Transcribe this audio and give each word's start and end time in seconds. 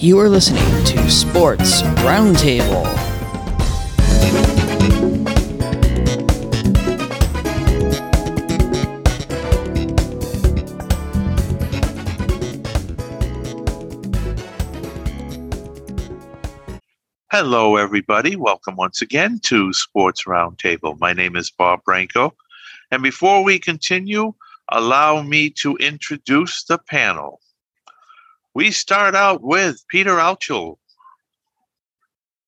You 0.00 0.20
are 0.20 0.28
listening 0.28 0.84
to 0.84 1.10
Sports 1.10 1.82
Roundtable. 1.82 2.86
Hello, 17.32 17.74
everybody. 17.74 18.36
Welcome 18.36 18.76
once 18.76 19.02
again 19.02 19.40
to 19.46 19.72
Sports 19.72 20.26
Roundtable. 20.26 20.96
My 21.00 21.12
name 21.12 21.34
is 21.34 21.50
Bob 21.50 21.82
Branco. 21.82 22.36
And 22.92 23.02
before 23.02 23.42
we 23.42 23.58
continue, 23.58 24.32
allow 24.68 25.22
me 25.22 25.50
to 25.62 25.74
introduce 25.78 26.62
the 26.62 26.78
panel. 26.78 27.40
We 28.58 28.72
start 28.72 29.14
out 29.14 29.40
with 29.40 29.84
Peter 29.86 30.16
Altschul. 30.16 30.78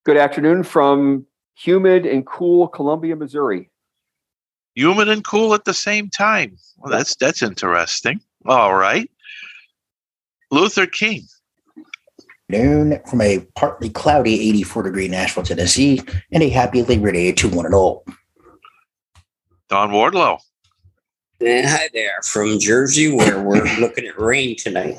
Good 0.04 0.16
afternoon 0.16 0.64
from 0.64 1.24
humid 1.56 2.04
and 2.04 2.26
cool 2.26 2.66
Columbia, 2.66 3.14
Missouri. 3.14 3.70
Humid 4.74 5.08
and 5.08 5.22
cool 5.22 5.54
at 5.54 5.66
the 5.66 5.72
same 5.72 6.10
time. 6.10 6.56
Well, 6.78 6.90
that's 6.90 7.14
that's 7.14 7.44
interesting. 7.44 8.20
All 8.44 8.74
right. 8.74 9.08
Luther 10.50 10.86
King. 10.86 11.28
Noon 12.48 12.98
from 13.08 13.20
a 13.20 13.46
partly 13.54 13.88
cloudy 13.88 14.48
84 14.48 14.82
degree 14.82 15.06
Nashville, 15.06 15.44
Tennessee, 15.44 16.00
and 16.32 16.42
a 16.42 16.48
happy 16.48 16.82
Labor 16.82 17.12
Day 17.12 17.30
to 17.30 17.48
one 17.48 17.66
and 17.66 17.74
all. 17.76 18.04
Don 19.68 19.90
Wardlow. 19.90 20.40
And 21.40 21.68
hi 21.68 21.88
there 21.94 22.20
from 22.24 22.58
Jersey, 22.58 23.12
where 23.14 23.40
we're 23.40 23.62
looking 23.78 24.08
at 24.08 24.18
rain 24.18 24.56
tonight. 24.56 24.98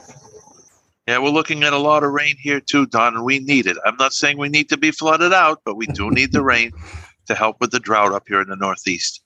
Yeah, 1.08 1.18
we're 1.18 1.30
looking 1.30 1.64
at 1.64 1.74
a 1.74 1.78
lot 1.78 2.04
of 2.04 2.12
rain 2.12 2.36
here 2.38 2.60
too, 2.60 2.86
Don, 2.86 3.16
and 3.16 3.26
we 3.26 3.40
need 3.40 3.66
it. 3.66 3.78
I'm 3.86 3.98
not 3.98 4.14
saying 4.14 4.38
we 4.38 4.50
need 4.50 4.70
to 4.70 4.78
be 4.78 4.92
flooded 4.92 5.34
out, 5.34 5.62
but 5.66 5.76
we 5.76 5.88
do 5.88 6.12
need 6.12 6.32
the 6.32 6.44
rain 6.44 6.72
to 7.26 7.36
help 7.36 7.60
with 7.60 7.72
the 7.72 7.80
drought 7.80 8.14
up 8.14 8.28
here 8.28 8.42
in 8.42 8.50
the 8.50 8.56
Northeast. 8.56 9.22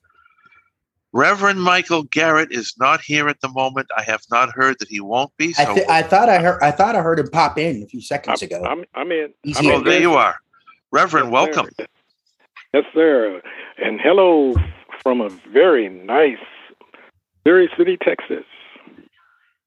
Reverend 1.12 1.62
Michael 1.62 2.04
Garrett 2.04 2.52
is 2.52 2.74
not 2.78 3.02
here 3.02 3.30
at 3.30 3.40
the 3.42 3.50
moment. 3.50 3.88
I 3.96 4.04
have 4.04 4.22
not 4.30 4.50
heard 4.52 4.78
that 4.80 4.90
he 4.90 5.00
won't 5.00 5.32
be. 5.38 5.54
So 5.54 5.64
I, 5.64 5.74
th- 5.74 5.88
I 5.90 6.04
thought 6.04 6.30
I 6.30 6.40
heard 6.40 6.62
I 6.62 6.72
thought 6.72 6.96
I 6.96 7.02
heard 7.02 7.20
him 7.20 7.30
pop 7.30 7.58
in 7.58 7.84
a 7.84 7.86
few 7.86 8.02
seconds 8.02 8.42
I'm, 8.42 8.48
ago. 8.48 8.64
I'm, 8.66 8.84
I'm 8.94 9.12
in. 9.12 9.34
He's 9.44 9.58
I'm 9.58 9.64
here. 9.64 9.76
oh, 9.76 9.82
there 9.82 10.02
you 10.02 10.14
are, 10.16 10.36
Reverend. 10.92 11.28
Yes, 11.28 11.34
welcome. 11.34 11.70
sir. 11.78 11.86
Yes, 12.74 12.84
sir. 12.94 13.42
And 13.78 14.00
hello 14.02 14.56
from 15.04 15.22
a 15.22 15.30
very 15.54 15.88
nice 15.88 16.38
Missouri 17.46 17.70
City, 17.78 17.98
Texas. 18.04 18.46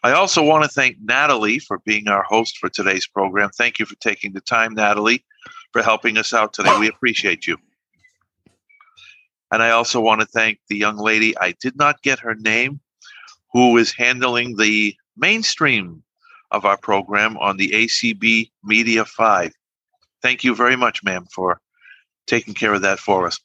I 0.03 0.11
also 0.11 0.43
want 0.43 0.63
to 0.63 0.69
thank 0.69 0.97
Natalie 1.01 1.59
for 1.59 1.79
being 1.79 2.07
our 2.07 2.23
host 2.23 2.57
for 2.57 2.69
today's 2.69 3.07
program. 3.07 3.49
Thank 3.57 3.79
you 3.79 3.85
for 3.85 3.95
taking 3.95 4.33
the 4.33 4.41
time, 4.41 4.73
Natalie, 4.73 5.25
for 5.71 5.81
helping 5.81 6.17
us 6.17 6.33
out 6.33 6.53
today. 6.53 6.77
We 6.79 6.87
appreciate 6.87 7.47
you. 7.47 7.57
And 9.51 9.63
I 9.63 9.71
also 9.71 10.01
want 10.01 10.21
to 10.21 10.27
thank 10.27 10.59
the 10.67 10.77
young 10.77 10.97
lady, 10.97 11.37
I 11.37 11.53
did 11.61 11.77
not 11.77 12.01
get 12.01 12.19
her 12.19 12.35
name, 12.35 12.79
who 13.53 13.77
is 13.77 13.93
handling 13.93 14.57
the 14.57 14.95
mainstream 15.15 16.03
of 16.51 16.65
our 16.65 16.77
program 16.77 17.37
on 17.37 17.57
the 17.57 17.69
ACB 17.69 18.51
Media 18.63 19.05
5. 19.05 19.51
Thank 20.21 20.43
you 20.43 20.55
very 20.55 20.75
much, 20.75 21.03
ma'am, 21.03 21.25
for 21.33 21.61
taking 22.25 22.53
care 22.53 22.73
of 22.73 22.81
that 22.81 22.99
for 22.99 23.25
us. 23.25 23.39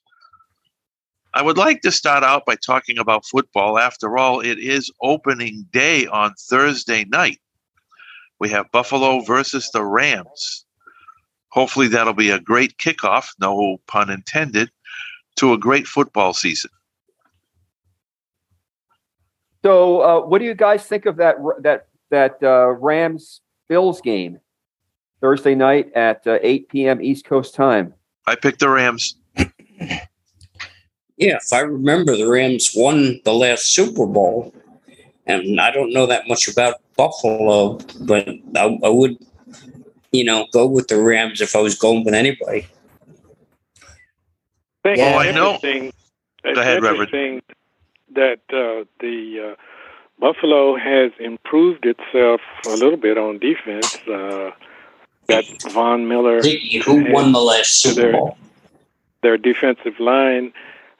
I 1.34 1.42
would 1.42 1.56
like 1.56 1.80
to 1.82 1.90
start 1.90 2.24
out 2.24 2.44
by 2.44 2.56
talking 2.56 2.98
about 2.98 3.24
football. 3.24 3.78
After 3.78 4.18
all, 4.18 4.40
it 4.40 4.58
is 4.58 4.90
opening 5.00 5.66
day 5.72 6.06
on 6.06 6.34
Thursday 6.38 7.04
night. 7.04 7.40
We 8.38 8.50
have 8.50 8.70
Buffalo 8.70 9.20
versus 9.20 9.70
the 9.72 9.84
Rams. 9.84 10.66
Hopefully, 11.48 11.88
that'll 11.88 12.12
be 12.12 12.30
a 12.30 12.40
great 12.40 12.76
kickoff, 12.76 13.28
no 13.40 13.78
pun 13.86 14.10
intended, 14.10 14.70
to 15.36 15.52
a 15.52 15.58
great 15.58 15.86
football 15.86 16.34
season. 16.34 16.70
So, 19.64 20.00
uh, 20.00 20.26
what 20.26 20.38
do 20.40 20.44
you 20.44 20.54
guys 20.54 20.84
think 20.86 21.06
of 21.06 21.16
that 21.16 21.36
that 21.60 21.86
that 22.10 22.42
uh, 22.42 22.68
Rams 22.72 23.40
Bills 23.68 24.00
game 24.00 24.38
Thursday 25.20 25.54
night 25.54 25.92
at 25.94 26.26
uh, 26.26 26.38
8 26.42 26.68
p.m. 26.68 27.00
East 27.00 27.24
Coast 27.24 27.54
time? 27.54 27.94
I 28.26 28.34
picked 28.34 28.60
the 28.60 28.68
Rams. 28.68 29.16
Yeah, 31.16 31.36
if 31.36 31.52
I 31.52 31.60
remember, 31.60 32.16
the 32.16 32.28
Rams 32.28 32.72
won 32.74 33.20
the 33.24 33.32
last 33.34 33.74
Super 33.74 34.06
Bowl, 34.06 34.52
and 35.26 35.60
I 35.60 35.70
don't 35.70 35.92
know 35.92 36.06
that 36.06 36.26
much 36.26 36.48
about 36.48 36.76
Buffalo, 36.96 37.78
but 38.00 38.28
I, 38.56 38.78
I 38.82 38.88
would, 38.88 39.18
you 40.10 40.24
know, 40.24 40.46
go 40.52 40.66
with 40.66 40.88
the 40.88 41.00
Rams 41.00 41.40
if 41.40 41.54
I 41.54 41.60
was 41.60 41.78
going 41.78 42.04
with 42.04 42.14
anybody. 42.14 42.66
think 44.82 44.98
Yeah. 44.98 45.14
Oh, 45.14 45.18
I 45.18 45.30
know. 45.32 45.54
interesting- 45.54 45.92
It's 46.44 46.54
Go 46.56 46.60
ahead, 46.60 46.82
Reverend. 46.82 47.14
interesting 47.14 47.42
that 48.14 48.40
uh, 48.52 48.84
the 49.00 49.52
uh, 49.52 49.54
Buffalo 50.18 50.76
has 50.76 51.12
improved 51.20 51.86
itself 51.86 52.40
a 52.66 52.70
little 52.70 52.96
bit 52.96 53.16
on 53.16 53.38
defense. 53.38 53.96
Uh, 54.08 54.50
got 55.28 55.44
Von 55.70 56.08
Miller, 56.08 56.42
who 56.42 57.12
won 57.12 57.30
the 57.32 57.38
last 57.40 57.80
Super 57.80 58.00
There- 58.00 58.12
Bowl? 58.12 58.36
their 59.22 59.38
defensive 59.38 60.00
line, 60.00 60.52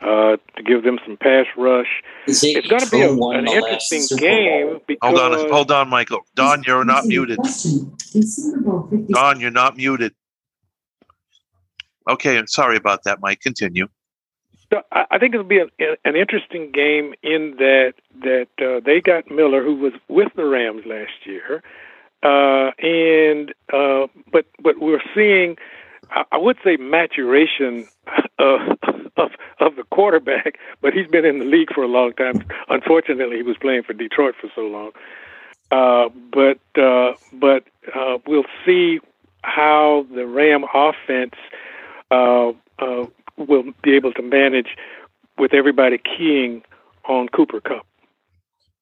uh, 0.03 0.37
to 0.57 0.63
give 0.65 0.83
them 0.83 0.99
some 1.07 1.17
pass 1.17 1.47
rush. 1.57 2.03
Ziggy, 2.29 2.57
It's 2.57 2.69
going 2.69 2.83
to 2.83 2.91
be 2.91 3.03
a, 3.03 3.13
an 3.13 3.47
interesting 3.47 4.19
game 4.19 4.81
because 4.87 5.19
Hold 5.19 5.35
on, 5.35 5.51
hold 5.51 5.73
on, 5.73 5.89
Michael. 5.89 6.21
Don, 6.35 6.63
you're 6.67 6.85
not 6.85 7.07
muted. 7.07 7.39
Don, 9.09 9.41
you're 9.41 9.51
not 9.51 9.77
muted. 9.77 10.13
Okay, 12.09 12.37
I'm 12.37 12.49
sorry 12.49 12.77
about 12.77 13.05
that, 13.05 13.21
Mike. 13.21 13.41
Continue. 13.41 13.87
So 14.73 14.83
I 14.91 15.05
I 15.13 15.19
think 15.19 15.35
it'll 15.35 15.47
be 15.47 15.61
an, 15.61 15.69
an 16.05 16.17
interesting 16.17 16.73
game 16.73 17.15
in 17.23 17.55
that 17.59 17.95
that 18.23 18.49
uh, 18.59 18.81
they 18.85 19.01
got 19.01 19.31
Miller, 19.31 19.63
who 19.63 19.77
was 19.77 19.93
with 20.09 20.33
the 20.35 20.45
Rams 20.45 20.83
last 20.87 21.13
year, 21.25 21.63
uh, 22.23 22.71
and 22.79 23.53
uh, 23.73 24.07
but 24.33 24.47
but 24.61 24.81
we're 24.81 25.03
seeing, 25.15 25.57
I, 26.11 26.25
I 26.33 26.39
would 26.39 26.57
say, 26.65 26.77
maturation 26.77 27.87
of, 28.39 28.61
of 28.61 28.61
of 28.61 28.71
the 28.71 28.72
quarterback, 29.93 30.59
but 30.83 30.93
he's 30.93 31.07
been 31.07 31.25
in 31.25 31.39
the 31.39 31.45
league 31.45 31.73
for 31.73 31.83
a 31.85 31.89
long 31.89 32.13
time. 32.15 32.45
Unfortunately, 32.69 33.37
he 33.37 33.43
was 33.43 33.57
playing 33.61 33.85
for 33.85 33.93
Detroit 33.93 34.35
for 34.41 34.49
so 34.55 34.63
long. 34.63 34.91
Uh, 35.71 36.09
but 36.33 36.59
uh, 36.81 37.13
but 37.33 37.65
uh, 37.95 38.19
we'll 38.27 38.51
see 38.67 39.01
how 39.43 40.07
the 40.15 40.27
Ram 40.27 40.65
offense 40.75 41.35
uh, 42.11 42.51
uh, 42.79 43.07
will 43.37 43.65
be 43.83 43.95
able 43.95 44.13
to 44.15 44.23
manage 44.23 44.77
with 45.39 45.55
everybody 45.55 45.99
keying 45.99 46.63
on 47.09 47.29
Cooper 47.29 47.61
Kupp. 47.61 47.87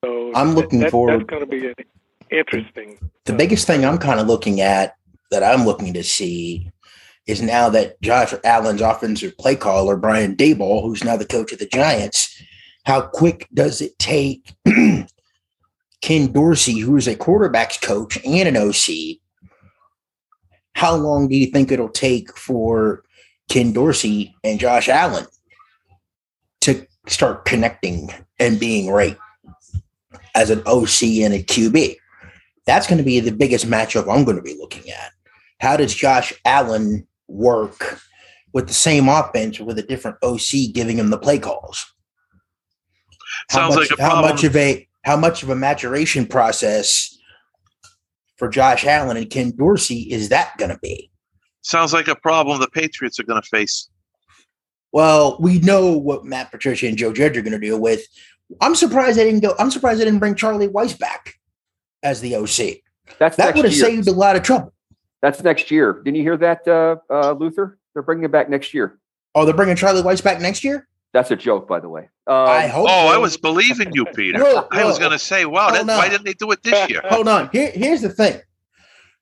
So 0.04 0.32
I'm 0.34 0.54
looking 0.54 0.80
that, 0.80 0.90
forward- 0.90 1.20
That's 1.20 1.30
going 1.30 1.42
to 1.42 1.46
be 1.46 1.74
interesting. 2.30 2.98
the 3.24 3.32
biggest 3.32 3.66
thing 3.66 3.84
I'm 3.84 3.98
kind 3.98 4.18
of 4.18 4.26
looking 4.26 4.60
at 4.60 4.96
that 5.30 5.44
I'm 5.44 5.64
looking 5.64 5.94
to 5.94 6.02
see 6.02 6.70
is 7.30 7.40
now 7.40 7.68
that 7.70 8.00
Josh 8.00 8.34
Allen's 8.44 8.80
offensive 8.80 9.36
play 9.38 9.56
caller, 9.56 9.96
Brian 9.96 10.36
Daboll, 10.36 10.82
who's 10.82 11.04
now 11.04 11.16
the 11.16 11.24
coach 11.24 11.52
of 11.52 11.58
the 11.58 11.66
Giants, 11.66 12.42
how 12.84 13.02
quick 13.02 13.48
does 13.54 13.80
it 13.80 13.98
take 13.98 14.54
Ken 16.02 16.32
Dorsey, 16.32 16.78
who 16.78 16.96
is 16.96 17.06
a 17.06 17.14
quarterback's 17.14 17.78
coach 17.78 18.18
and 18.24 18.48
an 18.48 18.56
OC, 18.56 19.18
how 20.74 20.94
long 20.94 21.28
do 21.28 21.36
you 21.36 21.46
think 21.46 21.70
it'll 21.70 21.88
take 21.88 22.36
for 22.36 23.02
Ken 23.50 23.72
Dorsey 23.72 24.34
and 24.42 24.58
Josh 24.58 24.88
Allen 24.88 25.26
to 26.62 26.86
start 27.06 27.44
connecting 27.44 28.10
and 28.38 28.58
being 28.58 28.90
right 28.90 29.18
as 30.34 30.50
an 30.50 30.62
OC 30.66 31.02
and 31.22 31.34
a 31.34 31.42
QB? 31.42 31.96
That's 32.66 32.86
going 32.86 32.98
to 32.98 33.04
be 33.04 33.20
the 33.20 33.32
biggest 33.32 33.66
matchup 33.66 34.10
I'm 34.10 34.24
going 34.24 34.36
to 34.36 34.42
be 34.42 34.56
looking 34.56 34.90
at. 34.90 35.12
How 35.60 35.76
does 35.76 35.94
Josh 35.94 36.32
Allen 36.44 37.06
work 37.30 38.00
with 38.52 38.66
the 38.66 38.74
same 38.74 39.08
offense 39.08 39.60
with 39.60 39.78
a 39.78 39.82
different 39.82 40.16
OC 40.22 40.72
giving 40.74 40.98
him 40.98 41.10
the 41.10 41.18
play 41.18 41.38
calls? 41.38 41.92
How 43.48 43.58
Sounds 43.58 43.76
much, 43.76 43.90
like 43.90 43.98
a 43.98 44.02
how 44.02 44.20
much 44.20 44.44
of 44.44 44.56
a 44.56 44.88
how 45.04 45.16
much 45.16 45.42
of 45.42 45.50
a 45.50 45.56
maturation 45.56 46.26
process 46.26 47.16
for 48.36 48.48
Josh 48.48 48.84
Allen 48.84 49.16
and 49.16 49.30
Ken 49.30 49.52
Dorsey 49.56 50.10
is 50.10 50.28
that 50.30 50.56
going 50.58 50.70
to 50.70 50.78
be? 50.82 51.10
Sounds 51.62 51.92
like 51.92 52.08
a 52.08 52.16
problem 52.16 52.60
the 52.60 52.68
Patriots 52.68 53.18
are 53.20 53.24
going 53.24 53.40
to 53.40 53.48
face. 53.48 53.88
Well, 54.92 55.36
we 55.40 55.58
know 55.60 55.96
what 55.96 56.24
Matt 56.24 56.50
Patricia 56.50 56.88
and 56.88 56.96
Joe 56.96 57.12
Judge 57.12 57.36
are 57.36 57.42
going 57.42 57.52
to 57.52 57.58
deal 57.58 57.78
with. 57.78 58.02
I'm 58.60 58.74
surprised 58.74 59.18
they 59.18 59.24
didn't 59.24 59.40
go. 59.40 59.54
I'm 59.58 59.70
surprised 59.70 60.00
they 60.00 60.04
didn't 60.04 60.18
bring 60.18 60.34
Charlie 60.34 60.68
Weis 60.68 60.98
back 60.98 61.34
as 62.02 62.20
the 62.20 62.34
OC. 62.34 62.80
That's 63.18 63.36
That 63.36 63.54
would 63.54 63.64
have 63.64 63.74
saved 63.74 64.08
a 64.08 64.12
lot 64.12 64.36
of 64.36 64.42
trouble. 64.42 64.72
That's 65.22 65.42
next 65.42 65.70
year. 65.70 66.00
Didn't 66.04 66.16
you 66.16 66.22
hear 66.22 66.36
that, 66.38 66.66
uh, 66.66 66.96
uh, 67.10 67.32
Luther? 67.32 67.78
They're 67.92 68.02
bringing 68.02 68.24
it 68.24 68.32
back 68.32 68.48
next 68.48 68.72
year. 68.72 68.98
Oh, 69.34 69.44
they're 69.44 69.54
bringing 69.54 69.76
Charlie 69.76 70.02
Weis 70.02 70.22
back 70.22 70.40
next 70.40 70.64
year. 70.64 70.88
That's 71.12 71.30
a 71.30 71.36
joke, 71.36 71.66
by 71.66 71.80
the 71.80 71.88
way. 71.88 72.08
Um, 72.26 72.48
I 72.48 72.68
hope. 72.68 72.88
Oh, 72.88 73.08
I 73.08 73.18
was 73.18 73.36
believing 73.36 73.90
you, 73.92 74.04
Peter. 74.06 74.38
Look, 74.38 74.68
I 74.70 74.84
was 74.84 74.98
going 74.98 75.10
to 75.10 75.18
say, 75.18 75.44
wow, 75.44 75.70
that, 75.70 75.86
why 75.86 76.08
didn't 76.08 76.24
they 76.24 76.34
do 76.34 76.50
it 76.52 76.62
this 76.62 76.88
year? 76.88 77.02
Hold 77.06 77.26
on. 77.26 77.50
Here, 77.52 77.70
here's 77.72 78.02
the 78.02 78.08
thing. 78.08 78.40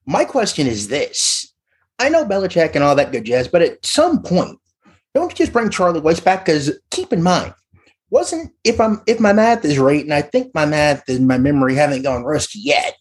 My 0.06 0.24
question 0.24 0.66
is 0.66 0.88
this: 0.88 1.52
I 1.98 2.10
know 2.10 2.26
Belichick 2.26 2.74
and 2.74 2.84
all 2.84 2.94
that 2.96 3.12
good 3.12 3.24
jazz, 3.24 3.48
but 3.48 3.62
at 3.62 3.84
some 3.84 4.22
point, 4.22 4.58
don't 5.14 5.30
you 5.30 5.36
just 5.36 5.52
bring 5.52 5.70
Charlie 5.70 6.00
Weis 6.00 6.22
back? 6.22 6.44
Because 6.44 6.78
keep 6.90 7.12
in 7.12 7.22
mind, 7.22 7.54
wasn't 8.10 8.52
if 8.64 8.80
I'm 8.80 9.00
if 9.06 9.18
my 9.18 9.32
math 9.32 9.64
is 9.64 9.78
right, 9.78 10.04
and 10.04 10.12
I 10.12 10.22
think 10.22 10.54
my 10.54 10.66
math 10.66 11.08
and 11.08 11.26
my 11.26 11.38
memory 11.38 11.74
haven't 11.74 12.02
gone 12.02 12.22
rusty 12.22 12.58
yet, 12.58 12.96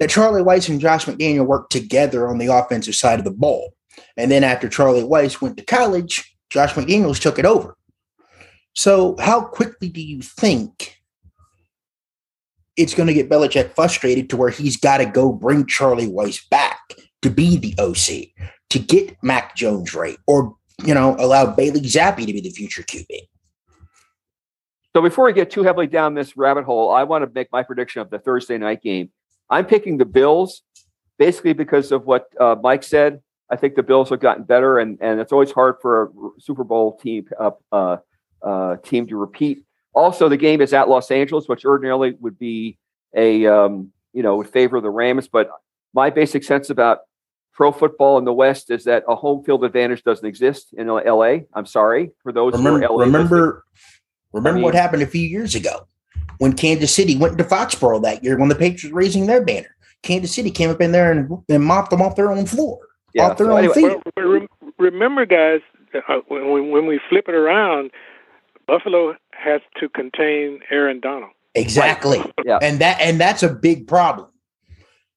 that 0.00 0.10
Charlie 0.10 0.42
Weis 0.42 0.68
and 0.68 0.80
Josh 0.80 1.04
McDaniel 1.04 1.46
worked 1.46 1.70
together 1.70 2.26
on 2.26 2.38
the 2.38 2.46
offensive 2.46 2.96
side 2.96 3.20
of 3.20 3.24
the 3.24 3.30
ball, 3.30 3.74
and 4.16 4.30
then 4.30 4.42
after 4.42 4.68
Charlie 4.68 5.02
Weis 5.02 5.40
went 5.40 5.56
to 5.58 5.64
college, 5.64 6.36
Josh 6.48 6.72
McDaniels 6.72 7.20
took 7.20 7.38
it 7.38 7.44
over. 7.44 7.76
So, 8.74 9.14
how 9.20 9.42
quickly 9.42 9.88
do 9.88 10.00
you 10.00 10.22
think 10.22 10.96
it's 12.76 12.94
going 12.94 13.08
to 13.08 13.14
get 13.14 13.28
Belichick 13.28 13.74
frustrated 13.74 14.30
to 14.30 14.36
where 14.36 14.48
he's 14.48 14.76
got 14.76 14.98
to 14.98 15.06
go 15.06 15.32
bring 15.32 15.66
Charlie 15.66 16.08
Weis 16.08 16.48
back 16.48 16.78
to 17.20 17.30
be 17.30 17.58
the 17.58 17.74
OC, 17.78 18.48
to 18.70 18.78
get 18.78 19.16
Mac 19.22 19.54
Jones 19.54 19.92
right, 19.92 20.16
or, 20.26 20.56
you 20.82 20.94
know, 20.94 21.14
allow 21.18 21.54
Bailey 21.54 21.82
Zappe 21.82 22.24
to 22.24 22.32
be 22.32 22.40
the 22.40 22.50
future 22.50 22.82
QB? 22.82 23.28
So 24.96 25.02
before 25.02 25.26
we 25.26 25.34
get 25.34 25.50
too 25.50 25.62
heavily 25.62 25.86
down 25.86 26.14
this 26.14 26.36
rabbit 26.36 26.64
hole, 26.64 26.90
I 26.90 27.04
want 27.04 27.24
to 27.24 27.30
make 27.32 27.48
my 27.52 27.62
prediction 27.62 28.00
of 28.00 28.10
the 28.10 28.18
Thursday 28.18 28.56
night 28.56 28.82
game. 28.82 29.10
I'm 29.50 29.66
picking 29.66 29.98
the 29.98 30.04
Bills, 30.04 30.62
basically 31.18 31.52
because 31.52 31.92
of 31.92 32.06
what 32.06 32.26
uh, 32.40 32.56
Mike 32.62 32.82
said. 32.82 33.20
I 33.50 33.56
think 33.56 33.74
the 33.74 33.82
Bills 33.82 34.10
have 34.10 34.20
gotten 34.20 34.44
better, 34.44 34.78
and 34.78 34.96
and 35.00 35.20
it's 35.20 35.32
always 35.32 35.50
hard 35.50 35.76
for 35.82 36.04
a 36.04 36.08
Super 36.40 36.62
Bowl 36.64 36.96
team 36.98 37.26
uh, 37.38 37.50
uh, 37.72 37.96
uh, 38.42 38.76
team 38.76 39.06
to 39.08 39.16
repeat. 39.16 39.64
Also, 39.92 40.28
the 40.28 40.36
game 40.36 40.60
is 40.60 40.72
at 40.72 40.88
Los 40.88 41.10
Angeles, 41.10 41.48
which 41.48 41.64
ordinarily 41.64 42.12
would 42.20 42.38
be 42.38 42.78
a 43.14 43.46
um, 43.46 43.92
you 44.12 44.22
know 44.22 44.36
would 44.36 44.48
favor 44.48 44.80
the 44.80 44.90
Rams. 44.90 45.26
But 45.26 45.50
my 45.92 46.10
basic 46.10 46.44
sense 46.44 46.70
about 46.70 47.00
pro 47.52 47.72
football 47.72 48.18
in 48.18 48.24
the 48.24 48.32
West 48.32 48.70
is 48.70 48.84
that 48.84 49.02
a 49.08 49.16
home 49.16 49.42
field 49.42 49.64
advantage 49.64 50.04
doesn't 50.04 50.24
exist 50.24 50.68
in 50.72 50.86
LA. 50.86 51.38
I'm 51.52 51.66
sorry 51.66 52.12
for 52.22 52.30
those 52.30 52.52
Remember, 52.52 52.78
who 52.78 52.84
are 52.84 52.88
LA 52.88 52.96
listening. 52.98 53.12
remember, 53.14 53.64
remember 54.32 54.60
I 54.60 54.62
what 54.62 54.74
happened 54.74 55.02
a 55.02 55.06
few 55.08 55.26
years 55.26 55.56
ago 55.56 55.88
when 56.38 56.52
Kansas 56.54 56.94
City 56.94 57.16
went 57.16 57.38
to 57.38 57.44
Foxborough 57.44 58.02
that 58.02 58.24
year 58.24 58.38
when 58.38 58.48
the 58.48 58.54
Patriots 58.54 58.84
were 58.84 58.98
raising 58.98 59.26
their 59.26 59.44
banner. 59.44 59.74
Kansas 60.02 60.34
City 60.34 60.50
came 60.50 60.70
up 60.70 60.80
in 60.80 60.92
there 60.92 61.12
and, 61.12 61.30
and 61.48 61.64
mopped 61.64 61.90
them 61.90 62.00
off 62.00 62.16
their 62.16 62.30
own 62.32 62.46
floor, 62.46 62.78
Yeah, 63.12 63.28
off 63.28 63.36
their 63.36 63.48
so 63.48 63.52
own 63.52 63.58
anyway- 63.58 63.74
field. 63.74 64.02
Well, 64.16 64.46
remember, 64.78 65.26
guys, 65.26 65.60
uh, 65.94 66.20
when, 66.28 66.50
when- 66.50 66.70
when 66.70 66.86
we 66.86 67.00
flip 67.10 67.28
it 67.28 67.34
around, 67.34 67.90
Buffalo 68.66 69.14
has 69.32 69.60
to 69.80 69.88
contain 69.90 70.60
Aaron 70.70 71.00
Donald. 71.00 71.32
Exactly. 71.54 72.22
Yeah. 72.44 72.58
And 72.62 72.78
that 72.78 73.00
and 73.00 73.20
that's 73.20 73.42
a 73.42 73.48
big 73.52 73.88
problem. 73.88 74.28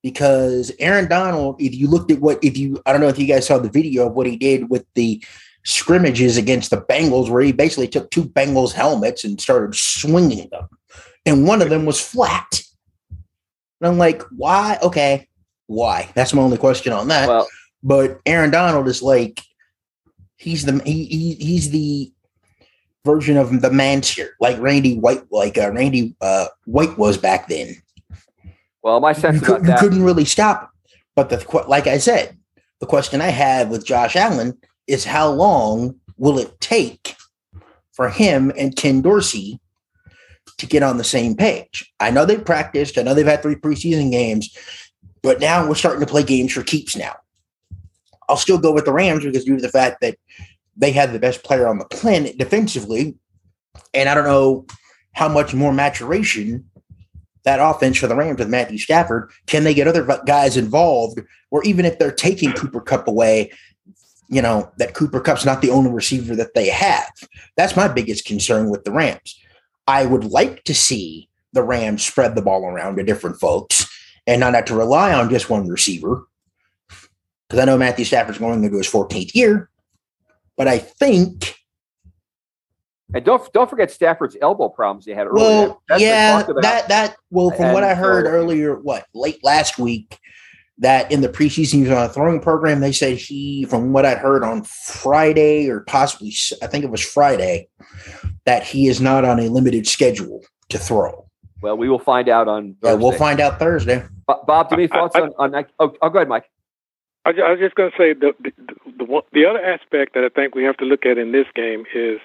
Because 0.01 0.71
Aaron 0.79 1.07
Donald, 1.07 1.61
if 1.61 1.73
you 1.75 1.88
looked 1.88 2.11
at 2.11 2.19
what 2.19 2.44
if 2.44 2.57
you 2.57 2.81
I 2.85 2.91
don't 2.91 3.00
know 3.01 3.07
if 3.07 3.19
you 3.19 3.27
guys 3.27 3.45
saw 3.47 3.59
the 3.59 3.69
video 3.69 4.07
of 4.07 4.13
what 4.13 4.25
he 4.27 4.35
did 4.35 4.69
with 4.69 4.85
the 4.95 5.23
scrimmages 5.65 6.38
against 6.38 6.69
the 6.69 6.81
Bengals 6.81 7.30
where 7.30 7.42
he 7.42 7.51
basically 7.51 7.88
took 7.88 8.12
two 8.12 8.24
Bengals 8.25 8.74
helmets 8.74 9.24
and 9.24 9.39
started 9.39 9.75
swinging 9.75 10.50
them. 10.50 10.68
And 11.25 11.48
one 11.48 11.62
of 11.62 11.69
them 11.69 11.86
was 11.86 12.00
flat. 12.00 12.62
And 13.80 13.88
I'm 13.88 13.98
like, 13.98 14.21
why? 14.36 14.77
Okay. 14.81 15.27
Why? 15.68 16.10
That's 16.15 16.33
my 16.33 16.42
only 16.42 16.57
question 16.57 16.94
on 16.94 17.07
that. 17.07 17.27
Well, 17.27 17.48
but 17.81 18.19
Aaron 18.25 18.51
Donald 18.51 18.88
is 18.88 19.01
like 19.01 19.42
he's 20.38 20.65
the 20.65 20.81
he, 20.83 21.06
he 21.06 21.33
he's 21.36 21.69
the 21.71 22.12
version 23.06 23.38
of 23.38 23.62
the 23.62 23.71
manster, 23.71 24.36
like 24.39 24.60
Randy 24.60 24.98
White, 24.98 25.24
like 25.31 25.57
uh, 25.57 25.71
Randy 25.71 26.15
uh, 26.21 26.48
White 26.65 26.98
was 26.98 27.18
back 27.18 27.48
then. 27.48 27.75
well, 28.81 29.00
my 29.00 29.10
You, 29.10 29.15
sense 29.15 29.42
could, 29.42 29.62
about 29.62 29.68
you 29.68 29.75
couldn't 29.77 30.04
really 30.04 30.25
stop 30.25 30.63
him. 30.63 30.68
But 31.15 31.30
the 31.30 31.65
like 31.68 31.88
I 31.88 31.98
said, 31.98 32.38
the 32.80 32.86
question 32.86 33.21
I 33.21 33.27
have 33.27 33.69
with 33.69 33.86
Josh 33.86 34.15
Allen 34.15 34.57
is 34.88 35.06
how 35.06 35.30
long 35.31 35.95
will 36.18 36.39
it 36.39 36.59
take 36.59 37.15
for 37.91 38.09
him 38.09 38.51
and 38.57 38.75
Ken 38.75 39.01
Dorsey 39.01 39.59
to 40.57 40.65
get 40.65 40.83
on 40.83 40.97
the 40.97 41.03
same 41.03 41.35
page? 41.35 41.91
I 42.00 42.12
know 42.12 42.25
they've 42.25 42.44
practiced. 42.44 42.97
I 42.97 43.03
know 43.03 43.13
they've 43.13 43.25
had 43.25 43.41
three 43.41 43.56
preseason 43.56 44.12
games, 44.12 44.56
but 45.21 45.39
now 45.39 45.68
we're 45.68 45.75
starting 45.75 46.01
to 46.01 46.12
play 46.12 46.24
games 46.24 46.51
for 46.53 46.63
keeps 46.63 46.95
now. 46.95 47.15
I'll 48.30 48.38
still 48.38 48.57
go 48.57 48.71
with 48.71 48.85
the 48.85 48.94
Rams 48.94 49.24
because 49.24 49.45
due 49.45 49.56
to 49.56 49.62
the 49.62 49.69
fact 49.69 50.01
that 50.01 50.18
they 50.75 50.91
had 50.91 51.13
the 51.13 51.19
best 51.19 51.44
player 51.44 51.68
on 51.68 51.77
the 51.77 51.86
planet 51.86 52.38
defensively, 52.38 53.15
and 53.94 54.09
I 54.09 54.15
don't 54.15 54.25
know 54.25 54.65
how 55.13 55.29
much 55.29 55.53
more 55.53 55.74
maturation 55.74 56.65
that 57.44 57.59
offense 57.59 57.97
for 57.97 58.07
the 58.07 58.15
Rams 58.15 58.39
with 58.39 58.50
Matthew 58.50 58.77
Stafford 58.77 59.29
can 59.47 59.63
they 59.63 59.74
get 59.74 59.88
other 59.88 60.07
guys 60.25 60.57
involved, 60.57 61.19
or 61.51 61.63
even 61.63 61.86
if 61.86 62.00
they're 62.00 62.12
taking 62.12 62.53
Cooper 62.53 62.81
Kupp 62.81 63.07
away, 63.07 63.51
you 64.28 64.42
know 64.42 64.72
that 64.78 64.94
Cooper 64.94 65.20
Kupp's 65.20 65.46
not 65.46 65.62
the 65.62 65.70
only 65.70 65.92
receiver 65.92 66.36
that 66.36 66.54
they 66.54 66.70
have. 66.70 67.12
That's 67.58 67.75
my 67.75 67.88
biggest 67.88 68.25
concern 68.25 68.70
with 68.70 68.84
the 68.84 68.92
Rams. 68.92 69.40
I 69.88 70.06
would 70.06 70.24
like 70.25 70.64
to 70.64 70.74
see 70.74 71.30
the 71.52 71.64
Rams 71.64 72.04
spread 72.04 72.36
the 72.36 72.42
ball 72.42 72.66
around 72.66 72.96
to 72.96 73.04
different 73.04 73.40
folks 73.40 73.86
and 74.25 74.40
not 74.40 74.56
have 74.56 74.66
to 74.66 74.75
rely 74.75 75.14
on 75.14 75.30
just 75.30 75.50
one 75.50 75.68
receiver. 75.68 76.25
Because 76.88 77.62
I 77.62 77.66
know 77.66 77.78
Matthew 77.78 78.06
Stafford's 78.06 78.40
going 78.40 78.64
into 78.64 78.78
his 78.78 78.88
14th 78.88 79.36
year, 79.36 79.70
but 80.58 80.68
I 80.68 80.80
think, 80.80 81.56
And 83.14 83.24
don't 83.24 83.52
don't 83.54 83.70
forget 83.70 83.92
Stafford's 83.92 84.38
elbow 84.42 84.70
problems 84.70 85.06
he 85.06 85.12
had 85.12 85.28
earlier. 85.28 85.68
well, 85.68 85.84
yeah, 85.98 86.44
that 86.62 86.88
that 86.88 87.16
well, 87.30 87.52
from 87.52 87.74
what 87.74 87.84
I 87.84 87.94
heard 87.94 88.25
earlier, 88.25 88.75
what 88.80 89.06
late 89.14 89.44
last 89.44 89.78
week, 89.78 90.18
that 90.80 91.12
in 91.12 91.22
the 91.22 91.30
preseason 91.30 91.74
he 91.74 91.81
was 91.84 91.92
on 91.92 92.06
a 92.06 92.10
throwing 92.10 92.40
program. 92.40 92.80
They 92.80 92.92
said 92.92 93.18
he, 93.18 93.66
from 93.66 93.94
what 93.94 94.06
I 94.06 94.16
heard 94.16 94.44
on 94.44 94.64
Friday 94.64 95.70
or 95.70 95.82
possibly, 95.82 96.34
I 96.62 96.68
think 96.68 96.84
it 96.84 96.89
was 96.89 97.01
Friday, 97.01 97.68
that 98.46 98.63
he 98.63 98.88
is 98.88 99.00
not 99.00 99.24
on 99.25 99.39
a 99.39 99.50
limited 99.50 99.88
schedule 99.88 100.42
to 100.70 100.77
throw. 100.77 101.25
well, 101.62 101.77
we 101.77 101.89
will 101.89 102.00
find 102.00 102.27
out 102.27 102.48
on. 102.48 102.75
Yeah, 102.84 102.94
we'll 102.96 103.12
find 103.12 103.39
out 103.39 103.60
Thursday. 103.60 104.03
Bob, 104.25 104.70
do 104.70 104.75
you 104.75 104.82
have 104.82 104.92
any 104.92 104.92
I- 104.92 104.96
thoughts 104.96 105.15
I- 105.15 105.22
on 105.22 105.34
on 105.38 105.51
that? 105.51 105.70
Oh, 105.80 105.94
oh, 106.01 106.10
go 106.10 106.18
ahead, 106.20 106.27
Mike. 106.27 106.50
I, 107.25 107.30
I 107.30 107.51
was 107.51 107.60
just 107.60 107.75
going 107.75 107.92
to 107.92 107.98
say 107.98 108.13
the 108.13 108.34
the, 108.42 108.51
the 108.98 109.06
one, 109.06 109.24
the 109.32 109.46
other 109.46 109.63
aspect 109.63 110.13
that 110.15 110.24
I 110.25 110.30
think 110.30 110.56
we 110.56 110.63
have 110.63 110.75
to 110.77 110.86
look 110.86 111.06
at 111.06 111.18
in 111.18 111.32
this 111.32 111.48
game 111.56 111.86
is 111.94 112.20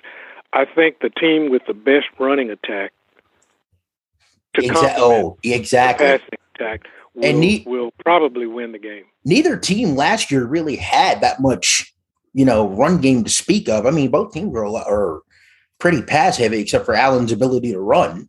I 0.53 0.65
think 0.65 1.01
the 1.01 1.11
team 1.11 1.51
with 1.51 1.63
the 1.67 1.75
best 1.75 2.07
running 2.19 2.51
attack 2.51 2.93
to 4.55 4.63
Exa- 4.63 4.73
complement 4.73 4.99
oh, 4.99 5.39
the 5.43 5.55
exactly. 5.55 6.07
passing 6.07 6.39
attack 6.55 6.87
will, 7.19 7.25
And 7.27 7.41
ne- 7.41 7.65
will 7.67 7.91
probably 8.05 8.47
win 8.47 8.73
the 8.73 8.79
game. 8.79 9.05
neither 9.25 9.57
team 9.57 9.95
last 9.97 10.31
year 10.31 10.45
really 10.47 10.77
had 10.77 11.21
that 11.21 11.41
much, 11.41 11.93
you 12.33 12.45
know, 12.45 12.69
run 12.69 13.01
game 13.01 13.25
to 13.25 13.31
speak 13.31 13.69
of. 13.69 13.87
I 13.87 13.91
mean, 13.91 14.11
both 14.11 14.33
teams 14.33 14.53
were, 14.53 14.63
a 14.63 14.71
lot, 14.71 14.87
are 14.89 15.21
pretty 15.79 16.03
pass 16.03 16.37
heavy, 16.37 16.61
except 16.61 16.85
for 16.85 16.95
Allen's 16.95 17.33
ability 17.33 17.73
to 17.73 17.81
run. 17.81 18.29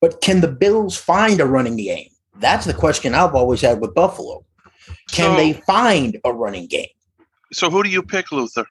But 0.00 0.20
can 0.20 0.40
the 0.40 0.48
Bills 0.48 0.96
find 0.96 1.40
a 1.40 1.46
running 1.46 1.76
game? 1.76 2.08
That's 2.38 2.66
the 2.66 2.74
question 2.74 3.14
I've 3.14 3.34
always 3.34 3.60
had 3.60 3.80
with 3.80 3.94
Buffalo. 3.94 4.44
Can 5.12 5.30
So- 5.32 5.36
they 5.36 5.52
find 5.52 6.18
a 6.24 6.32
running 6.32 6.66
game? 6.66 6.88
So 7.52 7.70
who 7.70 7.82
do 7.82 7.90
you 7.90 8.02
pick, 8.02 8.32
Luther? 8.32 8.64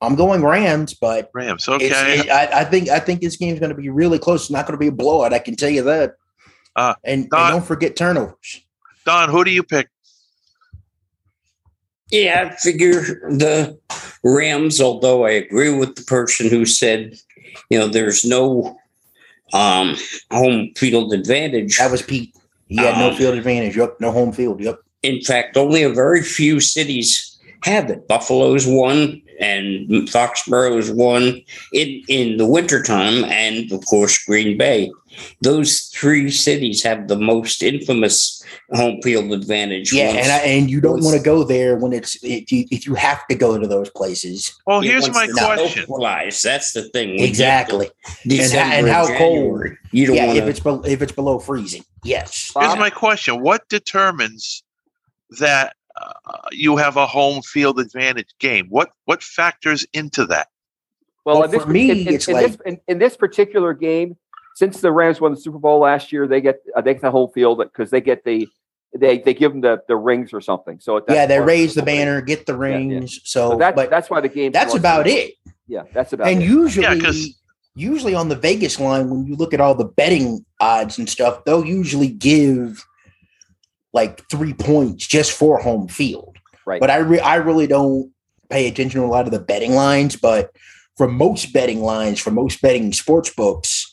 I'm 0.00 0.16
going 0.16 0.44
Rams, 0.44 0.94
but 0.94 1.30
Rams. 1.32 1.68
Okay. 1.68 1.86
it, 2.18 2.28
I, 2.28 2.62
I 2.62 2.64
think 2.64 2.88
I 2.88 2.98
think 2.98 3.20
this 3.20 3.36
game's 3.36 3.60
going 3.60 3.70
to 3.70 3.80
be 3.80 3.88
really 3.88 4.18
close. 4.18 4.42
It's 4.42 4.50
not 4.50 4.66
going 4.66 4.72
to 4.72 4.78
be 4.78 4.88
a 4.88 4.92
blowout. 4.92 5.32
I 5.32 5.38
can 5.38 5.54
tell 5.54 5.70
you 5.70 5.82
that. 5.84 6.14
Uh, 6.74 6.94
and, 7.04 7.22
and 7.22 7.30
don't 7.30 7.64
forget 7.64 7.96
turnovers. 7.96 8.64
Don, 9.04 9.28
who 9.28 9.44
do 9.44 9.50
you 9.50 9.62
pick? 9.62 9.88
Yeah, 12.10 12.50
I 12.52 12.56
figure 12.56 13.00
the 13.30 13.78
Rams, 14.22 14.80
although 14.80 15.24
I 15.24 15.30
agree 15.30 15.74
with 15.74 15.96
the 15.96 16.02
person 16.02 16.48
who 16.50 16.66
said, 16.66 17.16
you 17.70 17.78
know, 17.78 17.88
there's 17.88 18.24
no 18.24 18.78
um, 19.54 19.96
home 20.30 20.72
field 20.76 21.14
advantage. 21.14 21.78
That 21.78 21.90
was 21.90 22.02
Pete. 22.02 22.36
He 22.68 22.76
had 22.76 22.98
no 22.98 23.10
Um, 23.10 23.16
field 23.16 23.36
advantage. 23.36 23.76
Yep, 23.76 23.96
no 24.00 24.12
home 24.12 24.32
field. 24.32 24.60
Yep. 24.60 24.78
In 25.02 25.22
fact, 25.22 25.56
only 25.56 25.82
a 25.82 25.90
very 25.90 26.22
few 26.22 26.60
cities 26.60 27.38
have 27.64 27.88
it. 27.90 28.06
Buffalo's 28.08 28.66
one 28.66 29.21
and 29.40 30.08
Foxborough's 30.10 30.90
one 30.90 31.40
in, 31.72 32.02
in 32.08 32.36
the 32.36 32.46
wintertime, 32.46 33.24
and 33.24 33.70
of 33.72 33.84
course, 33.86 34.22
Green 34.24 34.56
Bay. 34.58 34.90
Those 35.42 35.90
three 35.94 36.30
cities 36.30 36.82
have 36.84 37.06
the 37.08 37.18
most 37.18 37.62
infamous 37.62 38.42
home 38.72 39.02
field 39.02 39.30
advantage. 39.32 39.92
Yeah, 39.92 40.06
once- 40.14 40.18
and 40.20 40.32
I, 40.32 40.38
and 40.38 40.70
you 40.70 40.80
don't 40.80 41.04
want 41.04 41.16
to 41.18 41.22
go 41.22 41.44
there 41.44 41.76
when 41.76 41.92
it's 41.92 42.16
if 42.22 42.50
you 42.50 42.64
if 42.70 42.86
you 42.86 42.94
have 42.94 43.26
to 43.28 43.34
go 43.34 43.58
to 43.58 43.66
those 43.66 43.90
places. 43.90 44.52
Well, 44.66 44.80
here's 44.80 45.10
my 45.10 45.26
question. 45.28 45.84
snow 45.84 45.96
flies, 45.98 46.40
That's 46.40 46.72
the 46.72 46.84
thing. 46.84 47.10
When 47.16 47.24
Exactly. 47.24 47.90
to 48.22 48.28
December 48.28 48.74
and 48.74 48.88
how 48.88 49.04
or 49.06 49.16
cold- 49.18 49.66
You 49.90 50.06
don't 50.06 50.16
Yeah, 50.16 50.26
want 50.28 50.38
if 50.38 50.44
it's 50.46 50.60
be- 50.60 50.90
if 50.90 51.02
it's 51.02 51.12
below 51.12 51.38
freezing. 51.38 51.84
Yes. 52.04 52.50
Here's 52.58 52.68
Bob? 52.68 52.78
my 52.78 52.88
question: 52.90 53.42
What 53.42 53.68
determines 53.68 54.62
that 55.40 55.74
you 56.52 56.76
have 56.76 56.96
a 56.96 57.06
home 57.06 57.42
field 57.42 57.78
advantage 57.80 58.30
game? 58.38 58.66
What 58.68 58.90
what 59.04 59.22
factors 59.22 59.86
into 59.92 60.26
that? 60.26 60.48
Well, 61.24 61.36
Well, 61.36 61.44
in 61.44 61.50
this, 61.52 61.62
for 61.62 61.68
me, 61.70 61.90
in, 61.90 61.98
in- 62.08 62.14
it's 62.14 62.28
in 62.28 62.36
this, 62.36 62.56
in, 62.66 62.80
in 62.88 62.98
this 62.98 63.16
particular 63.16 63.74
game, 63.74 64.16
since 64.54 64.80
the 64.80 64.90
Rams 64.92 65.20
won 65.20 65.32
the 65.32 65.40
Super 65.40 65.58
Bowl 65.58 65.78
last 65.80 66.12
year, 66.12 66.26
they 66.26 66.40
get 66.40 66.60
uh, 66.76 66.80
they 66.80 66.94
get 66.94 67.02
the 67.02 67.10
home 67.10 67.30
field 67.32 67.58
because 67.58 67.90
they 67.90 68.00
get 68.00 68.24
the 68.24 68.48
they 68.98 69.18
they 69.18 69.32
give 69.32 69.52
them 69.52 69.60
the, 69.62 69.82
the 69.88 69.96
rings 69.96 70.32
or 70.32 70.40
something. 70.40 70.78
So 70.80 71.00
that's 71.00 71.14
yeah, 71.16 71.26
they 71.26 71.40
raise 71.40 71.74
the 71.74 71.80
whole 71.80 71.86
thing. 71.86 71.98
banner, 71.98 72.20
get 72.20 72.44
the 72.46 72.52
yeah. 72.54 72.58
rings. 72.58 73.20
So, 73.24 73.50
So 73.52 73.56
that, 73.58 73.74
but 73.74 73.88
that's 73.90 74.10
why 74.10 74.20
the 74.20 74.28
game. 74.28 74.52
that's 74.52 74.74
about 74.74 75.06
it. 75.06 75.34
Yeah, 75.68 75.84
that's 75.94 76.12
about 76.12 76.26
and 76.28 76.42
it. 76.42 76.46
usually, 76.46 76.84
Yeah, 76.86 76.98
'cause- 76.98 77.38
usually 77.74 78.14
on 78.14 78.28
the 78.28 78.36
Vegas 78.36 78.78
line, 78.78 79.08
when 79.08 79.24
you 79.24 79.34
look 79.36 79.54
at 79.54 79.60
all 79.60 79.74
the 79.74 79.86
betting 79.86 80.44
odds 80.60 80.98
and 80.98 81.08
stuff, 81.08 81.44
they'll 81.46 81.64
usually 81.64 82.08
give 82.08 82.84
like 83.92 84.26
three 84.28 84.54
points 84.54 85.06
just 85.06 85.32
for 85.32 85.58
home 85.58 85.88
field. 85.88 86.36
Right. 86.66 86.80
But 86.80 86.90
I 86.90 86.98
re- 86.98 87.20
I 87.20 87.36
really 87.36 87.66
don't 87.66 88.12
pay 88.50 88.68
attention 88.68 89.00
to 89.00 89.06
a 89.06 89.08
lot 89.08 89.26
of 89.26 89.32
the 89.32 89.40
betting 89.40 89.74
lines. 89.74 90.16
But 90.16 90.50
for 90.96 91.08
most 91.08 91.52
betting 91.52 91.82
lines, 91.82 92.20
for 92.20 92.30
most 92.30 92.60
betting 92.62 92.92
sports 92.92 93.30
books, 93.34 93.92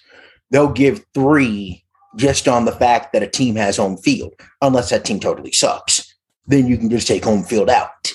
they'll 0.51 0.71
give 0.71 1.05
three 1.13 1.83
just 2.15 2.47
on 2.47 2.65
the 2.65 2.71
fact 2.71 3.13
that 3.13 3.23
a 3.23 3.27
team 3.27 3.55
has 3.55 3.77
home 3.77 3.97
field, 3.97 4.33
unless 4.61 4.89
that 4.89 5.05
team 5.05 5.19
totally 5.19 5.51
sucks. 5.51 6.15
Then 6.47 6.67
you 6.67 6.77
can 6.77 6.89
just 6.89 7.07
take 7.07 7.23
home 7.23 7.43
field 7.43 7.69
out. 7.69 8.11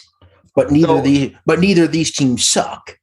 But 0.55 0.71
neither 0.71 0.89
So- 0.89 0.99
of 0.99 1.05
the 1.05 1.35
but 1.47 1.61
neither 1.61 1.85
of 1.85 1.93
these 1.93 2.13
teams 2.13 2.49
suck. 2.49 2.99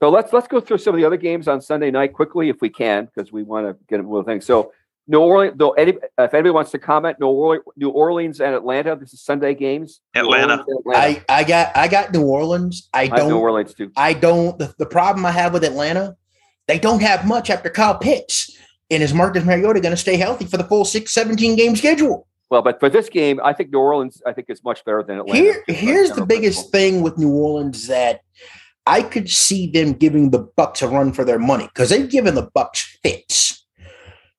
So 0.00 0.10
let's 0.10 0.32
let's 0.32 0.48
go 0.48 0.60
through 0.60 0.78
some 0.78 0.94
of 0.94 1.00
the 1.00 1.06
other 1.06 1.16
games 1.16 1.48
on 1.48 1.60
Sunday 1.60 1.90
night 1.90 2.12
quickly 2.12 2.48
if 2.48 2.60
we 2.60 2.68
can 2.68 3.06
because 3.06 3.32
we 3.32 3.42
want 3.42 3.66
to 3.66 3.76
get 3.88 4.00
into 4.00 4.22
things. 4.24 4.44
So 4.44 4.72
New 5.06 5.20
Orleans, 5.20 5.54
though, 5.56 5.72
any, 5.72 5.92
if 5.92 6.32
anybody 6.32 6.50
wants 6.50 6.70
to 6.70 6.78
comment, 6.78 7.20
New 7.20 7.26
Orleans, 7.26 7.64
New 7.76 7.90
Orleans 7.90 8.40
and 8.40 8.54
Atlanta. 8.54 8.96
This 8.96 9.12
is 9.12 9.20
Sunday 9.20 9.54
games. 9.54 10.00
Atlanta. 10.14 10.64
Atlanta. 10.78 10.98
I, 10.98 11.24
I 11.28 11.44
got 11.44 11.76
I 11.76 11.88
got 11.88 12.12
New 12.12 12.22
Orleans. 12.22 12.88
I 12.94 13.02
I 13.02 13.06
New 13.08 13.16
don't 13.16 13.32
Orleans 13.32 13.74
too. 13.74 13.92
I 13.96 14.14
don't 14.14 14.58
the, 14.58 14.74
the 14.78 14.86
problem 14.86 15.26
I 15.26 15.30
have 15.30 15.52
with 15.52 15.64
Atlanta, 15.64 16.16
they 16.66 16.78
don't 16.78 17.02
have 17.02 17.26
much 17.26 17.50
after 17.50 17.68
Kyle 17.68 17.98
Pitts. 17.98 18.56
And 18.90 19.02
is 19.02 19.14
Marcus 19.14 19.44
Mariota 19.44 19.80
going 19.80 19.92
to 19.94 20.00
stay 20.00 20.16
healthy 20.16 20.44
for 20.44 20.56
the 20.56 20.64
full 20.64 20.84
six, 20.84 21.12
17 21.12 21.56
game 21.56 21.74
schedule? 21.74 22.26
Well, 22.50 22.62
but 22.62 22.78
for 22.78 22.88
this 22.88 23.08
game, 23.08 23.40
I 23.42 23.52
think 23.52 23.72
New 23.72 23.78
Orleans, 23.78 24.22
I 24.26 24.32
think 24.32 24.50
is 24.50 24.62
much 24.62 24.84
better 24.84 25.02
than 25.02 25.18
Atlanta. 25.18 25.38
Here, 25.38 25.64
here's 25.66 26.10
the 26.10 26.24
biggest 26.24 26.70
principle. 26.70 26.78
thing 26.78 27.02
with 27.02 27.18
New 27.18 27.30
Orleans 27.30 27.86
that 27.88 28.20
I 28.86 29.02
could 29.02 29.30
see 29.30 29.70
them 29.70 29.94
giving 29.94 30.30
the 30.30 30.40
Bucks 30.40 30.82
a 30.82 30.88
run 30.88 31.12
for 31.12 31.24
their 31.24 31.38
money 31.38 31.66
because 31.66 31.88
they've 31.88 32.08
given 32.08 32.34
the 32.34 32.50
Bucks 32.54 32.98
fits. 33.02 33.63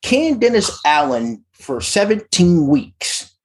Can 0.01 0.39
Dennis 0.39 0.79
Allen 0.85 1.43
for 1.51 1.81
17 1.81 2.67
weeks 2.67 3.35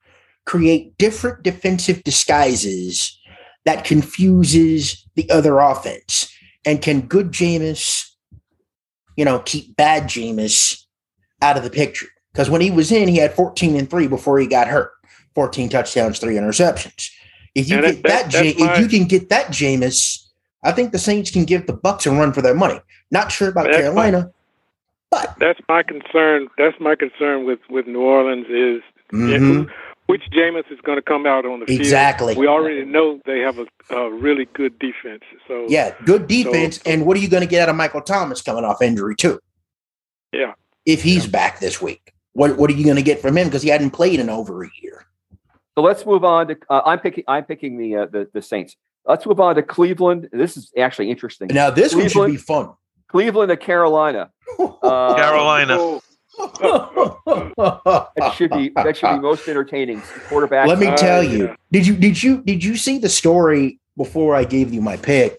create 0.44 0.96
different 0.98 1.42
defensive 1.42 2.02
disguises 2.04 3.18
that 3.64 3.84
confuses 3.84 5.06
the 5.14 5.28
other 5.30 5.58
offense? 5.58 6.32
And 6.66 6.82
can 6.82 7.02
good 7.02 7.32
Jameis, 7.32 8.04
you 9.16 9.24
know, 9.24 9.38
keep 9.40 9.76
bad 9.76 10.04
Jameis 10.04 10.82
out 11.40 11.56
of 11.56 11.62
the 11.64 11.70
picture? 11.70 12.06
Because 12.32 12.50
when 12.50 12.60
he 12.60 12.70
was 12.70 12.92
in, 12.92 13.08
he 13.08 13.16
had 13.16 13.32
14 13.34 13.76
and 13.76 13.88
3 13.88 14.06
before 14.06 14.38
he 14.38 14.46
got 14.46 14.68
hurt. 14.68 14.92
14 15.34 15.68
touchdowns, 15.68 16.18
three 16.18 16.34
interceptions. 16.34 17.08
If 17.54 17.68
you 17.68 17.80
get 17.80 18.02
that- 18.02 18.02
that, 18.02 18.32
that- 18.32 18.44
Ja- 18.58 18.64
my- 18.66 18.74
if 18.74 18.80
you 18.80 18.88
can 18.98 19.08
get 19.08 19.28
that 19.30 19.46
Jameis, 19.48 20.18
I 20.62 20.72
think 20.72 20.92
the 20.92 20.98
Saints 20.98 21.30
can 21.30 21.44
give 21.44 21.66
the 21.66 21.72
Bucks 21.72 22.04
a 22.06 22.10
run 22.10 22.32
for 22.32 22.42
their 22.42 22.54
money. 22.54 22.80
Not 23.10 23.32
sure 23.32 23.48
about 23.48 23.64
That's 23.66 23.78
Carolina, 23.78 24.30
but 25.10 25.34
That's 25.38 25.60
my 25.68 25.82
concern. 25.82 26.48
That's 26.58 26.78
my 26.80 26.94
concern 26.94 27.44
with 27.44 27.58
with 27.68 27.86
New 27.86 28.00
Orleans 28.00 28.46
is 28.48 28.82
Mhm. 29.12 29.68
which 30.06 30.22
Jameis 30.32 30.70
is 30.72 30.80
going 30.82 30.96
to 30.98 31.02
come 31.02 31.26
out 31.26 31.44
on 31.46 31.60
the 31.60 31.66
field. 31.66 31.80
exactly. 31.80 32.34
We 32.36 32.46
already 32.46 32.84
know 32.84 33.20
they 33.26 33.40
have 33.40 33.58
a, 33.58 33.66
a 33.94 34.10
really 34.10 34.46
good 34.54 34.78
defense. 34.78 35.22
So 35.46 35.66
Yeah, 35.68 35.94
good 36.04 36.26
defense. 36.26 36.76
So- 36.82 36.90
and 36.90 37.06
what 37.06 37.16
are 37.16 37.20
you 37.20 37.28
going 37.28 37.42
to 37.42 37.48
get 37.48 37.62
out 37.62 37.68
of 37.68 37.76
Michael 37.76 38.00
Thomas 38.02 38.40
coming 38.42 38.64
off 38.64 38.82
injury 38.82 39.14
too? 39.16 39.40
Yeah. 40.32 40.54
If 40.86 41.02
he's 41.02 41.26
back 41.26 41.60
this 41.60 41.80
week, 41.82 42.12
what 42.32 42.56
what 42.56 42.70
are 42.70 42.74
you 42.74 42.84
going 42.84 42.96
to 42.96 43.02
get 43.02 43.20
from 43.20 43.36
him 43.36 43.48
because 43.48 43.62
he 43.62 43.68
hadn't 43.68 43.90
played 43.90 44.20
in 44.20 44.30
over 44.30 44.64
a 44.64 44.70
year? 44.80 45.06
So 45.76 45.82
let's 45.82 46.04
move 46.06 46.24
on 46.24 46.48
to. 46.48 46.56
Uh, 46.68 46.82
I'm 46.84 46.98
picking. 46.98 47.24
I'm 47.28 47.44
picking 47.44 47.78
the, 47.78 47.96
uh, 47.96 48.06
the 48.06 48.28
the 48.32 48.42
Saints. 48.42 48.76
Let's 49.06 49.24
move 49.26 49.40
on 49.40 49.54
to 49.56 49.62
Cleveland. 49.62 50.28
This 50.32 50.56
is 50.56 50.72
actually 50.78 51.10
interesting. 51.10 51.48
Now 51.48 51.70
this 51.70 51.94
one 51.94 52.08
should 52.08 52.26
be 52.26 52.36
fun. 52.36 52.70
Cleveland 53.10 53.50
to 53.50 53.56
Carolina. 53.56 54.30
Uh, 54.58 55.14
Carolina. 55.14 56.00
That 58.16 58.34
should 58.36 58.50
be 58.50 58.70
that 58.76 58.96
should 58.96 59.14
be 59.14 59.18
most 59.20 59.46
entertaining. 59.48 60.00
Quarterback. 60.28 60.68
Let 60.68 60.78
me 60.78 60.86
Uh, 60.86 60.96
tell 60.96 61.22
yeah. 61.22 61.30
you. 61.30 61.54
Did 61.72 61.86
you 61.86 61.96
did 61.96 62.22
you 62.22 62.42
did 62.42 62.64
you 62.64 62.76
see 62.76 62.98
the 62.98 63.08
story 63.08 63.78
before 63.96 64.34
I 64.34 64.44
gave 64.44 64.72
you 64.72 64.80
my 64.80 64.96
pick 64.96 65.38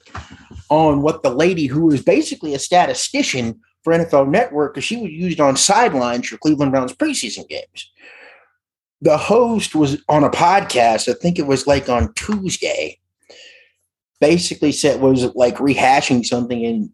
on 0.69 1.01
what 1.01 1.23
the 1.23 1.29
lady 1.31 1.65
who 1.65 1.85
was 1.87 2.01
basically 2.03 2.53
a 2.53 2.59
statistician 2.59 3.59
for 3.83 3.93
NFL 3.93 4.29
Network 4.29 4.73
because 4.75 4.83
she 4.83 4.97
was 4.97 5.11
used 5.11 5.39
on 5.39 5.55
sidelines 5.57 6.27
for 6.27 6.37
Cleveland 6.37 6.71
Browns 6.71 6.93
preseason 6.93 7.47
games. 7.49 7.91
The 9.01 9.17
host 9.17 9.73
was 9.73 10.01
on 10.07 10.23
a 10.23 10.29
podcast. 10.29 11.09
I 11.09 11.13
think 11.19 11.39
it 11.39 11.47
was 11.47 11.65
like 11.65 11.89
on 11.89 12.13
Tuesday. 12.13 12.99
Basically, 14.19 14.71
said 14.71 15.01
was 15.01 15.33
like 15.33 15.55
rehashing 15.55 16.23
something, 16.23 16.63
and 16.63 16.91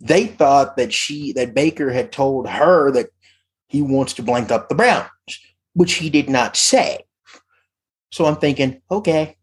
they 0.00 0.26
thought 0.26 0.76
that 0.76 0.92
she 0.92 1.32
that 1.32 1.54
Baker 1.54 1.90
had 1.90 2.12
told 2.12 2.48
her 2.48 2.90
that 2.92 3.10
he 3.68 3.82
wants 3.82 4.14
to 4.14 4.22
blank 4.22 4.50
up 4.50 4.68
the 4.68 4.74
Browns 4.74 5.10
which 5.74 5.94
he 5.94 6.10
did 6.10 6.28
not 6.28 6.56
say. 6.56 7.04
So 8.12 8.26
I'm 8.26 8.36
thinking, 8.36 8.82
okay. 8.90 9.36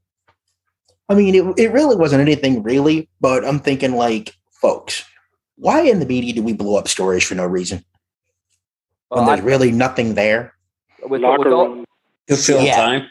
I 1.09 1.15
mean, 1.15 1.35
it, 1.35 1.59
it 1.59 1.71
really 1.71 1.95
wasn't 1.95 2.21
anything 2.21 2.63
really, 2.63 3.09
but 3.21 3.45
I'm 3.45 3.59
thinking, 3.59 3.93
like, 3.93 4.33
folks, 4.61 5.05
why 5.55 5.81
in 5.81 5.99
the 5.99 6.05
media 6.05 6.33
do 6.33 6.43
we 6.43 6.53
blow 6.53 6.77
up 6.77 6.87
stories 6.87 7.23
for 7.23 7.35
no 7.35 7.45
reason 7.45 7.83
when 9.09 9.23
Uh, 9.23 9.27
there's 9.27 9.41
really 9.41 9.71
nothing 9.71 10.15
there? 10.15 10.53
with, 11.01 11.11
with 11.11 11.21
locker 11.21 11.53
all, 11.53 11.69
room. 11.69 11.85
To 12.27 12.35
fill 12.35 12.63
Yeah. 12.63 12.75
time. 12.75 13.07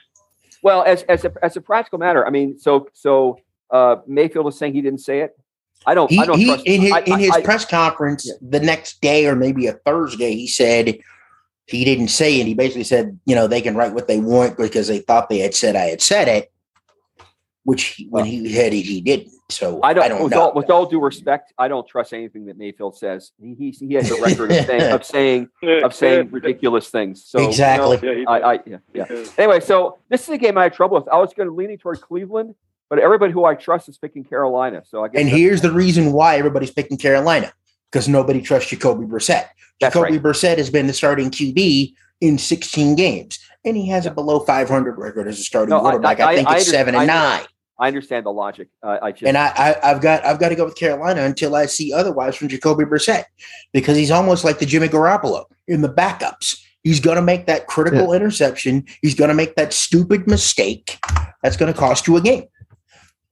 well, 0.62 0.83
as 0.83 1.04
as 1.04 1.25
a, 1.25 1.33
as 1.42 1.56
a 1.56 1.61
practical 1.61 1.99
matter, 1.99 2.26
I 2.26 2.30
mean, 2.30 2.59
so 2.59 2.88
so 2.92 3.38
uh, 3.71 3.97
Mayfield 4.06 4.47
is 4.49 4.59
saying 4.59 4.75
he 4.75 4.83
didn't 4.83 5.00
say 5.00 5.21
it. 5.21 5.38
I 5.85 5.95
don't. 5.95 6.11
He, 6.11 6.18
I 6.18 6.25
don't 6.25 6.38
he 6.38 6.47
trust. 6.47 6.66
in 6.66 6.80
his 6.80 6.92
I- 6.92 7.00
in 7.00 7.18
his 7.18 7.30
I- 7.30 7.37
I- 7.37 7.42
press 7.42 7.64
conference 7.64 8.26
Yeah. 8.26 8.35
the 8.40 8.61
next 8.61 9.00
day 9.00 9.26
or 9.26 9.37
maybe 9.37 9.66
a 9.66 9.73
Thursday, 9.73 10.35
he 10.35 10.47
said 10.47 10.99
he 11.66 11.85
didn't 11.85 12.09
say 12.09 12.40
it. 12.40 12.47
He 12.47 12.54
basically 12.54 12.85
said, 12.85 13.18
you 13.26 13.35
know, 13.35 13.47
they 13.47 13.61
can 13.61 13.75
write 13.76 13.92
what 13.92 14.06
they 14.09 14.21
want 14.21 14.56
because 14.56 14.88
they 14.88 15.00
thought 15.00 15.28
they 15.28 15.38
had 15.38 15.54
said 15.54 15.76
I 15.76 15.87
had 15.87 16.00
said 16.00 16.28
it, 16.28 16.52
which 17.64 17.85
he, 17.85 18.06
when 18.06 18.25
he 18.25 18.52
had 18.52 18.73
it, 18.73 18.83
he 18.83 19.00
didn't. 19.00 19.33
So 19.49 19.78
I 19.85 19.95
don't. 19.95 20.04
I 20.04 20.09
don't 20.09 20.25
with, 20.25 20.33
know. 20.33 20.40
all, 20.40 20.54
with 20.54 20.71
all 20.71 20.87
due 20.87 21.00
respect, 21.00 21.52
I 21.56 21.68
don't 21.68 21.87
trust 21.87 22.12
anything 22.12 22.47
that 22.47 22.59
Mayfield 22.59 22.99
says. 22.99 23.30
He 23.40 23.54
he, 23.54 23.87
he 23.87 23.95
has 23.95 24.11
a 24.11 24.21
record 24.21 24.50
of 24.50 24.66
saying 24.66 24.92
of 24.92 25.04
saying 25.04 25.49
of 25.85 25.95
saying 25.95 26.28
ridiculous 26.33 26.88
things. 26.88 27.25
So 27.25 27.38
you 27.38 27.45
know, 27.45 27.50
Exactly. 27.50 28.23
Yeah, 28.23 28.25
I, 28.28 28.38
I 28.40 28.52
yeah, 28.66 28.78
yeah. 28.92 29.04
Yeah. 29.09 29.25
Anyway, 29.38 29.61
so 29.61 29.99
this 30.09 30.23
is 30.25 30.30
a 30.30 30.38
game 30.38 30.59
I 30.59 30.64
had 30.64 30.75
trouble 30.75 30.97
with. 30.99 31.09
I 31.09 31.18
was 31.18 31.33
going 31.33 31.49
to 31.49 31.54
leaning 31.54 31.78
toward 31.78 32.00
Cleveland, 32.00 32.56
but 32.88 32.99
everybody 32.99 33.33
who 33.33 33.45
I 33.45 33.55
trust 33.55 33.88
is 33.88 33.99
picking 33.99 34.25
Carolina. 34.25 34.83
So 34.87 35.05
I 35.05 35.09
guess 35.09 35.21
And 35.21 35.28
here's 35.28 35.61
the 35.61 35.73
reason 35.73 36.12
why 36.12 36.37
everybody's 36.37 36.71
picking 36.71 36.99
Carolina 36.99 37.52
because 37.90 38.09
nobody 38.09 38.40
trusts 38.40 38.71
Jacoby 38.71 39.07
Brissett. 39.07 39.47
That's 39.81 39.95
Jacoby 39.95 40.12
right. 40.19 40.23
Brissett 40.23 40.59
has 40.59 40.71
been 40.71 40.87
the 40.87 40.93
starting 40.93 41.31
QB 41.31 41.95
in 42.23 42.38
16 42.38 42.95
games, 42.97 43.38
and 43.64 43.76
he 43.76 43.88
has 43.88 44.07
a 44.07 44.11
below 44.11 44.40
500 44.40 44.99
record 44.99 45.28
as 45.28 45.38
a 45.38 45.43
starting 45.43 45.71
No, 45.71 45.78
I- 45.78 45.81
quarterback. 45.81 46.21
I, 46.21 46.33
I- 46.33 46.35
think 46.37 46.49
I 46.49 46.57
it's 46.57 46.66
under- 46.69 46.76
seven 46.78 46.95
I 46.95 47.02
and 47.02 47.11
under- 47.11 47.28
nine. 47.38 47.47
I 47.78 47.88
understand 47.88 48.25
the 48.25 48.33
logic. 48.33 48.69
Uh, 48.83 48.97
I 49.02 49.12
just 49.12 49.25
And 49.25 49.37
I, 49.37 49.49
I, 49.55 49.90
I've 49.90 50.00
got, 50.00 50.25
I've 50.25 50.38
got 50.38 50.49
to 50.49 50.55
go 50.55 50.64
with 50.64 50.76
Carolina 50.76 51.25
until 51.25 51.55
I 51.55 51.66
see 51.66 51.93
otherwise 51.93 52.35
from 52.35 52.49
Jacoby 52.49 52.85
Brissett 52.85 53.25
because 53.75 53.99
he's 53.99 54.11
almost 54.11 54.45
like 54.45 54.59
the 54.61 54.64
Jimmy 54.64 54.88
Garoppolo 54.88 55.45
in 55.69 55.83
the 55.83 55.90
backups. 55.90 56.59
He's 56.85 57.00
going 57.00 57.16
to 57.16 57.23
make 57.23 57.45
that 57.49 57.66
critical 57.66 58.14
interception. 58.14 58.87
He's 59.02 59.14
going 59.14 59.28
to 59.28 59.35
make 59.35 59.57
that 59.57 59.75
stupid 59.75 60.26
mistake 60.26 60.99
that's 61.43 61.59
going 61.59 61.71
to 61.71 61.78
cost 61.78 62.07
you 62.07 62.16
a 62.16 62.21
game, 62.23 62.45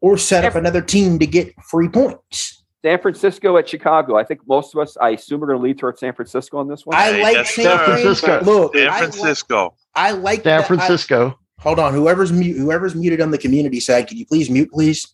or 0.04 0.18
set 0.18 0.44
up 0.44 0.54
another 0.54 0.82
team 0.82 1.18
to 1.18 1.26
get 1.26 1.54
free 1.62 1.88
points. 1.88 2.62
San 2.84 3.00
Francisco 3.00 3.56
at 3.56 3.66
Chicago. 3.66 4.16
I 4.18 4.24
think 4.24 4.40
most 4.46 4.74
of 4.74 4.80
us, 4.82 4.98
I 5.00 5.10
assume, 5.10 5.42
are 5.42 5.46
going 5.46 5.58
to 5.58 5.62
lead 5.64 5.78
towards 5.78 5.98
San 6.00 6.12
Francisco 6.12 6.58
on 6.58 6.68
this 6.68 6.84
one. 6.84 6.94
I 6.94 7.12
Hey, 7.12 7.22
like 7.22 7.34
yes, 7.36 7.54
San 7.54 7.64
sir. 7.64 7.84
Francisco. 7.86 8.40
Look, 8.44 8.76
San 8.76 8.82
I 8.88 8.90
like- 8.90 8.98
Francisco. 8.98 9.74
I 9.94 10.10
like 10.10 10.42
San 10.42 10.44
that- 10.44 10.60
I- 10.60 10.66
Francisco. 10.66 11.38
hold 11.60 11.78
on, 11.78 11.94
whoever's 11.94 12.30
mute, 12.30 12.58
whoever's 12.58 12.94
muted 12.94 13.22
on 13.22 13.30
the 13.30 13.38
community 13.38 13.80
side, 13.80 14.06
can 14.08 14.18
you 14.18 14.26
please 14.26 14.50
mute, 14.50 14.70
please? 14.70 15.06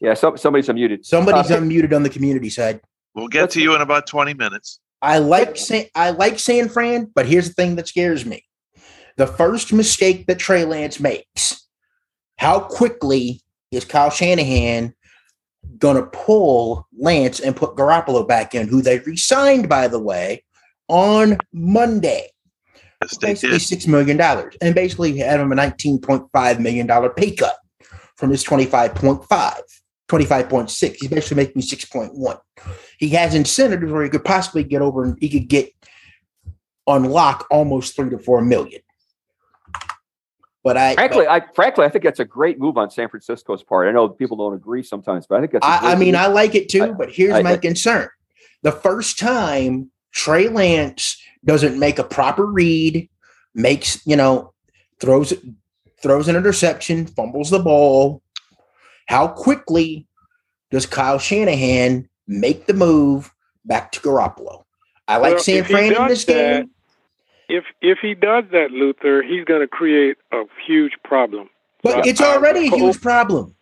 yeah, 0.00 0.14
so, 0.14 0.34
somebody's 0.34 0.66
unmuted. 0.66 1.04
Somebody's 1.04 1.52
Uh, 1.52 1.58
unmuted 1.60 1.94
on 1.94 2.02
the 2.02 2.10
community 2.10 2.50
side. 2.50 2.80
We'll 3.14 3.28
get 3.28 3.50
to 3.50 3.60
you 3.62 3.76
in 3.76 3.80
about 3.80 4.08
20 4.08 4.34
minutes. 4.34 4.80
I 5.00 5.18
like 5.18 5.56
San, 5.56 5.84
I 5.94 6.10
like 6.10 6.40
San 6.40 6.68
Fran, 6.68 7.12
but 7.14 7.26
here's 7.26 7.46
the 7.48 7.54
thing 7.54 7.76
that 7.76 7.86
scares 7.86 8.26
me. 8.26 8.42
the 9.16 9.28
first 9.28 9.72
mistake 9.72 10.26
that 10.26 10.40
Trey 10.40 10.64
Lance 10.64 10.98
makes, 10.98 11.68
how 12.38 12.58
quickly 12.58 13.40
is 13.74 13.84
Kyle 13.84 14.10
Shanahan 14.10 14.94
going 15.78 15.96
to 15.96 16.06
pull 16.06 16.86
Lance 16.96 17.40
and 17.40 17.56
put 17.56 17.76
Garoppolo 17.76 18.26
back 18.26 18.54
in, 18.54 18.68
who 18.68 18.82
they 18.82 18.98
re-signed, 19.00 19.68
by 19.68 19.88
the 19.88 19.98
way, 19.98 20.44
on 20.88 21.38
Monday? 21.52 22.30
Yes, 23.02 23.18
basically 23.18 23.58
six 23.58 23.86
million 23.86 24.16
dollars, 24.16 24.56
and 24.60 24.74
basically 24.74 25.18
had 25.18 25.40
him 25.40 25.52
a 25.52 25.54
nineteen 25.54 26.00
point 26.00 26.24
five 26.32 26.60
million 26.60 26.86
dollar 26.86 27.10
pay 27.10 27.32
cut 27.32 27.56
from 28.16 28.30
his 28.30 28.44
25.5, 28.44 29.26
25.6. 30.08 30.96
He's 30.98 31.10
basically 31.10 31.36
making 31.36 31.62
six 31.62 31.84
point 31.84 32.14
one. 32.14 32.38
He 32.98 33.10
has 33.10 33.34
incentives 33.34 33.92
where 33.92 34.04
he 34.04 34.08
could 34.08 34.24
possibly 34.24 34.64
get 34.64 34.80
over 34.80 35.04
and 35.04 35.18
he 35.20 35.28
could 35.28 35.48
get 35.48 35.70
unlock 36.86 37.46
almost 37.50 37.96
three 37.96 38.10
to 38.10 38.18
four 38.18 38.40
million. 38.40 38.80
But 40.64 40.78
I, 40.78 40.94
Frankly, 40.94 41.28
I 41.28 41.42
frankly 41.54 41.84
I 41.84 41.90
think 41.90 42.04
that's 42.04 42.20
a 42.20 42.24
great 42.24 42.58
move 42.58 42.78
on 42.78 42.90
San 42.90 43.08
Francisco's 43.10 43.62
part. 43.62 43.86
I 43.86 43.92
know 43.92 44.08
people 44.08 44.38
don't 44.38 44.54
agree 44.54 44.82
sometimes, 44.82 45.26
but 45.26 45.36
I 45.36 45.40
think 45.40 45.52
that's. 45.52 45.66
a 45.66 45.68
I, 45.68 45.76
I 45.76 45.80
great 45.94 45.98
mean, 45.98 46.12
move. 46.12 46.20
I 46.22 46.26
like 46.28 46.54
it 46.54 46.70
too, 46.70 46.84
I- 46.84 46.90
but 46.92 47.12
here's 47.12 47.34
I- 47.34 47.42
my 47.42 47.52
I- 47.52 47.56
concern. 47.58 48.08
The 48.62 48.72
first 48.72 49.18
time 49.18 49.90
Trey 50.12 50.48
Lance 50.48 51.22
doesn't 51.44 51.78
make 51.78 51.98
a 51.98 52.04
proper 52.04 52.46
read, 52.46 53.10
makes, 53.54 54.04
you 54.06 54.16
know, 54.16 54.54
throws 55.00 55.32
it 55.32 55.40
throws 56.02 56.28
an 56.28 56.36
interception, 56.36 57.06
fumbles 57.06 57.50
the 57.50 57.58
ball. 57.58 58.22
How 59.06 59.28
quickly 59.28 60.06
does 60.70 60.86
Kyle 60.86 61.18
Shanahan 61.18 62.08
make 62.26 62.64
the 62.66 62.72
move 62.74 63.30
back 63.66 63.92
to 63.92 64.00
Garoppolo? 64.00 64.64
I 65.06 65.18
like 65.18 65.34
Well, 65.34 65.42
San 65.42 65.56
if 65.58 65.66
Fran 65.68 65.94
in 65.94 66.08
this 66.08 66.24
that- 66.24 66.32
game. 66.62 66.70
If 67.48 67.64
if 67.80 67.98
he 68.00 68.14
does 68.14 68.44
that, 68.52 68.70
Luther, 68.70 69.22
he's 69.22 69.44
going 69.44 69.60
to 69.60 69.66
create 69.68 70.16
a 70.32 70.42
huge 70.66 70.92
problem. 71.04 71.50
But 71.82 72.06
it's 72.06 72.20
already 72.20 72.68
a 72.68 72.70
huge 72.70 73.00
problem. 73.00 73.54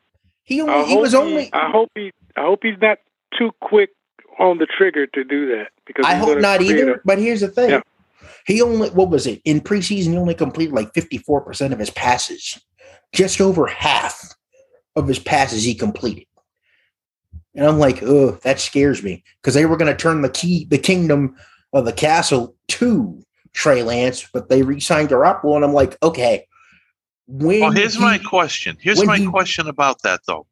He 0.45 0.61
only 0.61 0.85
he 0.87 0.97
was 0.97 1.13
he- 1.13 1.19
only 1.19 1.53
I 1.53 1.71
hope 1.71 1.91
he. 1.95 2.13
I 2.37 2.43
hope 2.43 2.61
he's 2.63 2.79
not 2.81 2.99
too 3.37 3.51
quick 3.61 3.91
on 4.39 4.59
the 4.59 4.67
trigger 4.67 5.07
to 5.07 5.25
do 5.25 5.47
that 5.49 5.69
because 5.87 6.05
I 6.07 6.15
hope 6.15 6.39
not 6.39 6.63
either. 6.63 6.95
a- 6.95 7.01
but 7.05 7.19
here's 7.19 7.41
the 7.41 7.49
thing. 7.49 7.71
Yeah. 7.71 7.81
He 8.47 8.63
only 8.63 8.91
what 8.91 9.11
was 9.11 9.27
it? 9.27 9.41
In 9.45 9.61
preseason, 9.61 10.11
he 10.13 10.17
only 10.17 10.35
completed 10.35 10.75
like 10.75 10.93
54% 10.93 11.73
of 11.73 11.79
his 11.79 11.91
passes. 11.91 12.61
Just 13.13 13.41
over 13.41 13.67
half 13.67 14.35
of 14.97 15.07
his 15.07 15.19
passes 15.19 15.65
he 15.65 15.75
completed. 15.75 16.27
And 17.55 17.67
I'm 17.67 17.79
like, 17.79 18.03
oh, 18.03 18.33
that 18.43 18.61
scares 18.61 19.03
me. 19.03 19.23
Because 19.41 19.55
they 19.55 19.67
were 19.67 19.77
going 19.77 19.91
to 19.91 19.97
turn 19.97 20.23
the 20.23 20.31
key, 20.31 20.65
the 20.71 20.79
kingdom 20.79 21.37
of 21.73 21.85
the 21.85 21.93
castle 21.93 22.57
to 22.69 23.23
Trey 23.53 23.83
Lance, 23.83 24.27
but 24.33 24.49
they 24.49 24.63
re-signed 24.63 25.11
Garoppolo, 25.11 25.57
and 25.57 25.65
I'm 25.65 25.73
like, 25.75 25.97
okay. 26.03 26.47
When 27.27 27.61
Well, 27.61 27.71
here's 27.71 27.95
he- 27.95 28.01
my 28.01 28.19
question. 28.19 28.77
Here's 28.81 29.05
my 29.05 29.19
he- 29.19 29.27
question 29.27 29.69
about 29.69 30.03
that, 30.03 30.21
though. 30.27 30.47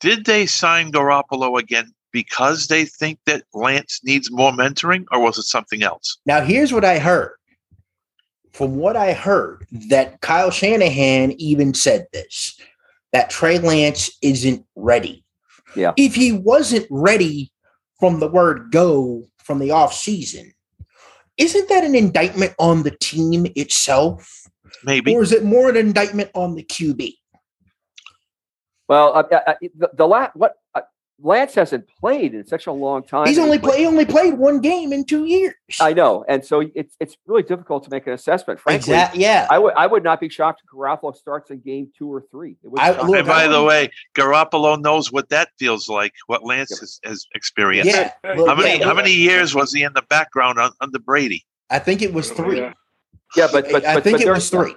Did 0.00 0.24
they 0.24 0.46
sign 0.46 0.92
Garoppolo 0.92 1.58
again 1.58 1.92
because 2.12 2.68
they 2.68 2.84
think 2.84 3.18
that 3.26 3.42
Lance 3.54 4.00
needs 4.04 4.30
more 4.30 4.52
mentoring, 4.52 5.04
or 5.10 5.20
was 5.20 5.38
it 5.38 5.44
something 5.44 5.82
else? 5.82 6.18
Now, 6.26 6.40
here's 6.40 6.72
what 6.72 6.84
I 6.84 6.98
heard. 6.98 7.32
From 8.52 8.76
what 8.76 8.96
I 8.96 9.12
heard, 9.14 9.66
that 9.88 10.20
Kyle 10.20 10.50
Shanahan 10.50 11.32
even 11.32 11.74
said 11.74 12.06
this 12.12 12.58
that 13.12 13.30
Trey 13.30 13.58
Lance 13.58 14.10
isn't 14.22 14.64
ready. 14.76 15.24
Yeah. 15.76 15.92
If 15.96 16.14
he 16.14 16.30
wasn't 16.32 16.86
ready 16.90 17.52
from 17.98 18.20
the 18.20 18.28
word 18.28 18.70
go 18.70 19.24
from 19.38 19.58
the 19.58 19.70
off 19.72 19.92
season, 19.94 20.52
isn't 21.36 21.68
that 21.68 21.84
an 21.84 21.94
indictment 21.94 22.54
on 22.58 22.82
the 22.82 22.96
team 23.00 23.46
itself? 23.56 24.30
Maybe. 24.84 25.14
Or 25.14 25.22
is 25.22 25.32
it 25.32 25.44
more 25.44 25.68
an 25.68 25.76
indictment 25.76 26.30
on 26.34 26.54
the 26.54 26.62
QB? 26.64 27.14
Well, 28.88 29.14
I, 29.14 29.36
I, 29.36 29.42
I- 29.52 29.70
the, 29.76 29.90
the 29.94 30.06
la- 30.06 30.30
what 30.34 30.52
uh, 30.52 30.54
Lance 31.20 31.54
hasn't 31.54 31.86
played 32.00 32.34
in 32.34 32.46
such 32.46 32.66
a 32.66 32.72
long 32.72 33.04
time. 33.04 33.26
He's 33.26 33.38
only 33.38 33.58
played- 33.58 33.70
play, 33.70 33.78
he 33.80 33.86
only 33.86 34.04
played 34.04 34.34
one 34.34 34.60
game 34.60 34.92
in 34.92 35.04
two 35.04 35.26
years. 35.26 35.54
I 35.80 35.92
know, 35.92 36.24
and 36.28 36.44
so 36.44 36.68
it's 36.74 36.96
it's 36.98 37.16
really 37.26 37.44
difficult 37.44 37.84
to 37.84 37.90
make 37.90 38.06
an 38.06 38.12
assessment. 38.12 38.58
Frankly, 38.58 38.92
Exactly. 38.94 39.22
Yeah. 39.22 39.46
I 39.48 39.58
would 39.58 39.74
I 39.74 39.86
would 39.86 40.02
not 40.02 40.20
be 40.20 40.28
shocked 40.28 40.62
if 40.64 40.70
Garoppolo 40.76 41.14
starts 41.14 41.50
in 41.50 41.60
game 41.60 41.90
two 41.96 42.12
or 42.12 42.24
three. 42.30 42.56
It 42.64 42.70
I- 42.78 43.00
look, 43.00 43.16
and 43.16 43.26
by 43.26 43.44
I 43.44 43.48
the 43.48 43.62
way, 43.62 43.90
Garoppolo 44.16 44.80
knows 44.80 45.12
what 45.12 45.28
that 45.28 45.50
feels 45.58 45.88
like, 45.88 46.12
what 46.26 46.44
Lance 46.44 46.78
has, 46.80 46.98
has 47.04 47.26
experienced. 47.34 47.94
Yeah. 47.94 48.10
How 48.24 48.34
Look, 48.34 48.48
How 48.48 48.54
many 48.56 48.78
yeah, 48.80 48.84
how 48.84 48.94
many 48.94 49.12
years 49.12 49.54
was 49.54 49.72
he 49.72 49.84
in 49.84 49.92
the 49.92 50.02
background 50.02 50.58
un, 50.58 50.72
under 50.80 50.98
Brady? 50.98 51.44
I 51.70 51.78
think 51.78 52.02
it 52.02 52.12
was 52.12 52.30
three. 52.30 52.58
Yeah. 52.58 52.72
yeah, 53.36 53.48
but 53.52 53.70
but, 53.70 53.84
I 53.84 54.00
think 54.00 54.18
but 54.18 54.26
it 54.26 54.30
was 54.30 54.50
three. 54.50 54.74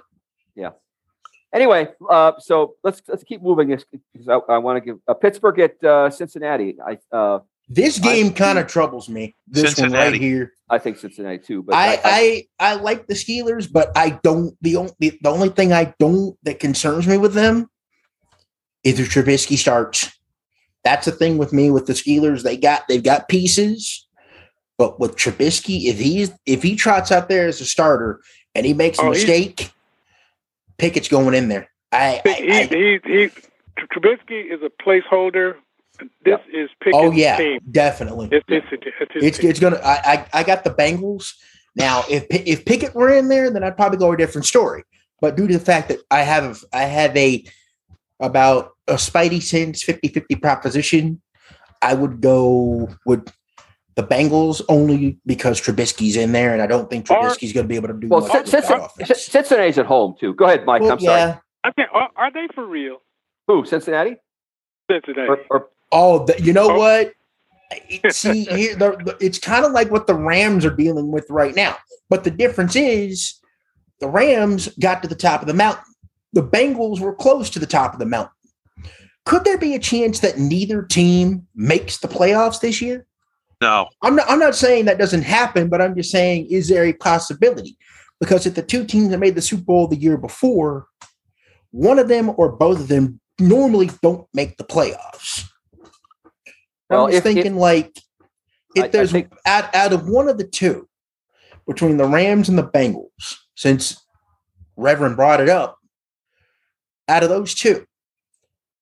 Anyway, 1.54 1.88
uh, 2.10 2.32
so 2.38 2.74
let's 2.84 3.00
let's 3.08 3.24
keep 3.24 3.42
moving 3.42 3.68
this 3.68 3.84
because 4.12 4.28
I, 4.28 4.34
I 4.54 4.58
want 4.58 4.76
to 4.76 4.80
give 4.80 4.98
uh, 5.08 5.14
Pittsburgh 5.14 5.58
at 5.60 5.82
uh, 5.82 6.10
Cincinnati. 6.10 6.76
I 6.86 6.98
uh, 7.16 7.38
This 7.68 7.98
game 7.98 8.32
kind 8.34 8.58
of 8.58 8.66
troubles 8.66 9.08
me. 9.08 9.34
This 9.46 9.62
one 9.78 9.90
right 9.92 10.04
Cincinnati. 10.12 10.18
here. 10.18 10.52
I 10.68 10.78
think 10.78 10.98
Cincinnati 10.98 11.38
too. 11.38 11.62
But 11.62 11.74
I, 11.74 11.98
I 12.04 12.44
I 12.60 12.74
like 12.74 13.06
the 13.06 13.14
Steelers, 13.14 13.70
but 13.72 13.90
I 13.96 14.18
don't. 14.22 14.54
The 14.60 14.76
only 14.76 14.92
the 15.00 15.28
only 15.30 15.48
thing 15.48 15.72
I 15.72 15.94
don't 15.98 16.36
that 16.42 16.60
concerns 16.60 17.06
me 17.08 17.16
with 17.16 17.32
them 17.32 17.70
is 18.84 19.00
if 19.00 19.08
Trubisky 19.10 19.56
starts. 19.56 20.12
That's 20.84 21.06
the 21.06 21.12
thing 21.12 21.38
with 21.38 21.52
me 21.54 21.70
with 21.70 21.86
the 21.86 21.94
Steelers. 21.94 22.42
They 22.42 22.56
got 22.58 22.86
they've 22.88 23.02
got 23.02 23.28
pieces, 23.28 24.06
but 24.76 25.00
with 25.00 25.16
Trubisky, 25.16 25.84
if 25.86 25.98
he's 25.98 26.30
if 26.44 26.62
he 26.62 26.76
trots 26.76 27.10
out 27.10 27.30
there 27.30 27.48
as 27.48 27.60
a 27.62 27.64
starter 27.66 28.20
and 28.54 28.66
he 28.66 28.74
makes 28.74 28.98
a 28.98 29.02
Oh, 29.02 29.12
he's- 29.12 29.26
mistake, 29.26 29.72
Pickett's 30.78 31.08
going 31.08 31.34
in 31.34 31.48
there. 31.48 31.68
I, 31.92 32.22
I, 32.24 32.32
He, 32.32 32.52
I 32.52 32.62
he, 32.64 33.00
he, 33.04 33.28
Trubisky 33.92 34.52
is 34.52 34.60
a 34.62 34.70
placeholder. 34.82 35.56
This 36.24 36.38
is 36.52 36.70
Pickett's 36.80 36.96
oh 36.96 37.10
yeah, 37.10 37.36
team. 37.36 37.60
definitely. 37.70 38.28
It's, 38.30 38.44
it's, 38.48 38.66
it's, 38.70 39.12
It's 39.16 39.38
it's 39.40 39.60
gonna. 39.60 39.80
I, 39.84 39.98
I 40.04 40.40
I 40.40 40.42
got 40.44 40.62
the 40.62 40.70
Bengals. 40.70 41.32
Now, 41.74 42.04
if 42.08 42.26
if 42.30 42.64
Pickett 42.64 42.94
were 42.94 43.10
in 43.10 43.28
there, 43.28 43.50
then 43.50 43.64
I'd 43.64 43.76
probably 43.76 43.98
go 43.98 44.12
a 44.12 44.16
different 44.16 44.46
story. 44.46 44.84
But 45.20 45.36
due 45.36 45.48
to 45.48 45.58
the 45.58 45.64
fact 45.64 45.88
that 45.88 45.98
I 46.10 46.20
have 46.20 46.62
I 46.72 46.84
have 46.84 47.16
a 47.16 47.44
about 48.20 48.72
a 48.86 48.94
Spidey 48.94 49.42
sense 49.42 49.84
50-50 49.84 50.42
proposition, 50.42 51.20
I 51.82 51.94
would 51.94 52.20
go 52.20 52.88
with 53.06 53.28
the 53.98 54.04
Bengals 54.04 54.62
only 54.68 55.18
because 55.26 55.60
Trubisky's 55.60 56.14
in 56.14 56.30
there, 56.30 56.52
and 56.52 56.62
I 56.62 56.68
don't 56.68 56.88
think 56.88 57.10
Or- 57.10 57.16
Trubisky's 57.16 57.52
going 57.52 57.64
to 57.64 57.68
be 57.68 57.74
able 57.74 57.88
to 57.88 57.94
do 57.94 58.06
well, 58.08 58.20
much 58.20 58.30
Cin- 58.30 58.42
with 58.42 58.50
that 58.52 58.62
Cincinnati, 58.64 58.84
offense. 59.02 59.24
Cincinnati's 59.26 59.78
at 59.78 59.86
home 59.86 60.14
too. 60.20 60.34
Go 60.34 60.44
ahead, 60.44 60.64
Mike. 60.64 60.82
Well, 60.82 60.92
I'm 60.92 61.00
sorry. 61.00 61.20
yeah. 61.20 61.38
I 61.64 61.72
think, 61.72 61.88
are, 61.92 62.08
are 62.16 62.32
they 62.32 62.46
for 62.54 62.64
real? 62.64 62.98
Who? 63.48 63.64
Cincinnati? 63.64 64.14
Cincinnati. 64.90 65.28
Or, 65.28 65.38
or 65.50 65.68
Oh, 65.90 66.24
the, 66.26 66.40
you 66.40 66.52
know 66.52 66.70
Oh. 66.70 66.78
what? 66.78 67.12
See, 68.12 68.44
here, 68.44 68.76
the, 68.76 68.90
the- 69.04 69.16
it's 69.20 69.38
kind 69.40 69.64
of 69.64 69.72
like 69.72 69.90
what 69.90 70.06
the 70.06 70.14
Rams 70.14 70.64
are 70.64 70.74
dealing 70.74 71.10
with 71.10 71.26
right 71.28 71.54
now. 71.56 71.76
But 72.08 72.22
the 72.22 72.30
difference 72.30 72.76
is 72.76 73.34
the 74.00 74.08
Rams 74.08 74.68
got 74.80 75.02
to 75.02 75.08
the 75.08 75.16
top 75.16 75.40
of 75.42 75.48
the 75.48 75.54
mountain. 75.54 75.82
The 76.34 76.42
Bengals 76.42 77.00
were 77.00 77.14
close 77.16 77.50
to 77.50 77.58
the 77.58 77.66
top 77.66 77.94
of 77.94 77.98
the 77.98 78.06
mountain. 78.06 78.32
Could 79.26 79.44
there 79.44 79.58
be 79.58 79.74
a 79.74 79.78
chance 79.80 80.20
that 80.20 80.38
neither 80.38 80.82
team 80.82 81.48
makes 81.56 81.98
the 81.98 82.06
playoffs 82.08 82.60
this 82.60 82.80
year? 82.80 83.06
No. 83.60 83.88
I'm 84.02 84.14
not, 84.16 84.26
I'm 84.30 84.38
not 84.38 84.54
saying 84.54 84.84
that 84.84 84.98
doesn't 84.98 85.22
happen, 85.22 85.68
but 85.68 85.80
I'm 85.82 85.94
just 85.96 86.10
saying, 86.10 86.46
is 86.50 86.68
there 86.68 86.84
a 86.84 86.92
possibility? 86.92 87.76
Because 88.20 88.46
if 88.46 88.54
the 88.54 88.62
two 88.62 88.84
teams 88.84 89.10
that 89.10 89.18
made 89.18 89.34
the 89.34 89.42
Super 89.42 89.62
Bowl 89.64 89.88
the 89.88 89.96
year 89.96 90.16
before, 90.16 90.86
one 91.70 91.98
of 91.98 92.08
them 92.08 92.32
or 92.36 92.52
both 92.52 92.80
of 92.80 92.88
them 92.88 93.20
normally 93.40 93.90
don't 94.02 94.26
make 94.34 94.56
the 94.56 94.64
playoffs. 94.64 95.44
Well, 96.90 97.06
I'm 97.06 97.12
just 97.12 97.26
if- 97.26 97.26
if- 97.26 97.34
thinking 97.34 97.56
like 97.56 97.96
if 98.74 98.84
I- 98.84 98.86
I 98.86 98.88
there's 98.88 99.12
think- 99.12 99.32
out, 99.44 99.74
out 99.74 99.92
of 99.92 100.08
one 100.08 100.28
of 100.28 100.38
the 100.38 100.46
two 100.46 100.88
between 101.66 101.96
the 101.96 102.06
Rams 102.06 102.48
and 102.48 102.56
the 102.58 102.66
Bengals, 102.66 103.36
since 103.54 104.00
Reverend 104.76 105.16
brought 105.16 105.40
it 105.40 105.48
up, 105.48 105.78
out 107.08 107.22
of 107.22 107.28
those 107.28 107.54
two, 107.54 107.84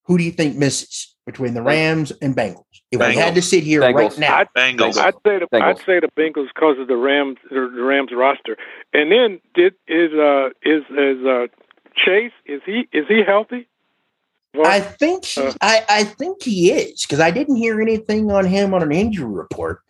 who 0.04 0.18
do 0.18 0.24
you 0.24 0.32
think 0.32 0.56
misses 0.56 1.16
between 1.26 1.54
the 1.54 1.62
Rams 1.62 2.12
and 2.22 2.36
Bengals? 2.36 2.64
If 2.92 3.00
we 3.00 3.14
had 3.16 3.34
to 3.34 3.42
sit 3.42 3.64
here 3.64 3.80
right 3.80 4.18
now, 4.18 4.36
I- 4.36 4.44
Bengals. 4.56 4.96
I'd 4.96 5.14
say 5.26 5.38
the 5.40 5.48
I'd 5.52 5.76
Bengals. 5.76 5.86
say 5.86 6.00
the 6.00 6.08
Bengals 6.16 6.48
because 6.54 6.78
of 6.78 6.86
the 6.88 6.96
Rams 6.96 7.36
the 7.50 7.70
the 7.74 7.82
Rams 7.82 8.10
roster. 8.14 8.56
And 8.92 9.10
then 9.10 9.40
did 9.54 9.74
is 9.88 10.12
uh 10.12 10.50
is 10.62 10.82
is 10.90 11.26
uh 11.26 11.46
Chase 11.96 12.32
is 12.44 12.60
he 12.64 12.88
is 12.92 13.06
he 13.08 13.22
healthy? 13.26 13.66
Well, 14.54 14.70
I 14.70 14.80
think 14.80 15.24
he, 15.24 15.40
Uh. 15.42 15.52
I, 15.60 15.84
I 15.88 16.04
think 16.04 16.42
he 16.42 16.70
is 16.72 17.02
because 17.02 17.20
I 17.20 17.30
didn't 17.30 17.56
hear 17.56 17.80
anything 17.80 18.30
on 18.30 18.46
him 18.46 18.72
on 18.72 18.82
an 18.82 18.92
injury 18.92 19.30
report. 19.30 19.80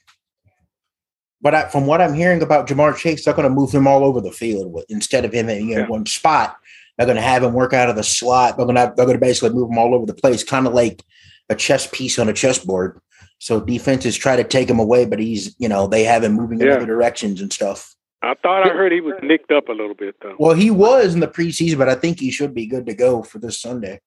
But 1.42 1.54
I, 1.54 1.68
from 1.68 1.86
what 1.86 2.00
I'm 2.00 2.14
hearing 2.14 2.42
about 2.42 2.66
Ja'Marr 2.66 2.96
Chase, 2.96 3.24
they're 3.24 3.34
going 3.34 3.48
to 3.48 3.54
move 3.54 3.70
him 3.70 3.86
all 3.86 4.04
over 4.04 4.20
the 4.20 4.32
field 4.32 4.72
with, 4.72 4.86
instead 4.88 5.24
of 5.24 5.32
him 5.32 5.48
in 5.48 5.68
you 5.68 5.74
know, 5.76 5.82
Yeah. 5.82 5.86
one 5.88 6.06
spot. 6.06 6.56
They're 6.96 7.06
going 7.06 7.16
to 7.16 7.22
have 7.22 7.42
him 7.44 7.52
work 7.52 7.74
out 7.74 7.90
of 7.90 7.94
the 7.94 8.02
slot. 8.02 8.56
They're 8.56 8.64
going 8.66 8.74
to 8.76 8.92
they're 8.96 9.04
going 9.06 9.18
to 9.18 9.24
basically 9.24 9.50
move 9.50 9.70
him 9.70 9.78
all 9.78 9.94
over 9.94 10.06
the 10.06 10.14
place, 10.14 10.42
kind 10.42 10.66
of 10.66 10.72
like 10.72 11.02
a 11.48 11.54
chess 11.54 11.86
piece 11.92 12.18
on 12.18 12.28
a 12.28 12.32
chessboard. 12.32 13.00
So 13.38 13.60
defenses 13.60 14.16
try 14.16 14.36
to 14.36 14.44
take 14.44 14.68
him 14.68 14.78
away, 14.78 15.04
but 15.04 15.18
he's 15.18 15.54
you 15.58 15.68
know 15.68 15.86
they 15.86 16.04
have 16.04 16.24
him 16.24 16.32
moving 16.32 16.60
in 16.60 16.66
Yeah. 16.66 16.74
other 16.74 16.86
directions 16.86 17.40
and 17.40 17.52
stuff. 17.52 17.94
I 18.22 18.34
thought 18.42 18.66
I 18.66 18.70
heard 18.70 18.92
he 18.92 19.00
was 19.00 19.14
nicked 19.22 19.52
up 19.52 19.68
a 19.68 19.72
little 19.72 19.94
bit 19.94 20.16
though. 20.22 20.34
Well, 20.38 20.54
he 20.56 20.70
was 20.70 21.14
in 21.14 21.20
the 21.20 21.28
preseason, 21.28 21.78
but 21.78 21.88
I 21.88 21.94
think 21.94 22.18
he 22.18 22.30
should 22.30 22.54
be 22.54 22.66
good 22.66 22.86
to 22.86 22.94
go 22.94 23.22
for 23.22 23.38
this 23.38 23.60
Sunday. 23.60 24.00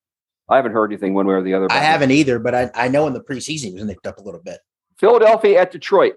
I 0.50 0.56
haven't 0.56 0.72
heard 0.72 0.92
anything 0.92 1.14
one 1.14 1.28
way 1.28 1.36
or 1.36 1.44
the 1.44 1.54
other. 1.54 1.68
I 1.70 1.78
haven't 1.78 2.10
either, 2.12 2.40
but 2.40 2.56
I, 2.56 2.72
I 2.74 2.88
know 2.88 3.06
in 3.06 3.14
the 3.14 3.22
preseason 3.22 3.66
he 3.66 3.74
was 3.76 3.84
nicked 3.84 4.08
up 4.08 4.18
a 4.18 4.24
little 4.24 4.42
bit. 4.42 4.58
Philadelphia 4.98 5.62
at 5.62 5.72
Detroit. 5.72 6.16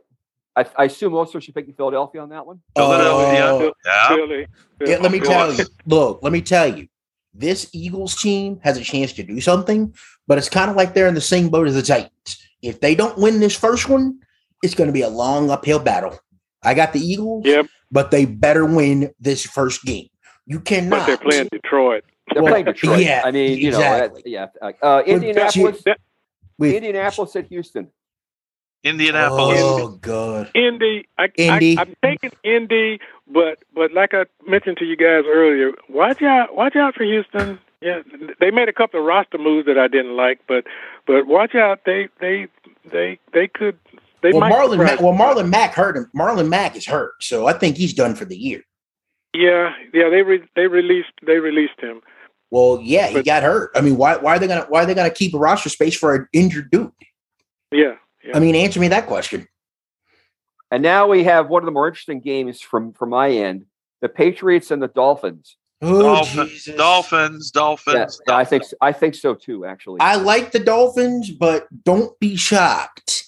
I, 0.57 0.65
I 0.77 0.85
assume 0.85 1.13
most 1.13 1.35
of 1.35 1.39
us 1.39 1.45
should 1.45 1.55
pick 1.55 1.67
Philadelphia 1.77 2.21
on 2.23 2.31
that 2.31 2.47
one. 2.47 2.61
Philadelphia. 2.77 3.43
Oh, 3.45 3.73
Yeah. 3.85 4.09
Philly, 4.09 4.47
yeah, 4.87 4.97
let 4.99 5.13
me 5.13 5.21
tell 5.21 5.53
you. 5.53 5.65
Look, 5.87 6.21
let 6.23 6.33
me 6.33 6.41
tell 6.41 6.67
you. 6.77 6.89
This 7.35 7.71
Eagles 7.73 8.21
team 8.21 8.61
has 8.63 8.77
a 8.77 8.83
chance 8.83 9.13
to 9.15 9.23
do 9.23 9.41
something, 9.41 9.95
but 10.27 10.39
it's 10.39 10.49
kind 10.49 10.71
of 10.71 10.77
like 10.77 10.93
they're 10.95 11.09
in 11.09 11.15
the 11.15 11.21
same 11.21 11.49
boat 11.49 11.67
as 11.67 11.75
the 11.75 11.83
Titans. 11.83 12.39
If 12.63 12.81
they 12.81 12.95
don't 12.95 13.17
win 13.19 13.41
this 13.41 13.57
first 13.57 13.89
one, 13.89 14.19
it's 14.63 14.75
going 14.75 14.89
to 14.89 14.93
be 14.93 15.03
a 15.03 15.09
long 15.09 15.51
uphill 15.51 15.79
battle. 15.79 16.19
I 16.63 16.75
got 16.75 16.93
the 16.93 17.01
Eagles, 17.01 17.45
Yep, 17.47 17.67
but 17.91 18.11
they 18.11 18.25
better 18.27 18.65
win 18.65 19.13
this 19.19 19.45
first 19.45 19.83
game. 19.85 20.09
You 20.47 20.61
cannot. 20.61 21.01
but 21.01 21.07
they're 21.07 21.17
playing 21.19 21.49
Detroit. 21.51 22.05
They're 22.33 22.43
Well, 22.43 22.53
playing 22.53 22.67
Detroit. 22.67 23.01
yeah, 23.01 23.23
I 23.25 23.31
mean, 23.31 23.59
you 23.59 23.69
exactly. 23.69 24.23
know, 24.27 24.47
yeah. 24.63 24.71
Uh, 24.83 25.03
Indianapolis, 25.07 25.83
with- 26.59 26.75
Indianapolis 26.75 27.35
at 27.37 27.47
Houston. 27.49 27.89
Indianapolis. 28.85 29.61
Oh, 29.61 29.89
God. 30.01 30.51
Indy, 30.55 31.07
I, 31.19 31.29
Indy. 31.37 31.79
I, 31.79 31.83
I'm 31.83 31.95
taking 32.03 32.33
Indy, 32.43 33.01
but 33.33 33.59
but 33.75 33.93
like 33.93 34.13
I 34.15 34.25
mentioned 34.47 34.79
to 34.79 34.85
you 34.85 34.97
guys 34.97 35.25
earlier, 35.27 35.73
watch 35.89 36.23
out, 36.23 36.55
watch 36.57 36.77
out 36.77 36.95
for 36.95 37.05
Houston. 37.05 37.59
Yeah, 37.81 38.03
they 38.39 38.51
made 38.51 38.69
a 38.69 38.73
couple 38.73 39.01
of 39.01 39.07
roster 39.07 39.39
moves 39.39 39.67
that 39.67 39.79
I 39.79 39.89
didn't 39.89 40.17
like, 40.17 40.41
but 40.47 40.65
but 41.07 41.27
watch 41.27 41.55
out, 41.55 41.81
they 41.85 42.09
they 42.21 42.49
they 42.91 43.19
they 43.33 43.49
could 43.49 43.79
they 44.23 44.33
Well, 44.33 44.41
might. 44.41 44.53
Marlon, 44.53 44.79
Mack, 44.79 45.01
well. 45.01 45.13
Marlon 45.13 45.49
Mack 45.49 45.75
hurt 45.75 45.97
him. 45.97 46.11
Marlon 46.17 46.49
Mack 46.49 46.77
is 46.77 46.87
hurt, 46.87 47.15
so 47.21 47.47
I 47.47 47.53
think 47.53 47.77
he's 47.77 47.93
done 47.93 48.15
for 48.15 48.25
the 48.25 48.37
year. 48.37 48.63
Yeah, 49.35 49.73
yeah, 49.93 50.11
they 50.11 50.23
re- 50.23 50.49
they 50.55 50.67
released 50.67 51.13
they 51.27 51.39
released 51.39 51.81
him. 51.81 52.03
Well, 52.51 52.81
yeah, 52.83 53.09
he 53.09 53.23
got 53.23 53.43
hurt. 53.43 53.71
I 53.75 53.81
mean, 53.81 53.97
why, 53.97 54.17
why 54.19 54.37
are 54.37 54.39
they 54.39 54.47
gonna 54.47 54.67
why 54.69 54.83
are 54.83 54.87
they 54.87 54.95
gonna 54.95 55.11
keep 55.11 55.35
a 55.35 55.39
roster 55.39 55.71
space 55.71 55.97
for 55.97 56.15
an 56.15 56.29
injured 56.33 56.71
dude? 56.71 56.93
Yeah, 57.71 57.95
yeah. 58.25 58.37
I 58.37 58.41
mean, 58.41 58.55
answer 58.55 58.81
me 58.81 58.89
that 58.89 59.07
question. 59.07 59.47
And 60.71 60.83
now 60.83 61.07
we 61.07 61.25
have 61.25 61.49
one 61.49 61.63
of 61.63 61.67
the 61.67 61.73
more 61.73 61.87
interesting 61.87 62.21
games 62.21 62.61
from 62.61 62.93
from 62.93 63.11
my 63.11 63.31
end: 63.31 63.67
the 64.01 64.09
Patriots 64.09 64.71
and 64.71 64.83
the 64.83 64.89
Dolphins. 64.89 65.57
Oh, 65.83 66.01
Dolphin- 66.01 66.49
Jesus. 66.49 66.77
Dolphins. 66.77 67.51
Dolphins. 67.51 68.21
Yeah, 68.27 68.35
yeah, 68.35 68.39
I 68.39 68.45
think 68.45 68.63
I 68.81 68.93
think 68.93 69.15
so 69.15 69.35
too. 69.35 69.65
Actually, 69.65 70.01
I 70.01 70.17
like 70.17 70.53
the 70.53 70.61
Dolphins, 70.61 71.31
but 71.31 71.67
don't 71.85 72.19
be 72.21 72.37
shocked 72.37 73.25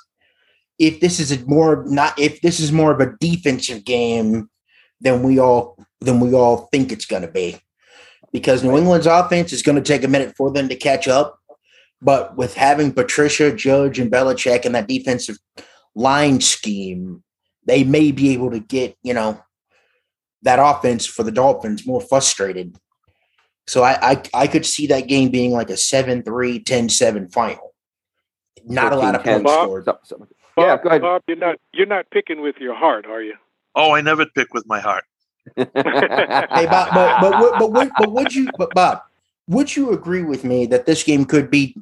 if 0.78 1.00
this 1.00 1.20
is 1.20 1.32
a 1.32 1.44
more 1.46 1.84
not 1.86 2.18
if 2.18 2.40
this 2.40 2.60
is 2.60 2.72
more 2.72 2.92
of 2.92 3.00
a 3.00 3.14
defensive 3.20 3.84
game 3.84 4.48
than 5.00 5.22
we 5.22 5.38
all 5.38 5.78
than 6.00 6.20
we 6.20 6.34
all 6.34 6.68
think 6.72 6.92
it's 6.92 7.06
going 7.06 7.22
to 7.22 7.30
be. 7.30 7.58
Because 8.32 8.64
New 8.64 8.76
England's 8.76 9.06
offense 9.06 9.52
is 9.52 9.62
going 9.62 9.76
to 9.76 9.82
take 9.82 10.02
a 10.02 10.08
minute 10.08 10.34
for 10.36 10.50
them 10.50 10.68
to 10.68 10.74
catch 10.74 11.06
up, 11.06 11.38
but 12.04 12.36
with 12.36 12.54
having 12.54 12.92
Patricia, 12.92 13.50
Judge, 13.52 13.98
and 13.98 14.12
Belichick 14.12 14.64
in 14.64 14.72
that 14.72 14.86
defensive 14.86 15.38
line 15.94 16.40
scheme, 16.40 17.22
they 17.66 17.82
may 17.82 18.12
be 18.12 18.32
able 18.34 18.50
to 18.50 18.60
get 18.60 18.96
you 19.02 19.14
know 19.14 19.40
that 20.42 20.58
offense 20.60 21.06
for 21.06 21.22
the 21.22 21.32
Dolphins 21.32 21.86
more 21.86 22.00
frustrated. 22.02 22.76
So 23.66 23.82
I, 23.82 23.98
I 24.12 24.22
I 24.34 24.46
could 24.46 24.66
see 24.66 24.86
that 24.88 25.08
game 25.08 25.30
being 25.30 25.52
like 25.52 25.70
a 25.70 25.74
7-3, 25.74 26.22
10-7 26.62 27.32
final. 27.32 27.72
Not 28.66 28.92
a 28.92 28.96
lot 28.96 29.14
of 29.14 29.22
13-10. 29.22 29.24
points 29.24 29.44
Bob? 29.44 29.64
scored. 29.64 29.84
So- 29.86 29.98
so- 30.04 30.28
Bob, 30.56 30.66
yeah, 30.68 30.76
go 30.80 30.88
ahead. 30.90 31.00
Bob, 31.02 31.22
you're 31.26 31.36
not 31.38 31.56
you're 31.72 31.86
not 31.86 32.08
picking 32.10 32.40
with 32.40 32.56
your 32.58 32.74
heart, 32.76 33.06
are 33.06 33.20
you? 33.22 33.34
Oh, 33.74 33.92
I 33.92 34.02
never 34.02 34.24
pick 34.26 34.54
with 34.54 34.64
my 34.68 34.78
heart. 34.78 35.02
Hey, 35.56 35.64
Bob, 35.74 36.94
but 36.94 37.20
but 37.20 37.40
would- 37.40 37.58
but 37.58 37.72
would, 37.72 37.90
but 37.98 38.12
would 38.12 38.34
you 38.34 38.48
but 38.58 38.70
Bob, 38.74 39.00
would 39.48 39.74
you 39.74 39.92
agree 39.92 40.22
with 40.22 40.44
me 40.44 40.66
that 40.66 40.86
this 40.86 41.02
game 41.02 41.24
could 41.24 41.50
be 41.50 41.74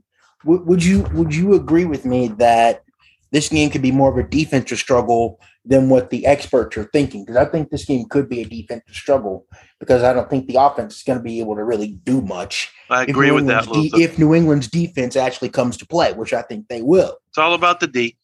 would, 0.45 0.67
would 0.67 0.85
you 0.85 1.03
would 1.15 1.35
you 1.35 1.55
agree 1.55 1.85
with 1.85 2.05
me 2.05 2.29
that 2.29 2.83
this 3.31 3.49
game 3.49 3.71
could 3.71 3.83
be 3.83 3.93
more 3.93 4.11
of 4.11 4.19
a 4.19 4.29
defensive 4.29 4.79
struggle 4.79 5.41
than 5.65 5.89
what 5.89 6.11
the 6.11 6.27
experts 6.27 6.77
are 6.77 6.85
thinking? 6.85 7.25
Because 7.25 7.37
I 7.37 7.45
think 7.45 7.71
this 7.71 7.85
game 7.85 8.07
could 8.09 8.29
be 8.29 8.43
a 8.43 8.45
defensive 8.45 8.95
struggle 8.95 9.47
because 9.81 10.03
I 10.03 10.13
don't 10.13 10.29
think 10.29 10.47
the 10.47 10.57
offense 10.57 10.97
is 10.97 11.03
going 11.03 11.19
to 11.19 11.23
be 11.23 11.41
able 11.41 11.57
to 11.57 11.65
really 11.65 11.99
do 12.05 12.21
much. 12.21 12.71
I 12.91 13.03
if 13.03 13.11
agree 13.11 13.29
New 13.29 13.35
with 13.37 13.47
that, 13.47 13.65
England's 13.65 13.93
de- 13.93 14.03
if 14.03 14.19
New 14.19 14.35
England's 14.35 14.69
defense 14.69 15.17
actually 15.17 15.49
comes 15.49 15.77
to 15.79 15.87
play, 15.87 16.13
which 16.13 16.33
I 16.33 16.43
think 16.43 16.69
they 16.69 16.83
will. 16.83 17.17
It's 17.31 17.39
all 17.39 17.55
about 17.55 17.81
the 17.81 17.87
D. 17.87 18.17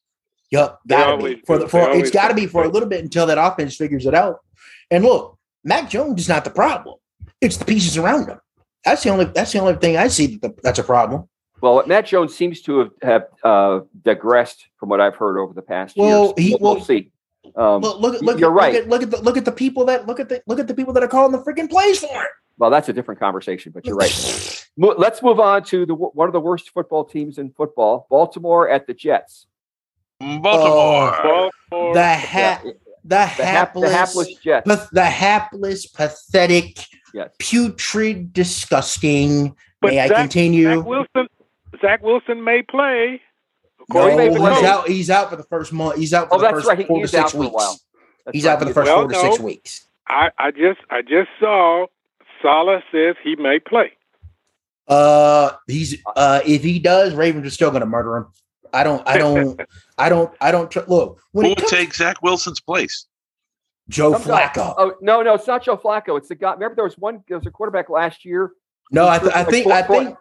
Yup, 0.51 0.81
They 0.87 0.97
gotta 0.97 1.13
always 1.13 1.37
be 1.37 1.43
for 1.47 1.59
the 1.59 1.69
for 1.69 1.81
They 1.81 1.87
it's 1.87 1.95
always 1.97 2.11
got 2.11 2.29
to 2.29 2.35
be 2.35 2.47
for 2.47 2.65
a 2.65 2.69
little 2.69 2.89
bit 2.89 3.03
until 3.03 3.27
that 3.27 3.39
offense 3.39 3.77
figures 3.77 4.07
it 4.07 4.15
out. 4.15 4.39
And 4.91 5.05
look, 5.05 5.39
Mac 5.65 5.91
Jones 5.91 6.21
is 6.23 6.29
not 6.29 6.45
the 6.45 6.51
problem; 6.51 6.97
it's 7.41 7.59
the 7.59 7.65
pieces 7.65 7.99
around 7.99 8.29
him. 8.29 8.39
That's 8.85 9.03
the 9.03 9.11
only 9.11 9.27
that's 9.27 9.53
the 9.53 9.59
only 9.59 9.75
thing 9.75 9.97
I 9.97 10.09
see 10.09 10.39
that 10.39 10.41
the, 10.41 10.63
that's 10.63 10.79
a 10.79 10.85
problem. 10.85 11.29
Well, 11.61 11.83
Mac 11.87 12.07
Jones 12.07 12.35
seems 12.37 12.61
to 12.63 12.79
have, 12.79 12.91
have 13.03 13.23
uh, 13.43 13.81
digressed 14.03 14.67
from 14.79 14.89
what 14.89 15.01
I've 15.01 15.17
heard 15.17 15.39
over 15.39 15.53
the 15.53 15.63
past 15.63 15.97
Well, 15.97 16.35
year. 16.37 16.49
he- 16.49 16.57
we'll, 16.61 16.77
well- 16.77 16.85
see. 16.85 17.11
Um, 17.57 17.81
Look, 17.81 17.99
look, 18.01 18.21
look, 18.23 18.39
You're 18.39 18.51
look 18.51 18.59
right. 18.59 18.75
At, 18.75 18.89
look 18.89 19.03
at 19.03 19.11
the 19.11 19.17
look 19.23 19.37
at 19.39 19.45
the 19.47 19.51
people 19.53 19.87
that 19.87 20.07
look 20.07 20.21
at 20.21 20.29
the 20.29 20.43
look 20.47 20.59
at 20.61 20.69
the 20.69 20.75
people 20.75 20.93
that 20.93 21.03
are 21.03 21.09
calling 21.09 21.33
the 21.33 21.39
freaking 21.39 21.69
plays 21.69 21.99
for 21.99 22.23
it. 22.23 22.29
well, 22.59 22.69
that's 22.69 22.89
a 22.91 22.93
different 22.93 23.19
conversation, 23.19 23.73
but 23.73 23.87
you're 23.87 23.97
right. 23.97 24.67
Let's 24.77 25.23
move 25.23 25.41
on 25.41 25.65
to 25.65 25.87
the 25.87 25.95
one 25.95 26.29
of 26.29 26.35
the 26.35 26.41
worst 26.41 26.71
football 26.71 27.05
teams 27.05 27.39
in 27.39 27.51
football, 27.53 28.07
Baltimore 28.11 28.69
at 28.69 28.87
the 28.87 28.93
Jets. 28.93 29.47
Baltimore. 30.21 31.51
Baltimore, 31.71 31.95
the 31.95 32.15
ha- 32.15 32.61
the 32.65 32.75
The, 33.05 33.17
hap- 33.27 33.39
the 33.39 33.47
hapless, 33.47 33.93
hapless 33.93 34.35
Jets. 34.35 34.69
path- 34.69 34.89
the 34.93 35.05
hapless, 35.07 35.87
pathetic, 35.87 36.85
Yes. 37.15 37.31
putrid, 37.39 38.33
disgusting. 38.35 39.57
But 39.81 39.93
May 39.93 40.01
I 40.01 40.09
continue? 40.09 40.77
Zach 40.77 40.85
Wilson. 40.87 41.27
Zach 41.81 42.03
Wilson 42.03 42.43
may 42.45 42.63
play. 42.63 43.21
No, 43.81 44.01
Corey 44.01 44.17
may 44.17 44.37
play. 44.37 44.55
he's 44.55 44.65
out. 44.65 44.89
He's 44.89 45.11
out 45.11 45.31
for 45.31 45.37
the 45.37 45.45
first 45.45 45.73
month. 45.73 45.97
He's 45.99 46.13
out 46.13 46.29
for 46.29 46.35
Oh, 46.37 46.39
the 46.39 46.49
first 46.51 46.67
right. 46.67 46.79
He- 46.79 46.85
four 46.85 47.01
to 47.03 47.09
six 47.09 47.25
out 47.25 47.31
for 47.31 47.37
a 47.39 47.41
weeks. 47.41 47.55
That's 48.25 48.35
he's 48.37 48.45
right. 48.45 48.53
out 48.53 48.59
for 48.59 48.65
the 48.67 48.75
first 48.75 48.87
Well, 48.87 49.01
four 49.03 49.09
to 49.09 49.15
six 49.21 49.39
weeks. 49.41 49.87
I, 50.07 50.31
I 50.39 50.51
just 50.51 50.81
I 50.91 51.03
just 51.03 51.29
saw 51.41 51.87
Saleh 52.43 52.83
says 52.93 53.17
he 53.23 53.37
may 53.37 53.59
play. 53.59 53.93
Uh, 54.87 55.53
he's 55.67 56.03
uh, 56.17 56.41
if 56.47 56.63
he 56.63 56.79
does, 56.79 57.15
Ravens 57.15 57.47
are 57.47 57.51
still 57.51 57.71
going 57.71 57.81
to 57.81 57.87
murder 57.87 58.17
him. 58.19 58.27
I 58.73 58.85
don't. 58.85 59.07
I 59.07 59.19
don't. 59.19 59.61
I 59.99 60.09
don't. 60.09 60.33
I 60.41 60.51
don't. 60.51 60.71
Tr- 60.71 60.81
look 60.89 61.21
when 61.33 61.45
Who 61.47 61.51
would 61.51 61.59
comes 61.59 61.71
take 61.71 61.95
Zach 61.95 62.23
Wilson's 62.23 62.61
place? 62.61 63.07
Joe 63.89 64.13
Some 64.13 64.23
guy- 64.25 64.49
Flacco. 64.49 64.75
Oh 64.77 64.95
no, 65.01 65.23
no, 65.23 65.35
it's 65.35 65.47
not 65.47 65.63
Joe 65.63 65.77
Flacco. 65.77 66.17
It's 66.19 66.29
the 66.29 66.35
guy. 66.35 66.53
Remember, 66.55 66.75
there 66.75 66.85
was 66.85 66.97
one. 66.99 67.23
There 67.29 67.39
was 67.39 67.47
a 67.47 67.51
quarterback 67.51 67.89
last 67.91 68.25
year. 68.25 68.53
no, 68.91 69.09
I, 69.09 69.19
th- 69.19 69.33
I 69.33 69.41
like 69.43 69.51
think. 69.51 69.65
four- 69.65 69.73
I 69.75 69.83
four- 69.83 70.05
think. 70.05 70.17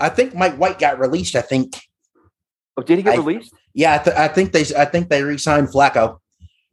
I 0.00 0.08
think 0.08 0.34
Mike 0.34 0.56
White 0.56 0.78
got 0.78 0.98
released. 0.98 1.36
I 1.36 1.40
think. 1.42 1.74
Oh, 2.76 2.82
did 2.82 2.98
he 2.98 3.02
get 3.04 3.14
I- 3.14 3.16
released? 3.18 3.52
Yeah, 3.74 3.94
I, 3.94 3.98
th- 3.98 4.16
I 4.16 4.28
think 4.28 4.52
they. 4.52 4.64
I 4.76 4.84
think 4.84 5.08
they 5.08 5.22
re-signed 5.22 5.68
Flacco 5.68 6.18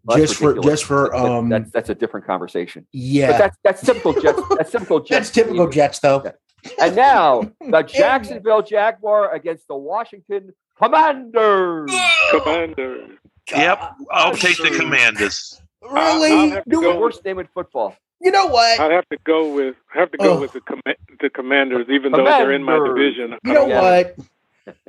Well, 0.04 0.18
that's 0.18 0.32
just 0.32 0.36
for 0.40 0.54
just 0.60 0.84
for 0.86 1.10
But 1.12 1.26
um. 1.26 1.50
that's 1.50 1.72
that's 1.72 1.90
a 1.90 1.96
different 1.96 2.26
conversation. 2.28 2.86
yeah, 2.92 3.32
But 3.32 3.38
that's 3.38 3.58
that's 3.64 3.82
typical 3.86 4.14
Jets. 4.22 4.42
That's 4.58 4.72
typical 4.72 5.00
Jets. 5.00 5.10
that's 5.10 5.32
typical 5.32 5.70
Jets 5.70 6.00
though. 6.00 6.32
And 6.80 6.96
now 6.96 7.52
the 7.60 7.82
Jacksonville 7.88 8.62
Jaguar 8.62 9.34
against 9.34 9.68
the 9.68 9.76
Washington 9.76 10.52
Commanders. 10.78 11.92
Commander. 12.32 13.08
Yep, 13.52 13.96
I'll 14.12 14.36
take 14.36 14.58
the 14.58 14.70
Commanders. 14.78 15.60
I'll- 15.84 15.90
I'll 15.98 16.22
Really? 16.22 16.50
have 16.52 16.64
Do 16.66 16.78
The 16.78 16.82
go 16.82 16.92
it. 16.92 17.00
worst 17.00 17.24
name 17.26 17.40
in 17.40 17.48
football. 17.54 17.96
You 18.20 18.32
know 18.32 18.46
what? 18.48 18.80
I'd 18.80 18.92
have 18.92 19.10
to 19.10 19.18
go 19.24 19.52
with 19.54 19.76
have 19.94 20.12
to 20.12 20.18
go 20.18 20.38
Oh. 20.38 20.42
with 20.42 20.54
the 20.54 20.62
com- 20.62 20.82
the 21.20 21.30
Commanders, 21.30 21.88
even 21.90 22.12
though 22.12 22.24
they're 22.24 22.52
in 22.52 22.64
my 22.64 22.78
division. 22.78 23.36
You 23.44 23.54
know 23.54 23.66
Yeah. 23.68 23.82
what? 23.82 24.16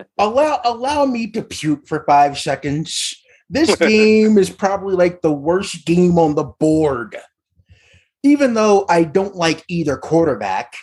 allow 0.19 0.61
allow 0.65 1.07
me 1.07 1.31
to 1.31 1.43
puke 1.43 1.87
for 1.87 2.05
five 2.07 2.39
seconds. 2.39 3.15
This 3.49 3.75
game 3.77 4.37
is 4.37 4.51
probably 4.51 4.95
like 4.95 5.23
the 5.23 5.33
worst 5.33 5.87
game 5.87 6.19
on 6.19 6.35
the 6.35 6.45
board. 6.45 7.17
Even 8.23 8.55
though 8.55 8.85
I 8.89 9.05
don't 9.05 9.35
like 9.35 9.65
either 9.67 9.97
quarterback, 9.97 10.75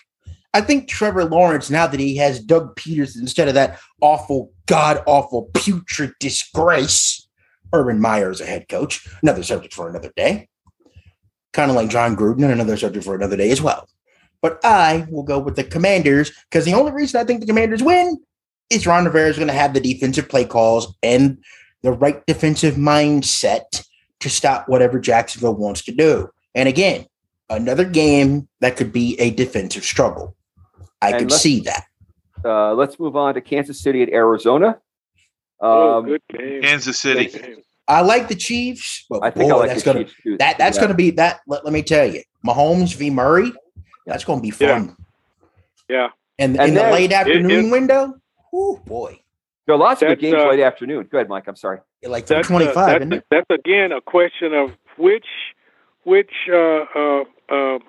I 0.53 0.61
think 0.61 0.89
Trevor 0.89 1.25
Lawrence, 1.25 1.69
now 1.69 1.85
that 1.87 1.99
he 1.99 2.17
has 2.17 2.39
Doug 2.39 2.75
Peters 2.75 3.15
instead 3.15 3.47
of 3.47 3.53
that 3.53 3.79
awful, 4.01 4.51
god 4.65 5.03
awful, 5.05 5.49
putrid 5.53 6.13
disgrace, 6.19 7.28
Urban 7.73 7.99
Meyer 7.99 8.29
as 8.29 8.41
a 8.41 8.45
head 8.45 8.67
coach, 8.69 9.07
another 9.21 9.43
subject 9.43 9.73
for 9.73 9.89
another 9.89 10.11
day. 10.15 10.47
Kind 11.53 11.71
of 11.71 11.75
like 11.75 11.89
Jon 11.89 12.15
Gruden, 12.15 12.43
and 12.43 12.53
another 12.53 12.77
subject 12.77 13.05
for 13.05 13.15
another 13.15 13.37
day 13.37 13.51
as 13.51 13.61
well. 13.61 13.87
But 14.41 14.59
I 14.63 15.05
will 15.09 15.23
go 15.23 15.39
with 15.39 15.55
the 15.55 15.63
Commanders 15.63 16.31
because 16.49 16.65
the 16.65 16.73
only 16.73 16.91
reason 16.91 17.19
I 17.19 17.23
think 17.23 17.41
the 17.41 17.47
Commanders 17.47 17.83
win 17.83 18.17
is 18.69 18.87
Ron 18.87 19.05
Rivera 19.05 19.29
is 19.29 19.35
going 19.35 19.47
to 19.47 19.53
have 19.53 19.73
the 19.73 19.81
defensive 19.81 20.29
play 20.29 20.45
calls 20.45 20.95
and 21.03 21.39
the 21.81 21.91
right 21.91 22.25
defensive 22.25 22.75
mindset 22.75 23.85
to 24.19 24.29
stop 24.29 24.67
whatever 24.67 24.99
Jacksonville 24.99 25.55
wants 25.55 25.83
to 25.83 25.91
do. 25.91 26.29
And 26.55 26.69
again, 26.69 27.05
another 27.49 27.85
game 27.85 28.47
that 28.59 28.77
could 28.77 28.91
be 28.91 29.19
a 29.19 29.31
defensive 29.31 29.83
struggle. 29.83 30.35
I 31.01 31.11
And 31.11 31.19
could 31.19 31.31
see 31.31 31.61
that. 31.61 31.85
Uh, 32.43 32.73
let's 32.73 32.99
move 32.99 33.15
on 33.15 33.33
to 33.33 33.41
Kansas 33.41 33.81
City 33.81 34.01
at 34.01 34.09
Arizona. 34.09 34.77
Oh, 35.61 35.97
Um, 35.99 36.05
good 36.05 36.21
game. 36.37 36.61
Kansas 36.61 36.99
City. 36.99 37.25
Game. 37.27 37.57
I 37.87 38.01
like 38.01 38.27
the 38.27 38.35
Chiefs, 38.35 39.05
but 39.09 39.23
I 39.23 39.31
think 39.31 39.49
boy, 39.49 39.55
I 39.55 39.59
like 39.61 39.69
that's 39.69 39.83
gonna 39.83 40.03
too. 40.03 40.37
that 40.37 40.57
that's 40.59 40.77
Yeah. 40.77 40.81
gonna 40.83 40.93
be 40.93 41.09
that. 41.11 41.39
Let, 41.47 41.63
let 41.65 41.73
me 41.73 41.81
tell 41.81 42.05
you, 42.05 42.21
Mahomes 42.45 42.95
v 42.95 43.09
Murray. 43.09 43.51
That's 44.05 44.23
gonna 44.23 44.41
be 44.41 44.51
fun. 44.51 44.95
Yeah. 45.89 46.09
And, 46.37 46.57
And 46.59 46.69
in 46.69 46.75
the 46.75 46.83
late 46.83 47.11
afternoon 47.11 47.65
it- 47.65 47.71
window, 47.71 48.13
oh 48.53 48.79
boy, 48.85 49.19
There 49.65 49.75
are 49.75 49.79
lots 49.79 50.01
of 50.03 50.09
good 50.09 50.19
games 50.19 50.35
uh, 50.39 50.49
late 50.49 50.59
afternoon. 50.61 51.07
Go 51.11 51.17
ahead, 51.17 51.29
Mike. 51.29 51.47
I'm 51.47 51.55
sorry. 51.55 51.79
like 52.03 52.25
That's, 52.27 52.47
twenty 52.47 52.67
uh, 52.67 52.73
that's, 52.73 52.95
isn't 53.01 53.13
it? 53.13 53.25
that's 53.31 53.49
again 53.49 53.91
a 53.91 54.01
question 54.01 54.53
of 54.53 54.71
which 54.97 55.25
which 56.03 56.31
uh, 56.51 56.85
uh, 56.95 57.23
uh, 57.49 57.79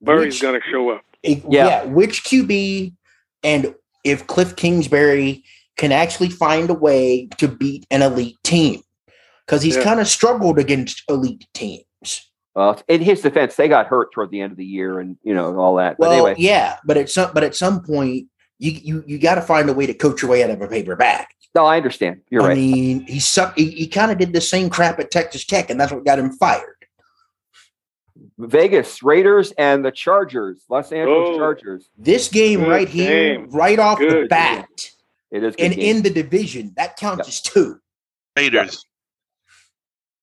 Murray's 0.00 0.40
going 0.40 0.60
to 0.60 0.66
show 0.70 0.90
up. 0.90 1.02
It- 1.22 1.42
Yeah. 1.48 1.66
yeah. 1.66 1.84
which 1.84 2.24
QB 2.24 2.94
and 3.42 3.74
if 4.04 4.26
Cliff 4.26 4.56
Kingsbury 4.56 5.44
can 5.78 5.92
actually 5.92 6.28
find 6.28 6.68
a 6.68 6.74
way 6.74 7.26
to 7.38 7.48
beat 7.48 7.86
an 7.90 8.02
elite 8.02 8.36
team 8.44 8.82
because 9.46 9.62
he's 9.62 9.76
Yeah. 9.76 9.84
kind 9.84 10.00
of 10.00 10.06
struggled 10.08 10.58
against 10.58 11.02
elite 11.08 11.46
teams. 11.54 11.84
Well, 12.54 12.82
in 12.88 13.00
his 13.00 13.22
defense, 13.22 13.54
they 13.56 13.68
got 13.68 13.86
hurt 13.86 14.12
toward 14.12 14.30
the 14.30 14.40
end 14.40 14.50
of 14.52 14.58
the 14.58 14.64
year, 14.66 14.98
and 15.00 15.16
you 15.22 15.32
know 15.34 15.56
all 15.58 15.76
that. 15.76 15.96
But 15.98 16.08
Well, 16.10 16.12
anyway, 16.26 16.34
yeah, 16.38 16.76
but 16.84 16.96
at 16.98 17.08
some 17.08 17.30
but 17.32 17.44
at 17.44 17.54
some 17.56 17.82
point 17.82 18.26
you 18.58 18.72
you 18.72 19.04
you 19.06 19.18
got 19.18 19.36
to 19.36 19.42
find 19.42 19.70
a 19.70 19.72
way 19.72 19.86
to 19.86 19.94
coach 19.94 20.20
your 20.22 20.30
way 20.30 20.42
out 20.42 20.50
of 20.50 20.60
a 20.60 20.66
paper 20.68 20.96
bag. 20.96 21.26
no, 21.54 21.64
I 21.64 21.76
understand. 21.76 22.20
You're 22.30 22.42
I 22.42 22.48
right. 22.48 22.52
I 22.52 22.60
mean, 22.60 23.00
he 23.06 23.20
sucked. 23.20 23.58
He, 23.58 23.70
he 23.70 23.86
kind 23.86 24.10
of 24.12 24.18
did 24.18 24.32
the 24.32 24.40
same 24.40 24.68
crap 24.68 24.98
at 24.98 25.10
Texas 25.12 25.46
Tech, 25.46 25.70
and 25.70 25.80
that's 25.80 25.92
what 25.92 26.04
got 26.04 26.18
him 26.18 26.32
fired. 26.32 26.74
Vegas 28.38 29.02
Raiders 29.02 29.52
and 29.52 29.84
the 29.84 29.90
Chargers, 29.92 30.64
Los 30.68 30.92
Angeles 30.92 31.28
Oh. 31.32 31.38
Chargers. 31.38 31.88
This 31.96 32.28
game 32.28 32.60
Good 32.60 32.68
right 32.68 32.88
here, 32.88 33.34
game. 33.36 33.50
right 33.50 33.78
off 33.78 33.98
the 33.98 34.06
Good 34.08 34.28
bat, 34.28 34.68
It 35.30 35.44
is. 35.44 35.54
and 35.58 35.74
game. 35.74 35.96
in 35.96 36.02
the 36.02 36.10
division, 36.10 36.72
that 36.76 36.96
counts 36.96 37.26
Yeah. 37.26 37.28
as 37.28 37.40
two. 37.42 37.80
Raiders. 38.36 38.84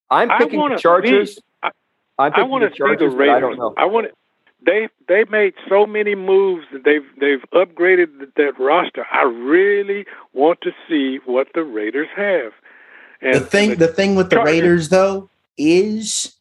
I'm 0.10 0.32
I 0.32 0.38
picking 0.40 0.60
wanna 0.60 0.76
the 0.76 0.82
Chargers. 0.82 1.36
see- 1.36 1.42
I- 1.64 1.68
I'm 2.20 2.32
I 2.34 2.36
picking 2.36 2.50
want 2.50 2.64
the 2.64 2.70
to 2.70 2.74
see 2.74 2.78
Chargers, 2.78 3.12
the 3.12 3.18
Raiders. 3.18 3.36
I 3.36 3.40
don't 3.40 3.58
know. 3.58 3.74
I 3.78 3.86
want 3.86 4.08
they 4.66 4.88
they 5.08 5.26
made 5.26 5.54
so 5.70 5.86
many 5.86 6.16
moves 6.16 6.66
that 6.72 6.84
they've 6.84 7.06
they've 7.20 7.44
upgraded 7.54 8.18
th- 8.20 8.30
that 8.38 8.60
roster. 8.60 9.06
I 9.12 9.24
really 9.24 10.06
want 10.34 10.62
to 10.62 10.72
see 10.88 11.18
what 11.26 11.48
the 11.54 11.64
Raiders 11.64 12.08
have. 12.16 12.54
And 13.22 13.36
the 13.36 13.40
thing, 13.42 13.72
and 13.72 13.80
the 13.80 13.88
thing 13.88 14.16
with 14.16 14.30
the 14.30 14.38
Chargers- 14.38 14.54
Raiders 14.54 14.90
though 14.90 15.30
is 15.58 16.36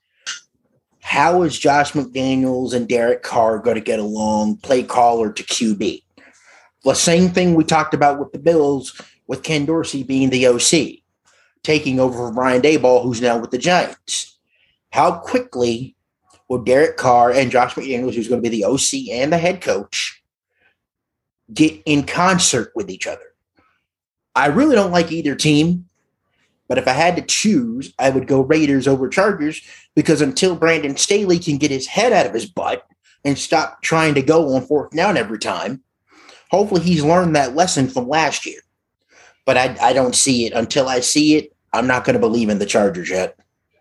how 1.02 1.42
is 1.42 1.58
Josh 1.58 1.92
McDaniels 1.92 2.72
and 2.74 2.88
Derek 2.88 3.22
Carr 3.22 3.58
going 3.58 3.76
to 3.76 3.82
get 3.82 3.98
along? 3.98 4.56
Play 4.58 4.82
caller 4.84 5.30
to 5.32 5.42
QB. 5.42 6.02
The 6.84 6.94
same 6.94 7.30
thing 7.30 7.54
we 7.54 7.64
talked 7.64 7.94
about 7.94 8.18
with 8.18 8.32
the 8.32 8.38
Bills, 8.38 9.00
with 9.26 9.42
Ken 9.42 9.64
Dorsey 9.64 10.02
being 10.02 10.30
the 10.30 10.46
OC, 10.46 11.02
taking 11.62 11.98
over 11.98 12.16
for 12.16 12.32
Brian 12.32 12.60
Daboll, 12.60 13.02
who's 13.02 13.22
now 13.22 13.38
with 13.38 13.50
the 13.50 13.58
Giants. 13.58 14.38
How 14.90 15.12
quickly 15.12 15.96
will 16.48 16.62
Derek 16.62 16.96
Carr 16.96 17.32
and 17.32 17.50
Josh 17.50 17.74
McDaniels, 17.74 18.14
who's 18.14 18.28
going 18.28 18.42
to 18.42 18.48
be 18.48 18.54
the 18.54 18.66
OC 18.66 19.08
and 19.10 19.32
the 19.32 19.38
head 19.38 19.62
coach, 19.62 20.22
get 21.52 21.82
in 21.86 22.04
concert 22.04 22.70
with 22.74 22.90
each 22.90 23.06
other? 23.06 23.34
I 24.34 24.46
really 24.46 24.74
don't 24.74 24.92
like 24.92 25.10
either 25.10 25.34
team. 25.34 25.88
But 26.66 26.78
if 26.78 26.88
I 26.88 26.92
had 26.92 27.16
to 27.16 27.22
choose, 27.22 27.92
I 27.98 28.10
would 28.10 28.26
go 28.26 28.40
Raiders 28.40 28.88
over 28.88 29.08
Chargers 29.08 29.60
because 29.94 30.22
until 30.22 30.56
Brandon 30.56 30.96
Staley 30.96 31.38
can 31.38 31.58
get 31.58 31.70
his 31.70 31.86
head 31.86 32.12
out 32.12 32.26
of 32.26 32.32
his 32.32 32.46
butt 32.46 32.86
and 33.22 33.38
stop 33.38 33.82
trying 33.82 34.14
to 34.14 34.22
go 34.22 34.54
on 34.54 34.62
fourth 34.62 34.90
down 34.90 35.18
every 35.18 35.38
time, 35.38 35.83
hopefully 36.54 36.82
he's 36.82 37.04
learned 37.04 37.36
that 37.36 37.54
lesson 37.54 37.88
from 37.88 38.08
last 38.08 38.46
year. 38.46 38.60
But 39.46 39.56
I, 39.58 39.76
I 39.80 39.92
don't 39.92 40.14
see 40.14 40.46
it. 40.46 40.52
Until 40.54 40.88
I 40.88 41.00
see 41.00 41.36
it, 41.36 41.54
I'm 41.72 41.86
not 41.86 42.04
going 42.04 42.14
to 42.14 42.20
believe 42.20 42.48
in 42.48 42.58
the 42.58 42.66
Chargers 42.66 43.10
yet. 43.10 43.38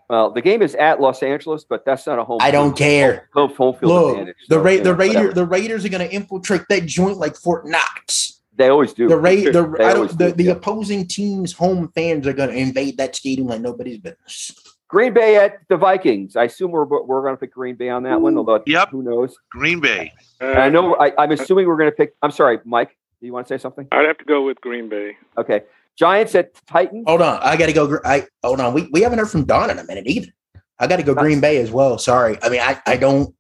Well, 0.09 0.31
the 0.31 0.41
game 0.41 0.61
is 0.61 0.75
at 0.75 0.99
Los 0.99 1.23
Angeles, 1.23 1.63
but 1.63 1.85
that's 1.85 2.05
not 2.05 2.19
a 2.19 2.23
home. 2.23 2.39
I 2.41 2.51
don't 2.51 2.77
care. 2.77 3.29
Home, 3.33 3.53
home 3.55 3.75
field 3.75 3.91
Look, 3.91 4.11
advantage. 4.11 4.35
the 4.49 4.59
Ra- 4.59 4.83
the 4.83 4.93
Raider 4.93 5.33
the 5.33 5.45
Raiders 5.45 5.85
are 5.85 5.89
going 5.89 6.07
to 6.07 6.13
infiltrate 6.13 6.63
that 6.69 6.85
joint 6.85 7.17
like 7.17 7.35
Fort 7.35 7.65
Knox. 7.65 8.41
They 8.55 8.69
always 8.69 8.93
do. 8.93 9.07
The 9.07 9.17
Ra- 9.17 9.31
the, 9.31 9.73
They 9.77 9.85
I 9.85 9.93
don't, 9.93 10.17
the, 10.17 10.27
do, 10.27 10.31
the 10.33 10.43
yeah. 10.43 10.51
opposing 10.51 11.07
team's 11.07 11.53
home 11.53 11.91
fans 11.95 12.27
are 12.27 12.33
going 12.33 12.49
to 12.49 12.55
invade 12.55 12.97
that 12.97 13.15
stadium 13.15 13.47
like 13.47 13.61
nobody's 13.61 13.97
business. 13.97 14.51
Green 14.93 15.11
Bay 15.11 15.37
at 15.37 15.57
the 15.69 15.75
Vikings. 15.75 16.35
I 16.35 16.43
assume 16.43 16.69
we're 16.69 16.85
we're 16.85 17.23
going 17.23 17.33
to 17.33 17.39
pick 17.39 17.51
Green 17.51 17.73
Bay 17.73 17.89
on 17.89 18.03
that 18.03 18.21
one, 18.21 18.37
although 18.37 18.61
Yep. 18.67 18.89
who 18.91 19.01
knows? 19.01 19.35
Green 19.49 19.79
Bay. 19.79 20.13
uh, 20.39 20.45
I 20.51 20.69
know. 20.69 20.95
I, 20.99 21.11
I'm 21.17 21.31
assuming 21.31 21.67
we're 21.67 21.77
going 21.77 21.89
to 21.89 21.95
pick. 21.95 22.13
I'm 22.21 22.29
sorry, 22.29 22.59
Mike. 22.63 22.95
Do 23.19 23.25
you 23.25 23.33
want 23.33 23.47
to 23.47 23.57
say 23.57 23.59
something? 23.59 23.87
I'd 23.91 24.05
have 24.05 24.19
to 24.19 24.25
go 24.25 24.45
with 24.45 24.61
Green 24.61 24.89
Bay. 24.89 25.17
Okay. 25.35 25.63
Giants 25.97 26.35
at 26.35 26.53
Titans. 26.67 27.05
Hold 27.07 27.23
on, 27.23 27.39
I 27.41 27.57
got 27.57 27.65
to 27.65 27.73
go. 27.73 27.99
I 28.05 28.27
hold 28.43 28.59
on. 28.59 28.75
We, 28.75 28.87
we 28.91 29.01
haven't 29.01 29.17
heard 29.17 29.31
from 29.31 29.45
Don 29.45 29.71
in 29.71 29.79
a 29.79 29.83
minute 29.83 30.05
either. 30.05 30.27
I 30.77 30.85
got 30.85 30.97
to 30.97 31.03
go 31.03 31.15
Green 31.15 31.41
Bay 31.41 31.57
as 31.57 31.71
well. 31.71 31.97
Sorry. 31.97 32.37
I 32.43 32.49
mean, 32.49 32.61
I, 32.61 32.79
I 32.85 32.95
don't, 32.95 33.33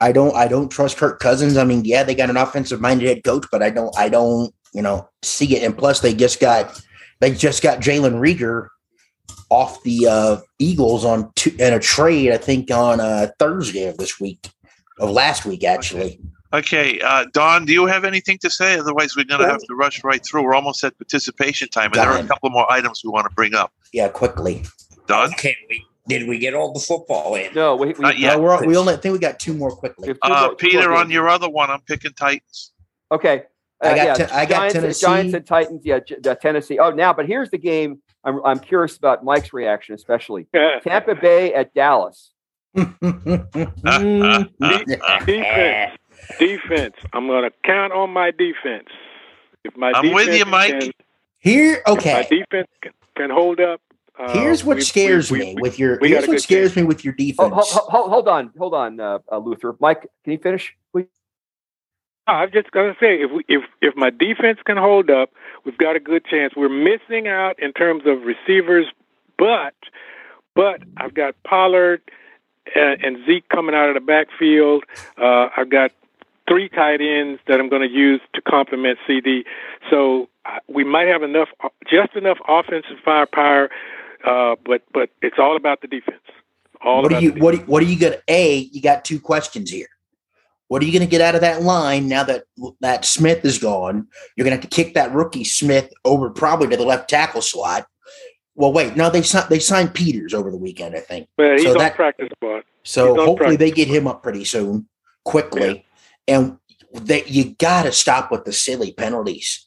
I 0.00 0.10
don't, 0.10 0.34
I 0.34 0.48
don't 0.48 0.70
trust 0.70 0.96
Kirk 0.96 1.20
Cousins. 1.20 1.56
I 1.56 1.62
mean, 1.62 1.84
yeah, 1.84 2.02
they 2.02 2.16
got 2.16 2.30
an 2.30 2.36
offensive 2.36 2.80
minded 2.80 3.06
head 3.06 3.22
coach, 3.22 3.46
but 3.52 3.62
I 3.62 3.70
don't, 3.70 3.96
I 3.96 4.08
don't, 4.08 4.52
you 4.72 4.82
know, 4.82 5.08
see 5.22 5.56
it. 5.56 5.62
And 5.62 5.76
plus, 5.78 6.00
they 6.00 6.14
just 6.14 6.40
got, 6.40 6.80
they 7.20 7.32
just 7.32 7.62
got 7.62 7.78
Jalen 7.80 8.14
Reagor 8.20 8.68
off 9.50 9.82
the 9.82 10.06
uh, 10.06 10.36
Eagles 10.58 11.04
on 11.04 11.30
two, 11.34 11.54
in 11.58 11.74
a 11.74 11.78
trade. 11.78 12.32
I 12.32 12.38
think 12.38 12.70
on 12.70 13.00
uh, 13.00 13.28
Thursday 13.38 13.84
of 13.86 13.98
this 13.98 14.18
week, 14.18 14.48
of 14.98 15.10
last 15.10 15.44
week 15.44 15.64
actually. 15.64 16.20
Okay, 16.52 17.00
uh, 17.00 17.26
Don, 17.32 17.64
do 17.64 17.72
you 17.72 17.86
have 17.86 18.04
anything 18.04 18.36
to 18.38 18.50
say? 18.50 18.76
Otherwise, 18.76 19.16
we're 19.16 19.24
going 19.24 19.40
to 19.40 19.46
have 19.46 19.60
to 19.60 19.74
rush 19.76 20.02
right 20.02 20.24
through. 20.24 20.42
We're 20.42 20.54
almost 20.54 20.82
at 20.82 20.96
participation 20.98 21.68
time, 21.68 21.92
and 21.92 21.94
there 21.94 22.10
are 22.10 22.18
a 22.18 22.26
couple 22.26 22.50
more 22.50 22.70
items 22.72 23.02
we 23.04 23.10
want 23.10 23.28
to 23.28 23.34
bring 23.36 23.54
up. 23.54 23.72
Yeah, 23.92 24.08
quickly. 24.08 24.64
Don, 25.06 25.32
Okay, 25.32 25.56
we, 25.68 25.86
did 26.08 26.28
we 26.28 26.38
get 26.40 26.54
all 26.54 26.72
the 26.72 26.80
football 26.80 27.36
in? 27.36 27.54
No, 27.54 27.76
we, 27.76 27.88
we, 27.92 28.00
Not 28.00 28.18
yet. 28.18 28.32
Yeah, 28.32 28.36
we're, 28.36 28.66
we 28.66 28.76
only 28.76 28.94
I 28.94 28.96
think 28.96 29.12
we 29.12 29.20
got 29.20 29.38
two 29.38 29.54
more 29.54 29.70
quickly. 29.70 30.08
two 30.08 30.18
uh, 30.22 30.28
more- 30.28 30.38
two 30.38 30.46
more 30.46 30.56
Peter, 30.56 30.92
on 30.92 31.08
your 31.08 31.28
other 31.28 31.48
one, 31.48 31.70
I'm 31.70 31.82
picking 31.82 32.12
Titans. 32.14 32.72
Okay. 33.12 33.44
I 33.80 33.94
got 33.94 33.96
yeah, 33.96 34.14
Ten- 34.14 34.30
I 34.32 34.44
got 34.44 34.56
Giants, 34.56 34.74
Tennessee. 34.74 35.06
Giants 35.06 35.34
and 35.34 35.46
Titans. 35.46 35.82
Yeah, 35.84 36.00
J- 36.00 36.16
the 36.20 36.34
Tennessee. 36.34 36.78
Oh, 36.80 36.90
now, 36.90 37.12
but 37.12 37.26
here's 37.26 37.50
the 37.50 37.58
game. 37.58 38.02
I'm 38.24 38.44
I'm 38.44 38.58
curious 38.58 38.96
about 38.96 39.24
Mike's 39.24 39.52
reaction, 39.52 39.94
especially 39.94 40.46
Tampa 40.82 41.14
Bay 41.14 41.54
at 41.54 41.72
Dallas. 41.74 42.32
defense, 45.26 45.96
defense. 46.38 46.94
I'm 47.12 47.26
going 47.26 47.44
to 47.44 47.52
count 47.64 47.92
on 47.92 48.10
my 48.10 48.30
defense. 48.30 48.88
If 49.64 49.76
my 49.76 49.92
I'm 49.94 50.12
with 50.12 50.26
you, 50.28 50.44
defense 50.44 50.50
Mike. 50.50 50.80
Can, 50.80 50.90
Here, 51.38 51.74
If 51.74 51.82
my 51.86 51.92
okay. 51.92 52.22
defense 52.30 52.68
can, 52.82 52.92
can 53.16 53.30
hold 53.30 53.60
up. 53.60 53.80
Uh, 54.18 54.32
Here's 54.34 54.64
what 54.64 54.76
we- 54.76 54.82
scares 54.82 55.30
we- 55.30 55.38
me 55.38 55.54
we- 55.54 55.62
with 55.62 55.78
your. 55.78 55.98
Here's 56.02 56.26
what 56.28 56.34
good 56.34 56.42
scares 56.42 56.76
me 56.76 56.82
with 56.82 57.04
your 57.04 57.14
Oh, 57.14 57.16
defense. 57.16 57.54
hold, 57.54 57.88
hold, 57.90 58.10
hold 58.10 58.28
on, 58.28 58.50
hold 58.58 58.74
on, 58.74 59.00
uh, 59.00 59.18
uh, 59.32 59.38
Luther. 59.38 59.74
Mike, 59.80 60.02
can 60.24 60.32
you 60.34 60.38
finish? 60.38 60.74
please? 60.92 61.06
I'm 62.26 62.50
just 62.52 62.70
gonna 62.70 62.94
say 63.00 63.22
if 63.22 63.30
we, 63.30 63.44
if 63.48 63.62
if 63.80 63.96
my 63.96 64.10
defense 64.10 64.58
can 64.64 64.76
hold 64.76 65.10
up, 65.10 65.30
we've 65.64 65.78
got 65.78 65.96
a 65.96 66.00
good 66.00 66.24
chance. 66.24 66.54
We're 66.56 66.68
missing 66.68 67.28
out 67.28 67.58
in 67.58 67.72
terms 67.72 68.04
of 68.06 68.22
receivers, 68.22 68.86
but 69.38 69.74
but 70.54 70.82
I've 70.96 71.14
got 71.14 71.34
Pollard 71.44 72.02
and, 72.74 73.02
and 73.02 73.26
Zeke 73.26 73.48
coming 73.48 73.74
out 73.74 73.88
of 73.88 73.94
the 73.94 74.00
backfield. 74.00 74.84
Uh, 75.18 75.48
I've 75.56 75.70
got 75.70 75.92
three 76.48 76.68
tight 76.68 77.00
ends 77.00 77.40
that 77.46 77.60
I'm 77.60 77.68
going 77.68 77.88
to 77.88 77.94
use 77.94 78.20
to 78.34 78.42
complement 78.42 78.98
CD. 79.06 79.44
So 79.88 80.28
uh, 80.44 80.58
we 80.68 80.84
might 80.84 81.06
have 81.06 81.22
enough, 81.22 81.48
just 81.88 82.14
enough 82.16 82.38
offensive 82.48 82.98
firepower, 83.04 83.70
uh, 84.26 84.56
but 84.64 84.82
but 84.92 85.10
it's 85.22 85.36
all 85.38 85.56
about 85.56 85.80
the 85.80 85.86
defense. 85.86 86.18
All 86.82 87.02
what 87.02 87.12
are 87.12 87.16
about 87.16 87.22
you? 87.22 87.32
What? 87.32 87.68
What 87.68 87.82
are 87.82 87.86
you 87.86 87.98
gonna? 87.98 88.18
A. 88.28 88.58
You 88.72 88.80
got 88.80 89.04
two 89.04 89.20
questions 89.20 89.70
here. 89.70 89.88
What 90.70 90.82
are 90.82 90.84
you 90.84 90.92
going 90.92 91.02
to 91.02 91.10
get 91.10 91.20
out 91.20 91.34
of 91.34 91.40
that 91.40 91.62
line 91.62 92.06
now 92.06 92.22
that 92.22 92.44
that 92.80 93.04
Smith 93.04 93.44
is 93.44 93.58
gone? 93.58 94.06
You're 94.36 94.44
going 94.44 94.56
to 94.56 94.60
have 94.62 94.70
to 94.70 94.74
kick 94.74 94.94
that 94.94 95.12
rookie 95.12 95.42
Smith 95.42 95.92
over 96.04 96.30
probably 96.30 96.68
to 96.68 96.76
the 96.76 96.84
left 96.84 97.10
tackle 97.10 97.42
slot. 97.42 97.88
Well, 98.54 98.72
wait, 98.72 98.94
no, 98.94 99.10
they 99.10 99.22
signed 99.22 99.48
they 99.50 99.58
signed 99.58 99.94
Peters 99.94 100.32
over 100.32 100.48
the 100.48 100.56
weekend, 100.56 100.94
I 100.94 101.00
think. 101.00 101.26
But 101.36 101.54
he's 101.58 101.64
So 101.64 101.72
on 101.72 101.78
that- 101.78 101.96
practice 101.96 102.28
squad. 102.36 102.62
So 102.84 103.16
hopefully 103.16 103.56
they 103.56 103.72
get 103.72 103.88
him 103.88 104.06
up 104.06 104.22
pretty 104.22 104.44
soon, 104.44 104.88
quickly, 105.24 105.84
and 106.28 106.56
that 106.94 107.28
you 107.28 107.56
got 107.56 107.82
to 107.82 107.92
stop 107.92 108.30
with 108.30 108.44
the 108.44 108.52
silly 108.52 108.92
penalties. 108.92 109.66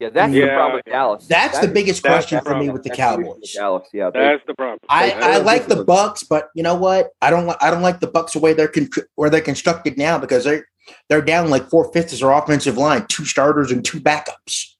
Yeah, 0.00 0.10
that's 0.10 0.32
the 0.32 0.38
Yeah. 0.38 0.54
problem 0.54 0.76
with 0.76 0.84
Dallas. 0.84 1.26
That's 1.26 1.58
That 1.58 1.72
the 1.74 1.80
is- 1.80 1.84
biggthey 1.84 1.86
that's 1.86 2.00
question 2.00 2.40
the 2.44 2.50
for 2.50 2.56
me 2.56 2.70
with 2.70 2.84
the 2.84 2.88
that's 2.90 2.98
Cowboys. 3.00 3.34
with 3.40 3.52
Dallas, 3.52 3.88
yeah. 3.92 4.10
they- 4.10 4.20
That's 4.20 4.46
the 4.46 4.54
problem. 4.54 4.78
I, 4.88 5.10
I 5.10 5.32
I 5.32 5.36
like 5.38 5.66
the. 5.66 5.84
Bucks, 5.84 6.22
but 6.22 6.50
you 6.54 6.62
know 6.62 6.76
what? 6.76 7.10
I 7.20 7.30
don't 7.30 7.46
like 7.46 7.56
I 7.60 7.70
don't 7.70 7.82
like 7.82 7.98
the 8.00 8.06
Bucks 8.06 8.34
the 8.34 8.38
way 8.38 8.52
they're 8.52 8.68
con- 8.68 8.88
where 9.16 9.28
they're 9.30 9.40
constructed 9.40 9.98
now 9.98 10.18
because 10.18 10.44
they're 10.44 10.66
they're 11.08 11.22
down 11.22 11.50
like 11.50 11.68
four 11.68 11.90
fifths 11.92 12.12
of 12.12 12.20
their 12.20 12.30
offensive 12.30 12.76
line, 12.76 13.06
two 13.08 13.24
starters 13.24 13.72
and 13.72 13.84
two 13.84 14.00
backups. 14.00 14.74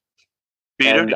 Peter, 0.78 1.00
And 1.00 1.14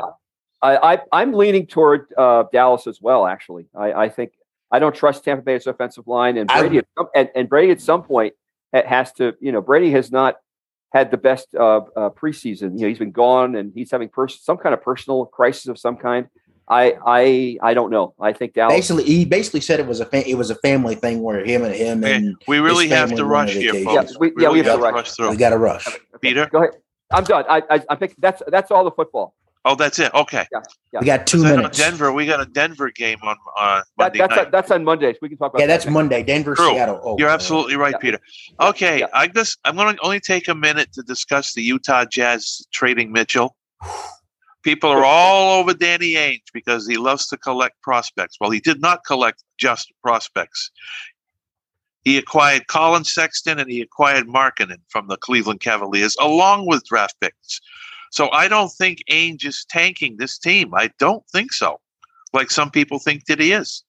I, 0.62 0.95
I, 0.95 0.99
I'm 1.12 1.33
leaning 1.33 1.67
toward 1.67 2.07
uh, 2.19 2.45
Dallas 2.53 2.87
as 2.87 3.01
well. 3.01 3.27
Actually, 3.27 3.67
I, 3.75 3.93
I 3.93 4.09
think 4.09 4.33
I 4.73 4.79
don't 4.81 4.95
trust 4.95 5.25
Tampa 5.25 5.43
Bay's 5.45 5.67
offensive 5.67 6.07
line, 6.09 6.37
and 6.38 6.51
I- 6.51 6.61
Brady, 6.61 6.79
at 6.79 6.87
some, 6.99 7.07
and, 7.15 7.31
and 7.37 7.49
Brady 7.49 7.71
at 7.71 7.81
some 7.81 8.03
point 8.03 8.35
ha- 8.75 8.87
has 8.87 9.12
to. 9.15 9.35
You 9.41 9.53
know, 9.53 9.61
Brady 9.61 9.91
has 9.93 10.11
not 10.11 10.37
had 10.93 11.11
the 11.11 11.17
best 11.17 11.55
uh, 11.55 11.79
uh, 11.97 12.11
preseason. 12.11 12.75
You 12.75 12.83
know, 12.83 12.89
he's 12.89 12.99
been 12.99 13.13
gone, 13.13 13.57
and 13.57 13.73
he's 13.75 13.91
having 13.91 14.09
pers- 14.09 14.41
some 14.43 14.59
kind 14.59 14.75
of 14.75 14.83
personal 14.83 15.25
crisis 15.27 15.67
of 15.69 15.79
some 15.79 15.97
kind. 15.97 16.27
I 16.69 16.95
I 17.07 17.59
I 17.63 17.75
don't 17.75 17.91
know. 17.91 18.15
I 18.21 18.33
think 18.33 18.55
Dallas. 18.55 18.75
Basically, 18.75 19.05
he 19.05 19.25
basically 19.25 19.61
said 19.61 19.81
it 19.81 19.87
was 19.87 20.01
a 20.01 20.07
fa- 20.07 20.29
it 20.29 20.35
was 20.37 20.51
a 20.51 20.55
family 20.57 20.95
thing 20.95 21.21
where 21.23 21.45
him 21.45 21.65
and 21.65 21.75
him 21.75 22.05
Okay, 22.05 22.15
and 22.15 22.37
we 22.47 22.59
really 22.61 22.89
his 22.89 22.97
have 22.97 23.15
to 23.17 23.25
rush 23.25 23.53
here, 23.55 23.73
vacation. 23.73 23.95
folks. 23.95 24.13
Yeah, 24.13 24.19
we- 24.21 24.27
yeah, 24.29 24.33
we 24.37 24.45
really 24.45 24.63
have 24.69 24.77
to 24.77 24.83
got 24.83 24.95
rush. 24.95 25.11
through. 25.13 25.31
we 25.31 25.37
got 25.37 25.51
to 25.51 25.59
rush. 25.59 25.87
Peter? 26.21 26.47
Go 26.53 26.59
ahead. 26.59 26.75
I'm 27.11 27.25
done. 27.25 27.45
I 27.49 27.63
I, 27.69 27.81
I 27.91 27.95
picked 27.97 28.21
that's 28.21 28.43
that's 28.47 28.71
all 28.71 28.85
the 28.85 28.91
football. 28.93 29.35
Oh, 29.64 29.77
that's 29.77 29.98
it. 30.01 30.12
Okay. 30.12 30.44
Yeah. 30.53 31.01
We 31.01 31.07
got 31.07 31.27
two 31.27 31.42
minutes. 31.44 31.79
Denver, 31.79 32.12
we 32.12 32.27
got 32.27 32.40
a 32.40 32.46
Denver 32.46 32.90
game 32.90 33.18
on 33.22 33.37
uh, 33.57 33.77
That, 33.77 33.85
Monday 33.96 34.18
that's 34.18 34.37
night. 34.37 34.51
that's 34.51 34.70
on 34.72 34.83
Mondays. 34.85 35.16
We 35.22 35.29
can 35.29 35.38
talk 35.38 35.53
about 35.53 35.61
Yeah, 35.61 35.66
that 35.66 35.75
that's 35.75 35.85
next- 35.87 35.94
Monday. 35.94 36.22
Denver, 36.25 36.57
True. 36.57 36.70
Seattle. 36.70 37.01
Oh, 37.05 37.16
You're 37.16 37.29
man. 37.29 37.35
absolutely 37.35 37.77
right, 37.77 37.92
Yeah. 37.92 37.98
Peter. 37.98 38.18
Okay, 38.61 38.98
Yeah. 39.01 39.07
I 39.14 39.29
just 39.29 39.59
I'm 39.64 39.77
going 39.77 39.94
to 39.94 40.03
only 40.03 40.18
take 40.18 40.48
a 40.48 40.55
minute 40.55 40.92
to 40.94 41.03
discuss 41.03 41.55
the 41.55 41.62
Utah 41.62 42.05
Jazz 42.05 42.66
trading 42.72 43.12
Mitchell. 43.12 43.55
People 44.64 44.90
are 44.90 45.05
all 45.05 45.61
over 45.61 45.75
Danny 45.75 46.14
Ainge 46.14 46.42
because 46.53 46.87
he 46.87 46.96
loves 46.96 47.27
to 47.29 47.37
collect 47.37 47.81
prospects. 47.83 48.37
Well, 48.40 48.51
he 48.51 48.61
did 48.61 48.81
not 48.81 49.05
collect 49.07 49.42
just 49.59 49.92
prospects. 50.03 50.70
He 52.05 52.16
acquired 52.18 52.66
Collin 52.66 53.05
Sexton 53.05 53.61
and 53.61 53.70
he 53.70 53.81
acquired 53.81 54.27
Markkanen 54.27 54.79
from 54.88 55.07
the 55.09 55.16
Cleveland 55.16 55.61
Cavaliers, 55.61 56.16
along 56.20 56.66
with 56.66 56.85
draft 56.85 57.14
picks. 57.20 57.61
So 58.12 58.31
I 58.31 58.46
don't 58.46 58.70
think 58.70 58.98
Ainge 59.11 59.46
is 59.46 59.64
tanking 59.70 60.18
this 60.18 60.37
team. 60.38 60.75
I 60.75 60.90
don't 60.98 61.27
think 61.31 61.51
so, 61.51 61.81
like 62.35 62.51
some 62.51 62.70
people 62.70 62.98
think 62.98 63.25
that 63.25 63.40
he 63.40 63.53
is. 63.53 63.83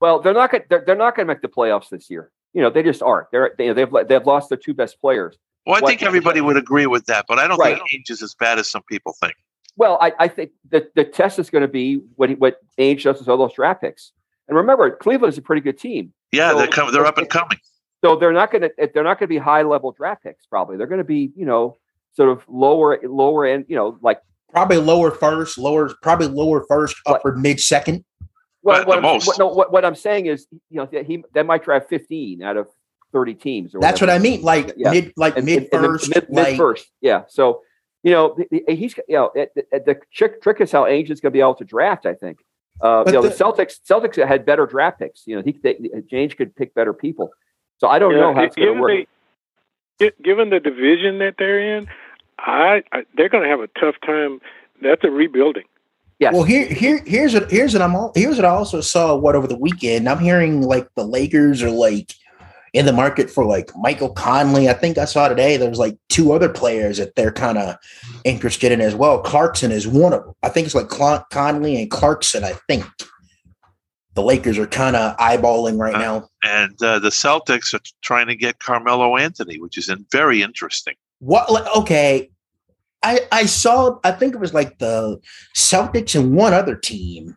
Well, 0.00 0.20
they're 0.20 0.34
not 0.34 0.50
going. 0.50 0.64
They're, 0.68 0.82
they're 0.84 0.96
not 0.96 1.14
going 1.14 1.28
to 1.28 1.32
make 1.32 1.40
the 1.40 1.48
playoffs 1.48 1.88
this 1.90 2.10
year. 2.10 2.32
You 2.54 2.60
know, 2.60 2.70
they 2.70 2.82
just 2.82 3.02
aren't. 3.02 3.30
They're 3.30 3.54
they, 3.56 3.72
they've 3.72 3.88
they've 4.08 4.26
lost 4.26 4.48
their 4.48 4.58
two 4.58 4.74
best 4.74 5.00
players. 5.00 5.38
Well, 5.64 5.76
I 5.76 5.80
What- 5.80 5.88
think 5.90 6.02
everybody 6.02 6.40
would 6.40 6.56
agree 6.56 6.86
with 6.86 7.06
that, 7.06 7.26
but 7.28 7.38
I 7.38 7.46
don't 7.46 7.58
Right. 7.58 7.78
think 7.78 8.04
Ainge 8.08 8.10
is 8.10 8.20
as 8.22 8.34
bad 8.34 8.58
as 8.58 8.68
some 8.68 8.82
people 8.90 9.14
think. 9.20 9.34
Well, 9.76 9.96
I, 10.00 10.12
I 10.18 10.26
think 10.28 10.50
the 10.68 10.88
the 10.96 11.04
test 11.04 11.38
is 11.38 11.50
going 11.50 11.62
to 11.62 11.68
be 11.68 12.00
what 12.16 12.30
he, 12.30 12.34
what 12.34 12.56
Ainge 12.78 13.04
does 13.04 13.20
with 13.20 13.28
all 13.28 13.36
those 13.38 13.52
draft 13.54 13.80
picks. 13.82 14.10
And 14.48 14.56
remember, 14.56 14.90
Cleveland 14.96 15.32
is 15.32 15.38
a 15.38 15.42
pretty 15.42 15.62
good 15.62 15.78
team, 15.78 16.12
Yeah, 16.32 16.50
So- 16.50 16.58
they're 16.58 16.66
coming. 16.66 16.92
They're 16.92 17.06
up 17.06 17.18
and 17.18 17.28
coming. 17.30 17.58
so 18.04 18.16
they're 18.16 18.32
not 18.32 18.50
going 18.50 18.62
to 18.62 18.72
they're 18.92 19.04
not 19.04 19.20
going 19.20 19.28
to 19.28 19.34
be 19.34 19.38
high 19.38 19.62
level 19.62 19.92
draft 19.92 20.24
picks. 20.24 20.46
Probably 20.46 20.76
they're 20.76 20.88
going 20.88 20.98
to 20.98 21.04
be 21.04 21.30
you 21.36 21.46
know 21.46 21.76
sort 22.12 22.28
of 22.30 22.42
lower 22.48 22.98
lower 23.02 23.46
end. 23.46 23.66
You 23.68 23.76
know, 23.76 23.98
like 24.02 24.20
Probably 24.52 24.78
lower 24.78 25.12
first, 25.12 25.58
lower 25.58 25.90
probably 26.02 26.26
lower 26.26 26.64
first, 26.68 26.96
What? 27.04 27.16
upper 27.20 27.36
mid 27.36 27.60
second. 27.60 28.04
well, 28.62 28.84
what, 28.84 28.96
I'm, 28.98 29.02
most. 29.02 29.26
what, 29.28 29.38
no, 29.38 29.46
what, 29.46 29.72
what 29.72 29.84
I'm 29.84 29.94
saying 29.94 30.26
is 30.26 30.46
you 30.70 30.78
know 30.78 30.86
that 30.92 31.06
he 31.06 31.22
they 31.34 31.42
might 31.44 31.62
draft 31.62 31.88
15 31.88 32.42
out 32.42 32.56
of 32.56 32.66
30 33.12 33.34
teams. 33.34 33.74
Or 33.74 33.80
That's 33.80 34.00
what. 34.00 34.10
I 34.10 34.18
mean. 34.18 34.42
Like 34.42 34.72
Yeah. 34.76 34.90
mid, 34.90 35.12
like 35.16 35.36
And- 35.36 35.46
mid 35.46 35.58
and- 35.64 35.68
and 35.72 35.84
the 35.84 35.88
first, 35.88 36.08
mid, 36.14 36.26
like 36.30 36.48
mid 36.48 36.56
first. 36.56 36.90
Yeah. 37.00 37.22
So, 37.28 37.62
you 38.02 38.10
know, 38.12 38.34
the- 38.36 38.62
the- 38.66 38.74
he's, 38.74 38.96
you 39.08 39.16
know, 39.16 39.30
it, 39.34 39.52
it- 39.54 39.84
the 39.84 40.00
trick, 40.12 40.42
trick 40.42 40.60
is 40.60 40.70
how 40.72 40.82
Ainge 40.84 41.10
is 41.10 41.20
going 41.20 41.30
to 41.30 41.36
be 41.36 41.40
able 41.40 41.54
to 41.56 41.64
draft, 41.64 42.04
I 42.06 42.14
think. 42.14 42.38
Uh, 42.80 43.04
you 43.06 43.12
know, 43.12 43.22
the, 43.22 43.28
the- 43.28 43.34
Celtics, 43.34 43.78
Celtics 43.88 44.26
had 44.26 44.44
better 44.46 44.64
draft 44.66 44.98
picks. 45.00 45.26
You 45.26 45.36
know, 45.36 45.42
he, 45.44 45.52
they, 45.62 45.74
Ainge 46.12 46.36
could 46.36 46.54
pick 46.56 46.74
better 46.74 46.92
people. 46.92 47.30
So 47.78 47.86
I 47.88 47.98
don't 48.00 48.12
Yeah, 48.14 48.20
know 48.20 48.34
how 48.34 48.42
it's 48.44 48.56
going 48.56 48.74
to 48.74 48.80
work. 48.80 48.90
the- 48.90 48.96
gi- 49.02 49.08
given 50.22 50.50
the 50.50 50.60
division 50.60 51.18
that 51.18 51.34
they're 51.38 51.78
in, 51.78 51.88
I, 52.38 52.82
I 52.92 53.04
they're 53.16 53.28
going 53.28 53.44
to 53.44 53.50
have 53.50 53.60
a 53.60 53.68
tough 53.78 53.96
time. 54.04 54.40
That's 54.82 55.04
a 55.04 55.10
rebuilding. 55.10 55.64
Yes. 56.18 56.34
Well, 56.34 56.42
here, 56.42 56.66
here, 56.66 57.02
here's 57.06 57.32
what 57.32 57.50
here's 57.50 57.72
what 57.72 57.82
I'm 57.82 57.96
all 57.96 58.12
here's 58.14 58.36
what 58.36 58.44
I 58.44 58.50
also 58.50 58.80
saw 58.80 59.16
what 59.16 59.34
over 59.34 59.46
the 59.46 59.56
weekend. 59.56 60.08
I'm 60.08 60.18
hearing 60.18 60.62
like 60.62 60.88
the 60.94 61.04
Lakers 61.04 61.62
are 61.62 61.70
like 61.70 62.12
in 62.72 62.86
the 62.86 62.92
market 62.92 63.30
for 63.30 63.44
like 63.44 63.70
Michael 63.76 64.12
Conley. 64.12 64.68
I 64.68 64.74
think 64.74 64.98
I 64.98 65.06
saw 65.06 65.28
today 65.28 65.56
there's 65.56 65.78
like 65.78 65.96
two 66.08 66.32
other 66.32 66.48
players 66.48 66.98
that 66.98 67.14
they're 67.14 67.32
kind 67.32 67.58
of 67.58 67.76
interested 68.24 68.70
in 68.70 68.80
as 68.80 68.94
well. 68.94 69.20
Clarkson 69.20 69.72
is 69.72 69.88
one 69.88 70.12
of 70.12 70.24
them. 70.24 70.34
I 70.42 70.50
think 70.50 70.66
it's 70.66 70.74
like 70.74 70.90
Cl- 70.92 71.26
Conley 71.30 71.80
and 71.80 71.90
Clarkson. 71.90 72.44
I 72.44 72.52
think 72.68 72.84
the 74.14 74.22
Lakers 74.22 74.58
are 74.58 74.66
kind 74.66 74.96
of 74.96 75.16
eyeballing 75.18 75.78
right 75.78 75.94
Uh, 75.94 75.98
now. 75.98 76.28
And 76.42 76.80
uh, 76.82 76.98
the 76.98 77.10
Celtics 77.10 77.72
are 77.74 77.80
trying 78.02 78.26
to 78.26 78.34
get 78.36 78.58
Carmelo 78.58 79.16
Anthony, 79.16 79.60
which 79.60 79.78
is 79.78 79.88
in, 79.88 80.04
very 80.10 80.42
interesting. 80.42 80.94
What? 81.20 81.48
Okay, 81.76 82.30
I 83.02 83.20
I 83.30 83.46
saw. 83.46 83.98
I 84.04 84.12
think 84.12 84.34
it 84.34 84.40
was 84.40 84.54
like 84.54 84.78
the 84.78 85.18
Celtics 85.56 86.18
and 86.18 86.34
one 86.34 86.54
other 86.54 86.74
team 86.76 87.36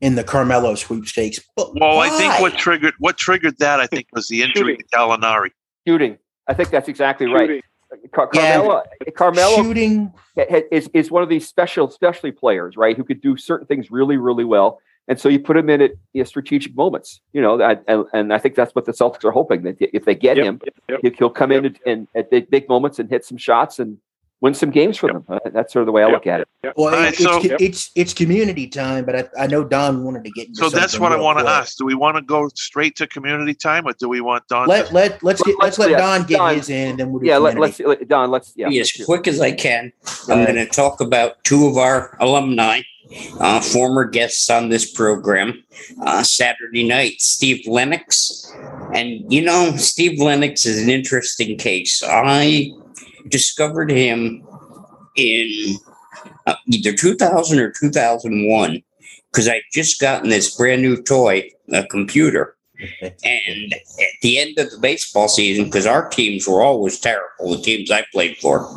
in 0.00 0.14
the 0.14 0.24
Carmelo 0.24 0.74
sweepstakes. 0.76 1.40
But 1.56 1.74
Well, 1.74 1.98
I 2.00 2.08
think 2.10 2.40
what 2.40 2.56
triggered 2.56 2.94
what 2.98 3.16
triggered 3.16 3.58
that 3.58 3.80
I 3.80 3.86
think 3.86 4.06
was 4.12 4.28
the 4.28 4.42
injury 4.42 4.76
to 4.76 4.84
Gallinari. 4.84 5.50
Shooting. 5.86 6.18
I 6.46 6.54
think 6.54 6.70
that's 6.70 6.88
exactly 6.88 7.26
right. 7.26 7.40
Shooting. 7.48 7.62
Car- 8.12 8.28
Yeah. 8.32 8.56
Carmelo, 8.58 8.82
Carmelo 9.16 9.56
shooting. 9.62 10.12
is, 10.72 10.90
is 10.92 11.10
one 11.12 11.22
of 11.22 11.28
these 11.28 11.46
special, 11.46 11.88
specialty 11.88 12.32
players, 12.32 12.76
right? 12.76 12.96
Who 12.96 13.04
could 13.04 13.20
do 13.20 13.36
certain 13.36 13.66
things 13.68 13.90
really, 13.90 14.16
really 14.16 14.44
well. 14.44 14.80
And 15.06 15.20
so 15.20 15.28
you 15.28 15.38
put 15.38 15.56
him 15.56 15.68
in 15.68 15.82
at 15.82 15.92
you 16.12 16.22
know, 16.22 16.24
strategic 16.24 16.74
moments, 16.74 17.20
you 17.32 17.42
know, 17.42 17.58
that, 17.58 17.84
and, 17.88 18.04
and 18.14 18.32
I 18.32 18.38
think 18.38 18.54
that's 18.54 18.74
what 18.74 18.86
the 18.86 18.92
Celtics 18.92 19.24
are 19.24 19.30
hoping 19.30 19.62
that 19.64 19.76
if 19.78 20.06
they 20.06 20.14
get 20.14 20.36
Yep, 20.36 20.46
him, 20.46 20.60
yep, 20.64 21.00
yep. 21.02 21.14
He'll, 21.18 21.30
come 21.30 21.52
in 21.52 21.66
and, 21.66 21.78
and 21.86 22.08
at 22.14 22.50
big 22.50 22.68
moments 22.68 22.98
and 22.98 23.10
hit 23.10 23.24
some 23.24 23.36
shots 23.36 23.78
and 23.78 23.98
win 24.44 24.52
some 24.52 24.70
games 24.70 24.98
for 24.98 25.10
them. 25.10 25.24
Uh, 25.26 25.38
that's 25.54 25.72
sort 25.72 25.80
of 25.82 25.86
the 25.86 25.92
way 25.92 26.02
I 26.02 26.06
look 26.06 26.26
at 26.26 26.40
it. 26.40 26.48
Well, 26.76 26.94
All 26.94 27.00
right, 27.00 27.08
it's, 27.08 27.22
so- 27.22 27.40
it's, 27.42 27.62
it's 27.62 27.90
it's 27.94 28.12
community 28.12 28.66
time, 28.68 29.06
but 29.06 29.16
I, 29.16 29.44
I 29.44 29.46
know 29.46 29.64
Don 29.64 30.04
wanted 30.04 30.22
to 30.24 30.30
get. 30.32 30.48
Into 30.48 30.60
So 30.60 30.68
that's 30.68 30.98
what 30.98 31.12
I 31.12 31.16
want 31.16 31.38
to 31.38 31.48
ask. 31.48 31.78
Do 31.78 31.86
we 31.86 31.94
want 31.94 32.16
to 32.18 32.22
go 32.22 32.48
straight 32.54 32.94
to 32.96 33.06
community 33.06 33.54
time, 33.54 33.86
or 33.88 33.94
do 33.94 34.06
we 34.06 34.20
want 34.20 34.46
Don? 34.48 34.68
Let 34.68 34.88
to, 34.88 34.94
let 34.94 35.22
let's 35.22 35.42
get 35.42 35.56
let's 35.58 35.78
let 35.78 35.90
Yeah, 35.90 35.96
Don 35.96 36.26
get 36.26 36.36
Don. 36.36 36.54
his 36.56 36.68
in, 36.68 36.90
and 36.90 36.98
then 36.98 37.10
we'll 37.10 37.20
do 37.20 37.26
Yeah, 37.26 37.38
let, 37.38 37.54
community. 37.54 37.84
let's 37.84 38.00
let, 38.00 38.08
Don. 38.08 38.30
Let's 38.30 38.52
yeah. 38.54 38.68
be 38.68 38.80
as 38.80 38.92
quick 38.92 39.26
as 39.26 39.40
I 39.40 39.52
can. 39.52 39.90
Go 40.26 40.34
I'm 40.34 40.40
ahead. 40.40 40.54
going 40.54 40.66
to 40.66 40.70
talk 40.72 41.00
about 41.00 41.42
two 41.44 41.66
of 41.66 41.78
our 41.78 42.14
alumni, 42.20 42.82
uh, 43.40 43.60
former 43.62 44.04
guests 44.04 44.50
on 44.50 44.68
this 44.68 44.92
program. 44.92 45.64
Uh, 46.02 46.22
Saturday 46.22 46.86
night, 46.86 47.14
Steve 47.22 47.66
Lennox. 47.66 48.52
And, 48.92 49.32
you 49.32 49.42
know, 49.42 49.74
Steve 49.76 50.20
Lennox 50.20 50.66
is 50.66 50.82
an 50.82 50.90
interesting 50.90 51.56
case. 51.56 52.02
I 52.06 52.70
discovered 53.28 53.90
him 53.90 54.46
in 55.16 55.76
uh, 56.46 56.54
either 56.66 56.92
2000 56.92 57.58
or 57.58 57.70
2001 57.70 58.82
because 59.32 59.48
I'd 59.48 59.62
just 59.72 60.00
gotten 60.00 60.30
this 60.30 60.54
brand 60.56 60.82
new 60.82 61.02
toy, 61.02 61.50
a 61.72 61.84
computer. 61.86 62.56
And 63.02 63.72
at 63.72 64.20
the 64.20 64.38
end 64.40 64.58
of 64.58 64.70
the 64.70 64.78
baseball 64.78 65.28
season, 65.28 65.66
because 65.66 65.86
our 65.86 66.08
teams 66.08 66.46
were 66.46 66.60
always 66.60 66.98
terrible, 66.98 67.56
the 67.56 67.62
teams 67.62 67.90
I 67.90 68.04
played 68.12 68.36
for 68.38 68.68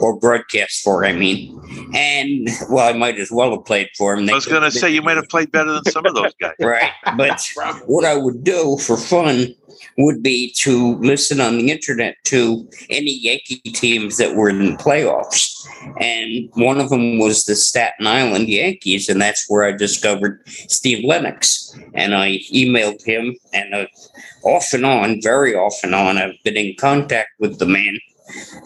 or 0.00 0.18
broadcast 0.18 0.82
for, 0.82 1.04
I 1.04 1.12
mean. 1.12 1.60
And 1.92 2.48
well, 2.70 2.88
I 2.88 2.96
might 2.96 3.18
as 3.18 3.30
well 3.30 3.50
have 3.50 3.64
played 3.64 3.88
for 3.98 4.16
them. 4.16 4.30
I 4.30 4.34
was 4.34 4.46
going 4.46 4.62
to 4.62 4.70
say 4.70 4.88
you 4.88 5.02
might 5.02 5.16
have 5.16 5.28
played 5.28 5.50
better 5.50 5.72
than 5.72 5.84
some 5.86 6.06
of 6.06 6.14
those 6.14 6.32
guys. 6.40 6.54
right. 6.60 6.92
But 7.16 7.44
what 7.86 8.04
I 8.04 8.16
would 8.16 8.44
do 8.44 8.78
for 8.78 8.96
fun 8.96 9.54
would 9.98 10.22
be 10.22 10.52
to 10.58 10.96
listen 10.96 11.40
on 11.40 11.58
the 11.58 11.70
internet 11.70 12.16
to 12.24 12.68
any 12.88 13.18
Yankee 13.18 13.60
teams 13.72 14.16
that 14.16 14.34
were 14.34 14.48
in 14.48 14.58
the 14.58 14.76
playoffs. 14.76 15.66
And 16.00 16.48
one 16.54 16.80
of 16.80 16.90
them 16.90 17.18
was 17.18 17.44
the 17.44 17.54
Staten 17.54 18.06
Island 18.06 18.48
Yankees, 18.48 19.08
and 19.08 19.20
that's 19.20 19.48
where 19.48 19.64
I 19.64 19.72
discovered 19.72 20.42
Steve 20.46 21.04
Lennox. 21.04 21.76
And 21.94 22.14
I 22.14 22.38
emailed 22.52 23.04
him, 23.04 23.36
and 23.52 23.74
uh, 23.74 23.86
off 24.44 24.72
and 24.72 24.86
on, 24.86 25.20
very 25.22 25.54
off 25.54 25.80
and 25.82 25.94
on, 25.94 26.18
I've 26.18 26.42
been 26.44 26.56
in 26.56 26.74
contact 26.76 27.30
with 27.38 27.58
the 27.58 27.66
man. 27.66 27.98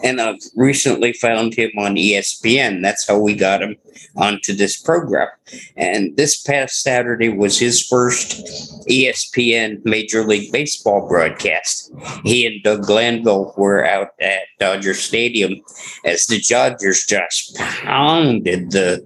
And 0.03 0.21
I've 0.21 0.39
recently 0.55 1.13
found 1.13 1.53
him 1.53 1.71
on 1.77 1.95
ESPN. 1.95 2.81
That's 2.81 3.07
how 3.07 3.19
we 3.19 3.35
got 3.35 3.61
him 3.61 3.75
onto 4.15 4.53
this 4.53 4.77
program. 4.77 5.27
And 5.75 6.15
this 6.17 6.41
past 6.41 6.81
Saturday 6.81 7.29
was 7.29 7.59
his 7.59 7.85
first 7.85 8.41
ESPN 8.89 9.83
Major 9.85 10.23
League 10.25 10.51
Baseball 10.51 11.07
broadcast. 11.07 11.91
He 12.23 12.45
and 12.45 12.63
Doug 12.63 12.83
Glanville 12.83 13.53
were 13.57 13.85
out 13.85 14.09
at 14.19 14.43
Dodger 14.59 14.93
Stadium 14.93 15.61
as 16.03 16.25
the 16.25 16.41
Dodgers 16.41 17.05
just 17.05 17.55
pounded 17.57 18.71
the 18.71 19.05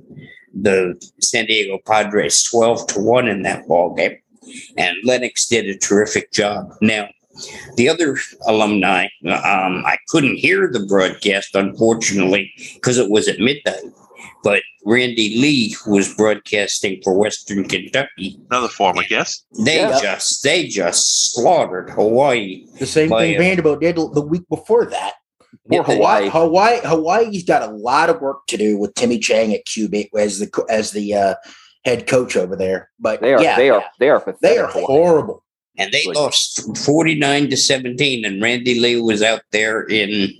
the 0.62 1.00
San 1.22 1.45
Diego 1.45 1.78
Padres 1.86 2.43
12 2.43 2.88
to 2.88 3.00
1 3.00 3.28
in 3.28 3.43
that 3.43 3.67
ball 3.67 3.93
game. 3.93 4.17
And 4.78 4.98
Lennox 5.04 5.48
did 5.48 5.67
a 5.67 5.78
terrific 5.78 6.32
job. 6.32 6.73
Now, 6.81 7.08
the 7.75 7.90
other 7.90 8.17
alumni, 8.48 9.06
um, 9.27 9.83
I 9.85 9.98
couldn't 10.10 10.37
hear 10.37 10.69
the 10.71 10.85
broadcast, 10.85 11.56
unfortunately, 11.56 12.52
because 12.75 12.98
it 12.98 13.10
was 13.10 13.27
at 13.27 13.40
midnight. 13.40 13.83
But 14.44 14.62
Randy 14.85 15.37
Lee 15.40 15.75
was 15.85 16.13
broadcasting 16.15 17.02
for 17.04 17.13
Western 17.17 17.67
Kentucky. 17.67 18.40
Another 18.50 18.69
former 18.69 19.04
guest. 19.04 19.46
They 19.65 19.77
Yeah. 19.79 20.00
just 20.02 20.44
they 20.44 20.67
just 20.67 21.33
slaughtered 21.33 21.90
Hawaii. 21.90 22.65
The 22.79 22.85
same 22.85 23.10
Well, 23.10 23.19
thing 23.19 23.33
yeah. 23.33 23.40
Vanderbilt 23.40 23.81
did 23.81 23.96
the 23.98 24.21
week 24.21 24.44
before 24.50 24.85
that. 24.85 25.13
Poor 25.69 25.83
Hawaii. 25.83 26.29
Hawaii, 26.29 26.79
Hawaii's 26.83 27.44
got 27.44 27.62
a 27.67 27.71
lot 27.71 28.10
of 28.10 28.21
work 28.21 28.48
to 28.48 28.58
do 28.58 28.77
with 28.77 28.94
Timmy 28.96 29.19
Chang 29.19 29.54
at 29.54 29.65
QB 29.65 30.10
as 30.17 30.40
the 30.40 30.65
as 30.69 30.92
the 30.92 31.13
uh, 31.13 31.35
head 31.85 32.08
coach 32.08 32.37
over 32.37 32.56
there. 32.56 32.90
But 33.00 33.21
They 33.21 33.33
are. 33.33 33.42
yeah, 33.44 33.56
they 33.58 33.69
are. 33.69 33.79
yeah. 33.81 33.87
They 34.00 34.10
are. 34.10 34.19
Pathetic. 34.19 34.42
they 34.42 34.58
are 34.58 34.67
horrible. 34.67 35.44
And 35.78 35.92
they 35.92 36.04
Like- 36.06 36.15
lost 36.17 36.62
49 36.78 37.50
to 37.50 37.58
17 37.58 38.26
and 38.26 38.42
randy 38.42 38.80
lee 38.80 39.00
was 39.02 39.22
out 39.22 39.42
there 39.52 39.84
in 39.84 40.34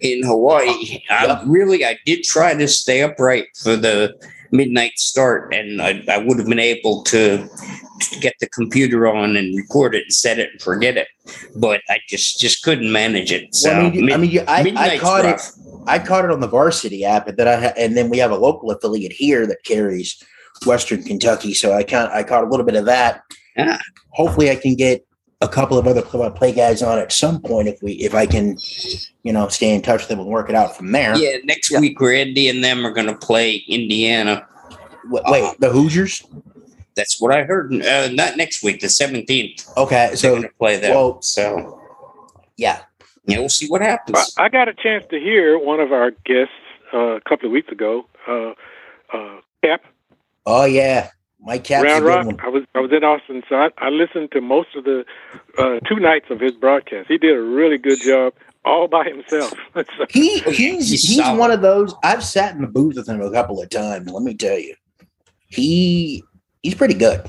in 0.00 0.22
hawaii 0.24 1.00
I 1.10 1.42
really 1.46 1.84
i 1.84 1.98
did 2.06 2.22
try 2.24 2.54
to 2.54 2.68
stay 2.68 3.02
upright 3.02 3.46
for 3.62 3.76
the 3.76 4.14
midnight 4.50 4.98
start, 4.98 5.52
and 5.52 5.82
I, 5.82 6.02
I 6.08 6.16
would 6.16 6.38
have 6.38 6.48
been 6.48 6.58
able 6.58 7.02
to, 7.02 7.46
to 8.00 8.20
get 8.20 8.32
the 8.40 8.48
computer 8.48 9.06
on 9.06 9.36
and 9.36 9.54
record 9.54 9.94
it 9.94 10.04
and 10.04 10.12
set 10.14 10.38
it 10.38 10.48
and 10.50 10.62
forget 10.62 10.96
it, 10.96 11.06
but 11.54 11.82
I 11.90 11.98
just 12.08 12.40
just 12.40 12.62
couldn't 12.62 12.90
manage 12.90 13.30
it. 13.30 13.54
So 13.54 13.68
Well, 13.70 13.86
I 13.88 13.90
mean, 13.90 14.06
mid- 14.06 14.48
I 14.48 14.62
mean, 14.62 14.78
I, 14.78 14.94
I 14.94 14.98
caught 14.98 15.26
it. 15.26 15.42
I 15.86 15.98
caught 15.98 16.24
it 16.24 16.30
on 16.30 16.40
the 16.40 16.48
varsity 16.48 17.04
app, 17.04 17.28
and 17.28 17.36
then 17.36 17.46
I 17.46 17.56
ha- 17.60 17.74
and 17.76 17.94
then 17.94 18.08
we 18.08 18.16
have 18.16 18.30
a 18.30 18.36
local 18.38 18.70
affiliate 18.70 19.12
here 19.12 19.46
that 19.46 19.64
carries 19.64 20.16
Western 20.64 21.02
Kentucky. 21.02 21.52
So 21.52 21.74
I 21.74 21.82
can 21.82 22.08
I 22.10 22.22
caught 22.22 22.42
a 22.44 22.48
little 22.48 22.64
bit 22.64 22.76
of 22.76 22.86
that. 22.86 23.20
Ah. 23.58 23.78
Hopefully, 24.10 24.50
I 24.50 24.56
can 24.56 24.74
get 24.74 25.04
a 25.40 25.48
couple 25.48 25.78
of 25.78 25.86
other 25.86 26.02
play 26.02 26.52
guys 26.52 26.82
on 26.82 26.98
at 26.98 27.12
some 27.12 27.40
point 27.40 27.68
if 27.68 27.80
we 27.82 27.92
if 27.92 28.14
I 28.14 28.26
can, 28.26 28.58
you 29.22 29.32
know, 29.32 29.48
stay 29.48 29.72
in 29.74 29.82
touch 29.82 30.00
with 30.00 30.08
them 30.08 30.18
and 30.20 30.28
work 30.28 30.48
it 30.48 30.54
out 30.56 30.76
from 30.76 30.92
there. 30.92 31.16
Yeah, 31.16 31.36
next 31.44 31.70
Yeah. 31.70 31.80
week 31.80 32.00
Randy 32.00 32.48
and 32.48 32.62
them 32.64 32.84
are 32.86 32.90
going 32.92 33.06
to 33.06 33.16
play 33.16 33.62
Indiana. 33.68 34.46
Wait, 35.10 35.22
wait, 35.26 35.60
the 35.60 35.70
Hoosiers? 35.70 36.24
That's 36.96 37.20
what 37.20 37.32
I 37.32 37.44
heard. 37.44 37.72
Uh, 37.72 38.08
not 38.08 38.36
next 38.36 38.62
week, 38.64 38.80
the 38.80 38.88
seventeenth. 38.88 39.68
Okay, 39.76 40.08
They're 40.08 40.16
so 40.16 40.30
going 40.30 40.42
to 40.42 40.48
play 40.58 40.78
them. 40.78 40.94
well- 40.94 41.22
so 41.22 41.80
yeah, 42.56 42.80
yeah, 43.26 43.38
we'll 43.38 43.48
see 43.48 43.68
what 43.68 43.80
happens. 43.82 44.34
I, 44.36 44.46
I 44.46 44.48
got 44.48 44.66
a 44.68 44.74
chance 44.74 45.04
to 45.10 45.20
hear 45.20 45.56
one 45.58 45.78
of 45.78 45.92
our 45.92 46.10
guests 46.10 46.52
uh, 46.92 47.14
a 47.16 47.20
couple 47.20 47.46
of 47.46 47.52
weeks 47.52 47.70
ago, 47.70 48.06
uh, 48.26 48.50
uh, 49.16 49.40
Cap 49.64 49.82
oh 50.46 50.64
yeah, 50.64 51.10
Mike 51.48 51.64
Cap's 51.64 51.84
Round 51.84 52.04
Rock. 52.04 52.26
one. 52.26 52.40
I 52.40 52.48
was 52.48 52.64
I 52.74 52.80
was 52.80 52.92
in 52.92 53.02
Austin, 53.04 53.42
so 53.48 53.56
I, 53.56 53.70
I 53.78 53.88
listened 53.88 54.30
to 54.32 54.40
most 54.42 54.76
of 54.76 54.84
the 54.84 55.04
uh, 55.56 55.80
two 55.88 55.96
nights 55.96 56.26
of 56.30 56.40
his 56.40 56.52
broadcast. 56.52 57.08
He 57.08 57.16
did 57.18 57.34
a 57.36 57.40
really 57.40 57.78
good 57.78 58.00
job 58.00 58.34
all 58.66 58.86
by 58.86 59.04
himself. 59.04 59.54
So, 59.74 60.04
He 60.10 60.40
he's 60.40 60.90
He's 60.90 61.02
he's 61.04 61.28
one 61.38 61.50
of 61.50 61.62
those. 61.62 61.94
I've 62.04 62.22
sat 62.22 62.54
in 62.54 62.60
the 62.60 62.66
booth 62.66 62.96
with 62.96 63.08
him 63.08 63.20
a 63.22 63.30
couple 63.30 63.62
of 63.62 63.70
times. 63.70 64.10
Let 64.10 64.22
me 64.22 64.34
tell 64.34 64.58
you, 64.58 64.74
he 65.48 66.22
he's 66.62 66.74
pretty 66.74 66.94
good. 66.94 67.24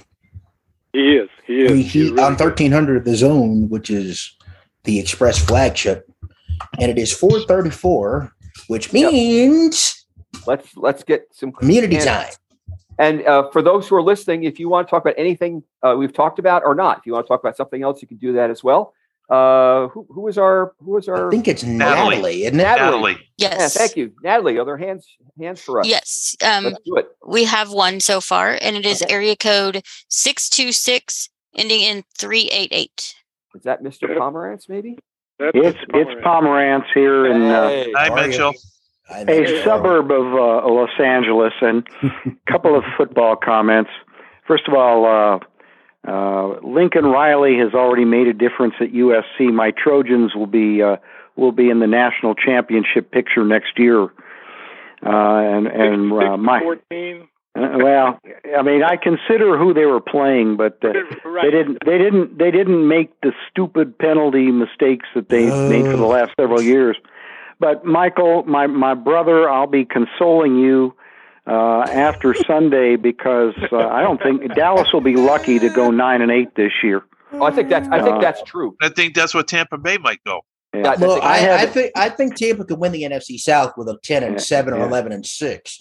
he 0.93 1.15
is. 1.15 1.29
He 1.45 1.61
is. 1.61 1.71
He, 1.71 1.83
He's 1.83 1.93
he, 1.93 2.03
really 2.09 2.21
on 2.23 2.35
thirteen 2.35 2.71
hundred 2.73 3.05
the 3.05 3.15
zone, 3.15 3.69
which 3.69 3.89
is 3.89 4.35
the 4.83 4.99
Express 4.99 5.37
flagship, 5.39 6.11
and 6.79 6.91
it 6.91 6.97
is 6.97 7.13
four 7.13 7.39
thirty 7.41 7.69
four, 7.69 8.33
which 8.67 8.91
Yep. 8.93 9.13
means 9.13 10.05
Let's 10.45 10.75
let's 10.75 11.03
get 11.03 11.27
some 11.31 11.51
community 11.53 11.97
time. 11.97 12.27
And 12.99 13.25
uh, 13.25 13.49
for 13.51 13.61
those 13.61 13.87
who 13.87 13.95
are 13.95 14.01
listening, 14.03 14.43
if 14.43 14.59
you 14.59 14.67
want 14.69 14.85
to 14.87 14.91
talk 14.91 15.01
about 15.03 15.15
anything 15.17 15.63
uh, 15.81 15.95
we've 15.97 16.11
talked 16.13 16.37
about 16.37 16.63
or 16.65 16.75
not, 16.75 16.99
if 16.99 17.05
you 17.05 17.13
want 17.13 17.25
to 17.25 17.29
talk 17.29 17.39
about 17.39 17.55
something 17.55 17.81
else, 17.81 18.01
you 18.01 18.07
can 18.09 18.17
do 18.17 18.33
that 18.33 18.49
as 18.51 18.61
well. 18.63 18.93
Uh, 19.29 19.87
who, 19.89 20.05
who 20.09 20.27
is 20.27 20.37
our 20.37 20.73
who 20.83 20.97
is 20.97 21.07
our? 21.07 21.27
I 21.27 21.29
think 21.29 21.47
it's 21.47 21.63
Natalie. 21.63 22.15
Natalie, 22.15 22.43
isn't 22.45 22.59
it? 22.59 22.63
Natalie. 22.63 22.91
Natalie. 23.13 23.17
Yeah, 23.37 23.55
Yes. 23.59 23.77
thank 23.77 23.95
you, 23.95 24.11
Natalie. 24.23 24.59
Other 24.59 24.75
hands 24.75 25.07
hands 25.39 25.61
for 25.61 25.79
us. 25.79 25.87
Yes. 25.87 26.35
Um, 26.43 26.63
Let's 26.65 26.79
do 26.83 26.95
it. 26.97 27.07
we 27.25 27.43
have 27.45 27.71
one 27.71 27.99
so 27.99 28.19
far, 28.21 28.57
and 28.61 28.75
it 28.75 28.85
is 28.87 29.01
Okay. 29.03 29.13
area 29.13 29.35
code 29.35 29.83
626, 30.09 31.29
ending 31.55 31.81
in 31.81 32.03
388. 32.17 33.15
Is 33.55 33.61
that 33.63 33.83
Mr. 33.83 34.09
Yeah. 34.09 34.15
Pomerantz? 34.15 34.67
Maybe. 34.67 34.97
That's 35.37 35.51
It's 35.53 35.77
Pomerantz. 35.77 36.01
it's 36.11 36.21
Pomerantz 36.25 36.85
here 36.93 37.27
in 37.27 37.41
uh, 37.43 37.67
Hey. 37.69 37.91
Hi, 37.95 38.07
How 38.07 38.13
are 38.15 38.21
you? 38.23 38.27
Mitchell. 38.29 38.53
I 39.11 39.21
a 39.21 39.63
suburb 39.63 40.11
of 40.11 40.33
uh, 40.33 40.67
Los 40.69 40.89
Angeles, 40.99 41.53
and 41.61 41.87
a 42.03 42.09
couple 42.51 42.77
of 42.77 42.83
football 42.97 43.35
comments. 43.35 43.89
First 44.47 44.67
of 44.67 44.73
all, 44.73 45.05
uh, 45.05 45.39
uh, 46.09 46.59
Lincoln 46.61 47.05
Riley 47.05 47.57
has 47.57 47.73
already 47.73 48.05
made 48.05 48.27
a 48.27 48.33
difference 48.33 48.75
at 48.79 48.91
USC. 48.91 49.51
My 49.53 49.71
Trojans 49.71 50.33
will 50.35 50.47
be 50.47 50.81
uh, 50.81 50.97
will 51.35 51.51
be 51.51 51.69
in 51.69 51.79
the 51.79 51.87
national 51.87 52.35
championship 52.35 53.11
picture 53.11 53.43
next 53.43 53.77
year, 53.77 54.03
uh, 54.03 54.07
and 55.05 55.67
and 55.67 56.11
uh, 56.13 56.37
my 56.37 56.59
14. 56.61 57.27
uh, 57.55 57.61
well, 57.77 58.19
I 58.57 58.61
mean, 58.61 58.83
I 58.83 58.95
consider 58.97 59.57
who 59.57 59.73
they 59.73 59.85
were 59.85 60.01
playing, 60.01 60.55
but 60.57 60.77
uh, 60.83 60.89
Right. 61.25 61.45
they 61.45 61.51
didn't 61.51 61.77
they 61.85 61.97
didn't 61.97 62.37
they 62.37 62.51
didn't 62.51 62.87
make 62.87 63.09
the 63.21 63.31
stupid 63.49 63.97
penalty 63.97 64.51
mistakes 64.51 65.07
that 65.15 65.29
they 65.29 65.45
made 65.45 65.85
for 65.85 65.97
the 65.97 66.05
last 66.05 66.31
several 66.39 66.61
years. 66.61 66.97
But 67.59 67.83
Michael, 67.85 68.43
my 68.43 68.67
my 68.67 68.93
brother, 68.93 69.49
I'll 69.49 69.67
be 69.67 69.85
consoling 69.85 70.57
you 70.57 70.95
uh, 71.45 71.81
after 71.89 72.33
Sunday 72.33 72.95
because 72.95 73.53
uh, 73.71 73.77
I 73.77 74.01
don't 74.01 74.21
think 74.21 74.53
Dallas 74.55 74.91
will 74.93 75.01
be 75.01 75.15
lucky 75.15 75.59
to 75.59 75.69
go 75.69 75.91
nine 75.91 76.21
and 76.21 76.31
eight 76.31 76.55
this 76.55 76.71
year. 76.83 77.03
Oh, 77.33 77.43
I 77.43 77.51
think 77.51 77.69
that's 77.69 77.87
I 77.89 78.01
think 78.01 78.17
Uh, 78.17 78.21
that's 78.21 78.41
true. 78.43 78.75
I 78.81 78.89
think 78.89 79.13
that's 79.13 79.33
what 79.33 79.47
Tampa 79.47 79.77
Bay 79.77 79.97
might 79.97 80.23
go. 80.23 80.41
Yeah. 80.73 80.83
That- 80.83 80.99
Well, 80.99 81.19
I 81.21 81.47
I, 81.49 81.55
I 81.61 81.65
think 81.65 81.91
I 81.95 82.09
think 82.09 82.35
Tampa 82.35 82.63
could 82.65 82.79
win 82.79 82.91
the 82.91 83.03
NFC 83.03 83.37
South 83.37 83.73
with 83.77 83.87
a 83.89 83.97
ten 84.03 84.23
and 84.23 84.33
Yeah, 84.33 84.39
seven 84.39 84.73
or 84.73 84.77
yeah. 84.77 84.85
eleven 84.87 85.11
and 85.11 85.25
six. 85.25 85.77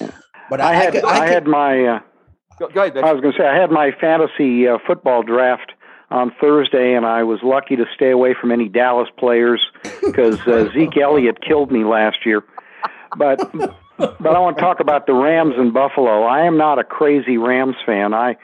But 0.51 0.61
I 0.61 0.71
I, 0.71 0.75
had 0.75 0.93
could, 0.95 1.05
I, 1.05 1.25
I, 1.25 1.27
had 1.29 1.47
my 1.47 1.85
uh, 1.85 2.01
Go, 2.59 2.69
go 2.69 2.83
ahead, 2.83 2.97
I 2.99 3.13
was 3.13 3.21
going 3.21 3.33
to 3.35 3.39
say 3.39 3.47
I 3.47 3.55
had 3.55 3.71
my 3.71 3.93
fantasy 4.01 4.67
uh, 4.67 4.79
football 4.85 5.23
draft 5.23 5.73
on 6.11 6.33
Thursday, 6.41 6.95
and 6.95 7.05
I 7.05 7.23
was 7.25 7.41
lucky 7.43 7.77
to 7.77 7.85
stay 7.95 8.11
away 8.11 8.35
from 8.41 8.51
any 8.51 8.69
Dallas 8.69 9.09
players 9.19 9.61
because 10.05 10.41
uh, 10.47 10.69
Zeke 10.73 10.97
Elliott 10.97 11.39
killed 11.47 11.71
me 11.71 11.85
last 11.85 12.19
year. 12.25 12.43
But 13.17 13.39
but 13.99 14.27
I 14.27 14.39
want 14.39 14.57
to 14.57 14.63
talk 14.63 14.81
about 14.81 15.07
the 15.07 15.15
Rams 15.15 15.55
in 15.59 15.73
Buffalo. 15.73 16.23
I 16.25 16.47
am 16.47 16.57
not 16.57 16.79
a 16.79 16.85
crazy 16.85 17.37
Rams 17.37 17.77
fan. 17.85 18.15
I 18.15 18.37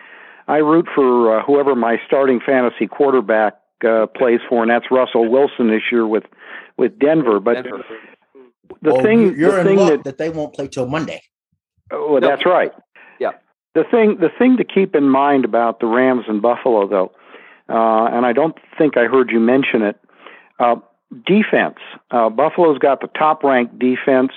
I 0.47 0.59
root 0.59 0.87
for 0.95 1.39
uh, 1.39 1.43
whoever 1.45 1.75
my 1.75 1.97
starting 2.07 2.41
fantasy 2.45 2.87
quarterback 2.87 3.55
uh, 3.87 4.07
plays 4.07 4.41
for, 4.49 4.63
and 4.63 4.71
that's 4.71 4.87
Russell 4.91 5.31
Wilson 5.31 5.69
this 5.69 5.83
year 5.91 6.07
with 6.07 6.25
with 6.77 6.99
Denver. 6.99 7.41
But 7.41 7.63
Denver. 7.65 7.85
the 8.83 8.93
well, 8.95 9.03
thing 9.03 9.37
you're 9.39 9.53
the 9.53 9.61
in 9.61 9.67
thing 9.67 9.77
luck 9.79 9.89
that 9.91 10.05
that, 10.05 10.19
they 10.19 10.29
won't 10.31 10.55
play 10.55 10.69
till 10.69 10.87
Monday. 10.87 11.21
Oh, 11.93 12.19
No. 12.19 12.29
that's 12.29 12.47
right. 12.47 12.73
Yeah. 13.21 13.33
The 13.75 13.85
thing, 13.91 14.17
the 14.21 14.31
thing 14.39 14.57
to 14.57 14.65
keep 14.65 14.95
in 14.95 15.09
mind 15.09 15.45
about 15.45 15.81
the 15.81 15.87
Rams 15.87 16.25
and 16.29 16.41
Buffalo, 16.41 16.89
though, 16.89 17.13
uh, 17.69 18.07
and 18.13 18.27
I 18.27 18.33
don't 18.33 18.57
think 18.79 18.97
I 18.97 19.05
heard 19.05 19.31
you 19.31 19.41
mention 19.41 19.83
it. 19.83 19.99
Uh, 20.59 20.77
defense. 21.27 21.79
Uh, 22.11 22.29
Buffalo's 22.29 22.79
got 22.79 23.01
the 23.01 23.09
top-ranked 23.09 23.79
defense, 23.79 24.33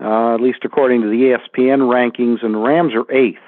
uh, 0.00 0.34
at 0.34 0.40
least 0.40 0.60
according 0.64 1.02
to 1.02 1.08
the 1.08 1.36
ESPN 1.36 1.80
rankings, 1.88 2.44
and 2.44 2.54
the 2.54 2.58
Rams 2.58 2.94
are 2.94 3.10
eighth. 3.12 3.38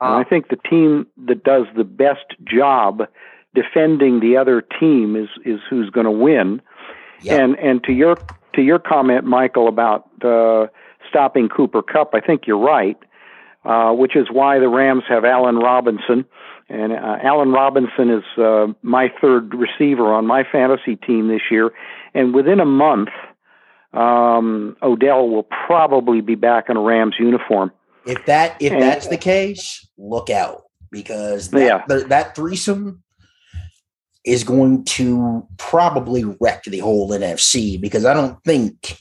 And 0.00 0.14
Uh, 0.14 0.18
I 0.18 0.24
think 0.24 0.48
the 0.48 0.56
team 0.56 1.06
that 1.26 1.42
does 1.42 1.66
the 1.76 1.84
best 1.84 2.26
job 2.44 3.02
defending 3.54 4.20
the 4.20 4.36
other 4.36 4.60
team 4.60 5.16
is 5.16 5.28
is 5.44 5.60
who's 5.68 5.90
going 5.90 6.04
to 6.04 6.10
win. 6.10 6.62
Yeah. 7.22 7.42
And 7.42 7.58
and 7.58 7.82
to 7.84 7.92
your 7.92 8.16
to 8.54 8.62
your 8.62 8.78
comment, 8.78 9.24
Michael, 9.24 9.68
about 9.68 10.08
uh, 10.24 10.66
stopping 11.08 11.48
Cooper 11.48 11.82
Kupp, 11.82 12.14
I 12.14 12.20
think 12.20 12.46
you're 12.46 12.58
right. 12.58 12.96
Uh, 13.64 13.92
which 13.92 14.14
is 14.16 14.28
why 14.30 14.58
the 14.58 14.68
Rams 14.68 15.02
have 15.08 15.24
Allen 15.24 15.56
Robinson, 15.56 16.24
and 16.68 16.92
uh, 16.92 17.16
Allen 17.22 17.50
Robinson 17.50 18.08
is 18.08 18.24
uh, 18.38 18.68
my 18.82 19.12
third 19.20 19.52
receiver 19.52 20.12
on 20.14 20.26
my 20.26 20.44
fantasy 20.50 20.96
team 20.96 21.28
this 21.28 21.42
year. 21.50 21.72
And 22.14 22.32
within 22.32 22.60
a 22.60 22.64
month, 22.64 23.08
um, 23.92 24.76
Odell 24.82 25.28
will 25.28 25.42
probably 25.66 26.20
be 26.20 26.34
back 26.36 26.70
in 26.70 26.76
a 26.76 26.80
Rams 26.80 27.16
uniform. 27.18 27.72
If 28.06 28.24
that 28.26 28.56
if 28.60 28.72
And- 28.72 28.80
that's 28.80 29.08
the 29.08 29.16
case, 29.16 29.86
look 29.98 30.30
out 30.30 30.62
because 30.90 31.50
that, 31.50 31.60
Yeah. 31.60 31.82
the, 31.88 32.04
that 32.06 32.34
threesome 32.36 33.02
is 34.24 34.44
going 34.44 34.84
to 34.84 35.46
probably 35.58 36.24
wreck 36.40 36.62
the 36.64 36.78
whole 36.78 37.10
NFC 37.10 37.78
because 37.80 38.04
I 38.04 38.14
don't 38.14 38.42
think 38.44 38.98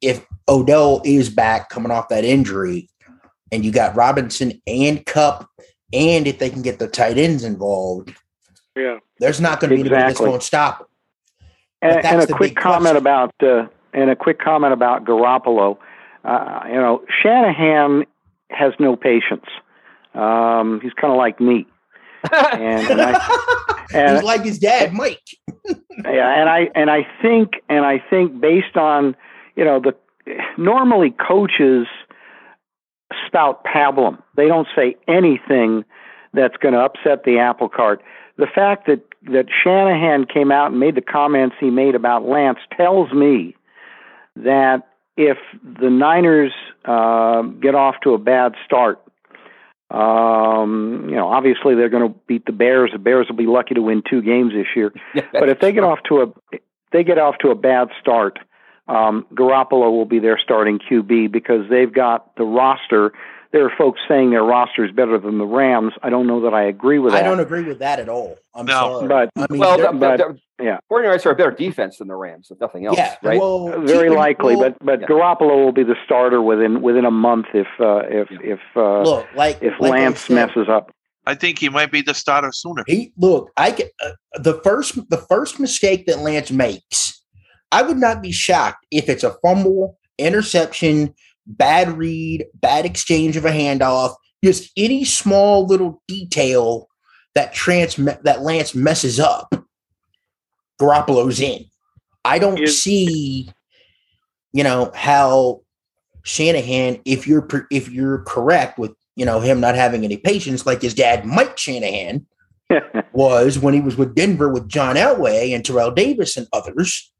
if 0.00 0.24
Odell 0.48 1.00
is 1.04 1.28
back 1.30 1.70
coming 1.70 1.90
off 1.90 2.08
that 2.08 2.24
injury 2.24 2.88
and 3.52 3.64
you 3.64 3.72
got 3.72 3.96
Robinson 3.96 4.60
and 4.66 5.04
Kupp 5.06 5.48
and 5.92 6.26
if 6.26 6.38
they 6.38 6.50
can 6.50 6.62
get 6.62 6.78
the 6.78 6.88
tight 6.88 7.18
ends 7.18 7.44
involved, 7.44 8.14
Yeah. 8.76 8.98
there's 9.18 9.40
not 9.40 9.60
going 9.60 9.70
to 9.70 9.76
be 9.76 9.80
anybody 9.80 10.02
that's 10.02 10.20
going 10.20 10.38
to 10.38 10.44
stop 10.44 10.78
them. 10.78 10.86
And, 11.82 12.04
and 12.04 12.22
a 12.22 12.26
quick 12.26 12.56
comment 12.56 12.82
question. 12.82 12.96
about 12.98 13.34
uh, 13.42 13.66
and 13.92 14.10
a 14.10 14.16
quick 14.16 14.38
comment 14.38 14.72
about 14.72 15.04
Garoppolo. 15.04 15.78
Uh, 16.24 16.60
you 16.66 16.74
know, 16.74 17.02
Shanahan 17.22 18.04
has 18.50 18.74
no 18.78 18.96
patience. 18.96 19.46
Um, 20.14 20.80
he's 20.82 20.92
kind 20.92 21.10
of 21.12 21.16
like 21.16 21.40
me, 21.40 21.66
and, 22.30 22.86
and 22.90 23.00
I, 23.00 23.84
and 23.94 24.16
He's 24.16 24.22
like 24.22 24.42
his 24.44 24.58
dad, 24.58 24.92
Mike. 24.92 25.22
yeah, 26.04 26.38
and 26.38 26.50
I 26.50 26.68
and 26.74 26.90
I 26.90 27.06
think 27.22 27.54
and 27.70 27.86
I 27.86 28.02
think 28.10 28.40
based 28.40 28.76
on 28.76 29.16
you 29.56 29.64
know 29.64 29.80
the 29.80 29.94
normally 30.58 31.12
coaches 31.12 31.86
spout 33.30 33.64
pablum. 33.64 34.20
They 34.36 34.48
don't 34.48 34.66
say 34.74 34.96
anything 35.06 35.84
that's 36.34 36.56
going 36.56 36.74
to 36.74 36.80
upset 36.80 37.22
the 37.24 37.38
apple 37.38 37.68
cart. 37.68 38.02
The 38.36 38.46
fact 38.46 38.86
that 38.86 39.02
that 39.24 39.46
Shanahan 39.62 40.24
came 40.24 40.50
out 40.50 40.70
and 40.70 40.80
made 40.80 40.94
the 40.94 41.02
comments 41.02 41.56
he 41.60 41.70
made 41.70 41.94
about 41.94 42.24
Lance 42.24 42.58
tells 42.74 43.12
me 43.12 43.54
that 44.36 44.88
if 45.16 45.36
the 45.62 45.90
Niners 45.90 46.52
uh, 46.86 47.42
get 47.42 47.74
off 47.74 47.96
to 48.04 48.14
a 48.14 48.18
bad 48.18 48.54
start, 48.64 48.98
um, 49.90 51.06
you 51.10 51.16
know, 51.16 51.28
obviously 51.28 51.74
they're 51.74 51.90
going 51.90 52.10
to 52.10 52.18
beat 52.26 52.46
the 52.46 52.52
Bears. 52.52 52.90
The 52.92 52.98
Bears 52.98 53.26
will 53.28 53.36
be 53.36 53.46
lucky 53.46 53.74
to 53.74 53.82
win 53.82 54.02
two 54.08 54.22
games 54.22 54.52
this 54.54 54.68
year 54.74 54.92
but 55.32 55.50
if 55.50 55.60
they 55.60 55.72
get 55.72 55.84
off 55.84 55.98
to 56.08 56.22
a 56.22 56.58
they 56.92 57.04
get 57.04 57.18
off 57.18 57.36
to 57.38 57.50
a 57.50 57.54
bad 57.54 57.88
start, 58.00 58.38
um, 58.90 59.26
Garoppolo 59.34 59.90
will 59.90 60.04
be 60.04 60.18
their 60.18 60.38
starting 60.38 60.78
QB 60.78 61.30
because 61.32 61.68
they've 61.70 61.92
got 61.92 62.34
the 62.36 62.44
roster 62.44 63.12
there 63.52 63.64
are 63.66 63.72
folks 63.76 64.00
saying 64.08 64.30
their 64.30 64.44
roster 64.44 64.84
is 64.84 64.92
better 64.92 65.18
than 65.18 65.38
the 65.38 65.44
Rams. 65.44 65.92
I 66.04 66.10
don't 66.10 66.28
know 66.28 66.42
that 66.42 66.54
I 66.54 66.62
agree 66.64 67.00
with 67.00 67.12
that. 67.14 67.24
I 67.24 67.28
don't 67.28 67.40
agree 67.40 67.64
with 67.64 67.80
that 67.80 67.98
at 67.98 68.08
all. 68.08 68.36
I'm 68.54 68.64
No. 68.66 68.72
sorry. 69.00 69.08
But 69.08 69.30
I 69.36 69.46
mean, 69.50 69.60
well, 69.60 69.76
they're- 69.76 69.86
the, 69.92 69.98
but- 69.98 70.16
the, 70.18 70.38
yeah. 70.64 70.78
49ers 70.88 71.26
are 71.26 71.30
a 71.30 71.34
better 71.34 71.50
defense 71.50 71.98
than 71.98 72.06
the 72.06 72.14
Rams, 72.14 72.48
if 72.50 72.60
nothing 72.60 72.86
else, 72.86 72.96
yeah, 72.96 73.16
right? 73.24 73.40
well, 73.40 73.80
very 73.80 74.08
keep 74.10 74.16
likely, 74.18 74.54
well, 74.56 74.70
but 74.78 74.84
but 74.86 75.00
yeah. 75.00 75.06
Garoppolo 75.08 75.64
will 75.64 75.72
be 75.72 75.82
the 75.82 75.96
starter 76.04 76.40
within 76.42 76.80
within 76.82 77.04
a 77.04 77.10
month 77.10 77.46
if 77.54 77.66
uh, 77.80 78.02
if 78.08 78.30
Yeah. 78.30 78.38
if 78.54 78.60
uh, 78.76 79.02
look, 79.02 79.26
like 79.34 79.58
if 79.62 79.72
like 79.80 79.90
Lance 79.92 80.20
said, 80.20 80.34
messes 80.34 80.68
up. 80.68 80.92
I 81.26 81.34
think 81.34 81.58
he 81.58 81.70
might 81.70 81.90
be 81.90 82.02
the 82.02 82.14
starter 82.14 82.50
sooner. 82.52 82.84
He 82.86 83.12
look, 83.16 83.50
I 83.56 83.70
get 83.70 83.90
uh, 84.04 84.10
the 84.34 84.60
first 84.62 85.08
the 85.10 85.16
first 85.16 85.58
mistake 85.58 86.06
that 86.06 86.18
Lance 86.20 86.50
makes. 86.52 87.19
I 87.72 87.82
would 87.82 87.98
not 87.98 88.22
be 88.22 88.32
shocked 88.32 88.86
if 88.90 89.08
it's 89.08 89.24
a 89.24 89.36
fumble, 89.42 89.98
interception, 90.18 91.14
bad 91.46 91.96
read, 91.96 92.46
bad 92.54 92.84
exchange 92.84 93.36
of 93.36 93.44
a 93.44 93.50
handoff, 93.50 94.14
just 94.44 94.70
any 94.76 95.04
small 95.04 95.66
little 95.66 96.02
detail 96.08 96.88
that 97.34 97.52
trans 97.52 97.96
that 97.96 98.42
Lance 98.42 98.74
messes 98.74 99.20
up. 99.20 99.54
Garoppolo's 100.80 101.40
in. 101.40 101.64
I 102.24 102.38
don't 102.38 102.58
Is- 102.58 102.82
see, 102.82 103.50
you 104.52 104.64
know, 104.64 104.90
how 104.94 105.60
Shanahan, 106.22 107.00
if 107.04 107.26
you're 107.26 107.46
if 107.70 107.90
you're 107.90 108.22
correct 108.24 108.78
with 108.78 108.92
you 109.16 109.24
know 109.24 109.40
him 109.40 109.60
not 109.60 109.74
having 109.74 110.04
any 110.04 110.16
patience, 110.16 110.66
like 110.66 110.82
his 110.82 110.94
dad 110.94 111.24
Mike 111.24 111.56
Shanahan 111.58 112.26
was 113.12 113.58
when 113.58 113.74
he 113.74 113.80
was 113.80 113.96
with 113.96 114.14
Denver 114.14 114.48
with 114.48 114.68
John 114.68 114.96
Elway 114.96 115.54
and 115.54 115.64
Terrell 115.64 115.90
Davis 115.90 116.36
and 116.36 116.46
others. 116.52 117.12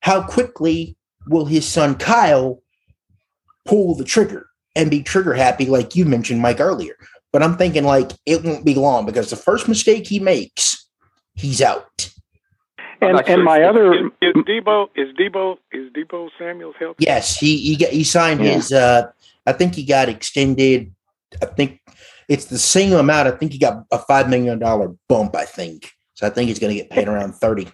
How 0.00 0.22
quickly 0.22 0.96
will 1.26 1.44
his 1.44 1.66
son 1.66 1.96
Kyle 1.96 2.62
pull 3.66 3.94
the 3.94 4.04
trigger 4.04 4.46
and 4.76 4.90
be 4.90 5.02
trigger 5.02 5.34
happy, 5.34 5.66
like 5.66 5.96
you 5.96 6.04
mentioned, 6.04 6.40
Mike, 6.40 6.60
earlier? 6.60 6.94
But 7.32 7.42
I'm 7.42 7.56
thinking 7.56 7.84
like 7.84 8.12
it 8.26 8.42
won't 8.44 8.64
be 8.64 8.74
long 8.74 9.04
because 9.06 9.30
the 9.30 9.36
first 9.36 9.68
mistake 9.68 10.06
he 10.06 10.18
makes, 10.18 10.88
he's 11.34 11.60
out. 11.60 12.10
I'm 13.00 13.14
and 13.16 13.26
sure 13.26 13.42
my 13.44 13.58
it's- 13.58 13.70
other 13.70 13.94
Is, 13.94 14.10
is 14.22 14.32
Deebo 14.44 14.88
is 14.96 15.14
Deebo 15.16 15.58
is 15.72 15.92
Deebo 15.92 16.30
Samuel's 16.38 16.74
healthy? 16.78 17.04
Yes, 17.04 17.38
he 17.38 17.56
he, 17.58 17.76
got, 17.76 17.90
he 17.90 18.02
signed 18.02 18.42
Yeah. 18.42 18.54
his. 18.54 18.72
uh 18.72 19.10
I 19.46 19.52
think 19.52 19.74
he 19.74 19.84
got 19.84 20.08
extended. 20.08 20.92
I 21.40 21.46
think 21.46 21.80
it's 22.28 22.46
the 22.46 22.58
same 22.58 22.92
amount. 22.94 23.28
I 23.28 23.32
think 23.32 23.52
he 23.52 23.58
got 23.58 23.84
a 23.92 23.98
five 23.98 24.28
million 24.28 24.58
dollar 24.58 24.94
bump. 25.08 25.36
I 25.36 25.44
think 25.44 25.90
so. 26.14 26.26
I 26.26 26.30
think 26.30 26.48
he's 26.48 26.58
going 26.58 26.74
to 26.76 26.82
get 26.82 26.90
paid 26.90 27.06
around 27.08 27.34
thirty. 27.34 27.68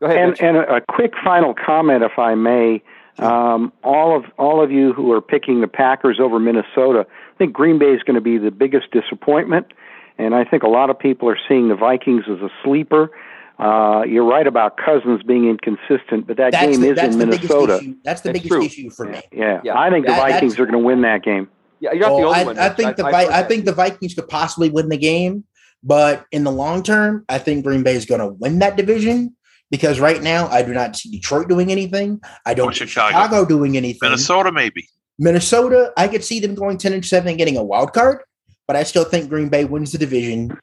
Go 0.00 0.06
ahead. 0.06 0.18
and 0.18 0.40
and 0.40 0.56
a, 0.58 0.76
a 0.76 0.80
quick 0.80 1.12
final 1.24 1.54
comment, 1.54 2.02
if 2.04 2.18
I 2.18 2.34
may. 2.34 2.82
Um, 3.18 3.72
all 3.82 4.14
of 4.16 4.24
all 4.38 4.62
of 4.62 4.70
you 4.70 4.92
who 4.92 5.10
are 5.12 5.22
picking 5.22 5.62
the 5.62 5.68
Packers 5.68 6.20
over 6.20 6.38
Minnesota, 6.38 7.06
I 7.08 7.38
think 7.38 7.54
Green 7.54 7.78
Bay 7.78 7.92
is 7.94 8.02
going 8.02 8.16
to 8.16 8.20
be 8.20 8.36
the 8.36 8.50
biggest 8.50 8.90
disappointment, 8.90 9.72
and 10.18 10.34
I 10.34 10.44
think 10.44 10.62
a 10.62 10.68
lot 10.68 10.90
of 10.90 10.98
people 10.98 11.28
are 11.30 11.38
seeing 11.48 11.68
the 11.68 11.76
Vikings 11.76 12.24
as 12.28 12.40
a 12.40 12.50
sleeper. 12.62 13.10
Uh, 13.58 14.02
you're 14.06 14.24
right 14.26 14.46
about 14.46 14.76
Cousins 14.76 15.22
being 15.22 15.48
inconsistent, 15.48 16.26
but 16.26 16.36
that 16.36 16.52
That's 16.52 16.72
game 16.72 16.80
the, 16.82 16.90
is 16.90 16.96
that's 16.96 17.14
in 17.14 17.20
the 17.20 17.26
biggest 17.26 17.42
Minnesota. 17.50 17.78
issue. 17.78 17.94
That's 18.04 18.20
the 18.20 18.28
It's 18.30 18.38
biggest 18.40 18.52
true. 18.52 18.62
issue 18.64 18.90
for 18.90 19.06
me. 19.06 19.22
Yeah, 19.32 19.62
Yeah. 19.64 19.78
I 19.80 19.88
think 19.88 20.04
the 20.04 20.12
That- 20.12 20.16
that's- 20.18 20.32
Vikings 20.34 20.60
are 20.60 20.66
going 20.66 20.78
to 20.78 20.86
win 20.86 21.00
that 21.00 21.22
game. 21.22 21.48
yeah, 21.80 21.92
you're 21.92 22.00
not 22.02 22.10
Well, 22.10 22.20
the 22.20 22.26
only 22.26 22.38
I, 22.40 22.44
one. 22.44 22.58
I 22.58 22.68
Mitch. 22.68 22.76
think 22.76 22.96
the 22.96 23.06
I've 23.06 23.12
Vi- 23.12 23.38
I 23.38 23.42
think 23.44 23.64
the 23.64 23.72
Vikings 23.72 24.12
could 24.12 24.28
possibly 24.28 24.68
win 24.68 24.90
the 24.90 24.98
game, 24.98 25.44
but 25.82 26.26
in 26.32 26.44
the 26.44 26.50
long 26.52 26.82
term, 26.82 27.24
I 27.30 27.38
think 27.38 27.64
Green 27.64 27.82
Bay 27.82 27.94
is 27.94 28.04
going 28.04 28.20
to 28.20 28.28
win 28.28 28.58
that 28.58 28.76
division 28.76 29.34
because 29.70 30.00
right 30.00 30.22
now 30.22 30.48
I 30.48 30.62
do 30.62 30.72
not 30.72 30.96
see 30.96 31.10
Detroit 31.10 31.48
doing 31.48 31.70
anything. 31.70 32.20
I 32.44 32.54
don't 32.54 32.74
Chicago. 32.74 33.08
Chicago 33.08 33.44
doing 33.44 33.76
anything. 33.76 34.00
Minnesota, 34.02 34.52
maybe. 34.52 34.88
Minnesota, 35.18 35.92
I 35.96 36.08
could 36.08 36.24
see 36.24 36.40
them 36.40 36.54
going 36.54 36.78
10 36.78 36.92
and 36.92 37.04
7 37.04 37.28
and 37.28 37.38
getting 37.38 37.56
a 37.56 37.64
wild 37.64 37.92
card, 37.92 38.22
but 38.66 38.76
I 38.76 38.82
still 38.82 39.04
think 39.04 39.28
Green 39.28 39.48
Bay 39.48 39.64
wins 39.64 39.92
the 39.92 39.98
division 39.98 40.58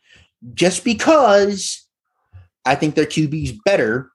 just 0.54 0.84
because 0.84 1.88
I 2.66 2.76
think 2.76 2.95
their 2.95 3.06
QB 3.06 3.43
is 3.43 3.51
better 3.66 4.12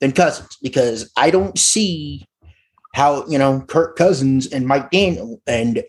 than 0.00 0.12
Cousins 0.12 0.56
because 0.62 1.10
I 1.16 1.30
don't 1.30 1.58
see 1.58 2.26
how, 2.94 3.26
you 3.26 3.38
know, 3.38 3.60
Kirk 3.62 3.96
Cousins 3.96 4.46
and 4.46 4.66
Mike 4.66 4.90
Daniel 4.90 5.40
and 5.46 5.82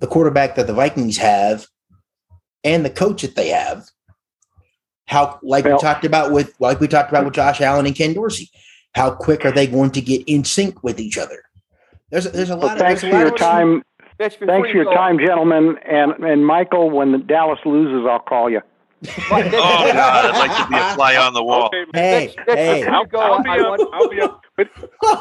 the 0.00 0.06
quarterback 0.06 0.56
that 0.56 0.66
the 0.66 0.72
Vikings 0.72 1.18
have 1.18 1.66
and 2.64 2.84
the 2.84 2.90
coach 2.90 3.22
that 3.22 3.36
they 3.36 3.48
have, 3.48 3.84
how, 5.06 5.38
like 5.42 5.64
Well- 5.64 5.74
we 5.74 5.80
talked 5.80 6.04
about 6.04 6.32
with, 6.32 6.54
like 6.60 6.80
we 6.80 6.88
talked 6.88 7.10
about 7.10 7.24
with 7.24 7.34
Josh 7.34 7.60
Allen 7.60 7.86
and 7.86 7.94
Ken 7.94 8.12
Dorsey, 8.14 8.50
how 8.94 9.10
quick 9.10 9.44
are 9.44 9.52
they 9.52 9.66
going 9.66 9.90
to 9.92 10.00
get 10.00 10.22
in 10.26 10.44
sync 10.44 10.82
with 10.82 11.00
each 11.00 11.16
other? 11.18 11.42
There's, 12.10 12.30
there's 12.30 12.50
a 12.50 12.56
Well, 12.56 12.66
lot 12.68 12.72
of 12.76 12.78
thanks 12.80 13.00
there's 13.02 13.12
for 13.12 13.16
lot 13.18 13.24
your 13.24 13.32
of- 13.34 13.38
time. 13.38 13.82
Mitch, 14.18 14.38
before 14.38 14.54
Thanks 14.54 14.68
you 14.68 14.72
for 14.72 14.76
your 14.76 14.84
go- 14.84 14.94
time, 14.94 15.18
gentlemen, 15.18 15.76
and 15.84 16.12
and 16.24 16.46
Michael. 16.46 16.90
When 16.90 17.26
Dallas 17.26 17.58
loses, 17.64 18.06
I'll 18.08 18.20
call 18.20 18.50
you. 18.50 18.60
Oh 19.08 19.50
God, 19.50 19.50
I'd 20.26 20.38
like 20.38 20.56
to 20.64 20.68
be 20.70 20.76
a 20.78 20.94
fly 20.94 21.16
on 21.16 21.32
the 21.34 21.42
wall. 21.42 21.66
Okay, 21.74 21.84
Hey, 21.92 22.26
Mitch, 22.26 22.36
Mitch, 22.46 22.56
hey. 22.56 22.84
before 22.84 23.00
you 23.00 23.06
go, 23.08 23.18
I'll 23.18 23.42
be 23.42 23.48
I 23.50 23.58
up. 23.58 23.68
want- 23.80 23.94
I'll 23.94 24.08
be 24.08 24.20
up. 24.20 24.40
But 24.56 24.68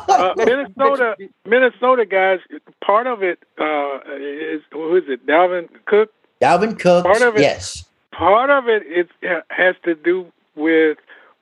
uh, 0.09 0.33
Minnesota, 0.37 1.15
Minnesota 1.47 2.05
guys, 2.05 2.39
part 2.85 3.07
of 3.07 3.23
it 3.23 3.39
uh, 3.59 3.95
is 4.19 4.61
who 4.71 4.95
is 4.97 5.03
it? 5.07 5.25
Dalvin 5.25 5.69
Cook. 5.85 6.09
Dalvin 6.41 6.77
Cook, 6.79 7.05
Part 7.05 7.21
of 7.23 7.35
it- 7.37 7.41
yes. 7.41 7.85
Part 8.21 8.51
of 8.51 8.67
it 8.67 8.83
is 8.85 9.07
has 9.49 9.73
to 9.83 9.95
do 9.95 10.31
with 10.55 10.99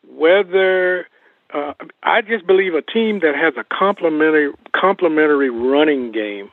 whether 0.07 1.07
uh, 1.53 1.73
I 2.03 2.21
just 2.21 2.47
believe 2.47 2.73
a 2.73 2.81
team 2.81 3.19
that 3.19 3.35
has 3.35 3.53
a 3.57 3.65
complementary 3.65 4.53
complementary 4.73 5.49
running 5.49 6.13
game 6.13 6.49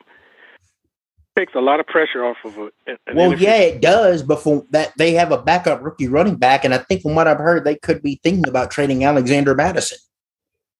takes 1.37 1.55
a 1.55 1.61
lot 1.61 1.79
of 1.79 1.87
pressure 1.87 2.25
off 2.25 2.35
of 2.43 2.57
it. 2.57 2.73
And- 2.87 2.97
and 3.07 3.15
Well, 3.17 3.29
then 3.29 3.39
yeah, 3.39 3.55
it- 3.55 3.75
it 3.75 3.81
does. 3.81 4.21
Before 4.21 4.65
that, 4.71 4.91
they 4.97 5.13
have 5.13 5.31
a 5.31 5.37
backup 5.41 5.81
rookie 5.81 6.09
running 6.09 6.35
back, 6.35 6.65
and 6.65 6.73
I 6.73 6.79
think 6.79 7.03
from 7.03 7.15
what 7.15 7.27
I've 7.27 7.37
heard, 7.37 7.63
they 7.63 7.75
could 7.75 8.03
be 8.03 8.19
thinking 8.21 8.49
about 8.49 8.69
trading 8.69 9.05
Alexander 9.05 9.55
Mattison. 9.55 9.99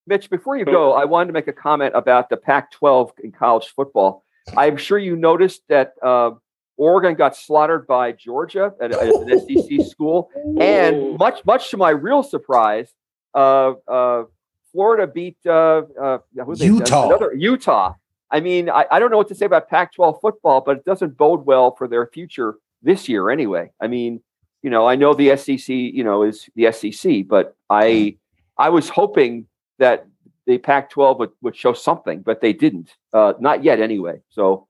Mitch, 0.07 0.29
before 0.29 0.57
you 0.57 0.65
go, 0.65 0.91
I 0.91 1.05
wanted 1.05 1.27
to 1.27 1.33
make 1.33 1.47
a 1.47 1.53
comment 1.53 1.93
about 1.95 2.29
the 2.29 2.35
Pac-12 2.35 3.13
in 3.23 3.31
college 3.31 3.67
football. 3.69 4.25
I'm 4.57 4.75
sure 4.75 4.97
you 4.97 5.15
noticed 5.15 5.61
that 5.69 5.93
uh, 6.01 6.31
Oregon 6.77 7.15
got 7.15 7.35
slaughtered 7.35 7.87
by 7.87 8.11
Georgia 8.11 8.73
at, 8.79 8.91
at 8.91 9.13
an 9.13 9.39
SEC 9.39 9.85
school, 9.89 10.29
and 10.59 11.17
much, 11.17 11.43
much 11.45 11.71
to 11.71 11.77
my 11.77 11.89
real 11.89 12.23
surprise, 12.23 12.93
uh, 13.33 13.73
uh, 13.87 14.23
Florida 14.71 15.07
beat 15.07 15.37
uh, 15.45 15.81
uh, 15.99 16.19
Utah. 16.55 17.07
Another 17.07 17.33
Utah. 17.33 17.93
I 18.29 18.41
mean, 18.41 18.69
I, 18.69 18.85
I 18.91 18.99
don't 18.99 19.09
know 19.09 19.17
what 19.17 19.29
to 19.29 19.35
say 19.35 19.45
about 19.45 19.69
Pac-12 19.69 20.21
football, 20.21 20.61
but 20.61 20.77
it 20.77 20.85
doesn't 20.85 21.17
bode 21.17 21.45
well 21.45 21.75
for 21.75 21.87
their 21.87 22.07
future 22.07 22.55
this 22.81 23.07
year, 23.07 23.29
anyway. 23.29 23.71
I 23.81 23.87
mean, 23.87 24.21
you 24.61 24.69
know, 24.69 24.85
I 24.85 24.95
know 24.95 25.13
the 25.13 25.35
SEC, 25.37 25.69
you 25.69 26.03
know, 26.03 26.23
is 26.23 26.49
the 26.55 26.71
SEC, 26.71 27.27
but 27.27 27.55
I, 27.69 28.17
I 28.57 28.69
was 28.69 28.89
hoping 28.89 29.47
that 29.79 30.07
the 30.45 30.57
Pac-12 30.57 31.19
would, 31.19 31.29
would 31.41 31.55
show 31.55 31.73
something, 31.73 32.21
but 32.21 32.41
they 32.41 32.53
didn't. 32.53 32.93
Uh, 33.13 33.33
not 33.39 33.63
yet, 33.63 33.79
anyway. 33.79 34.21
So, 34.29 34.66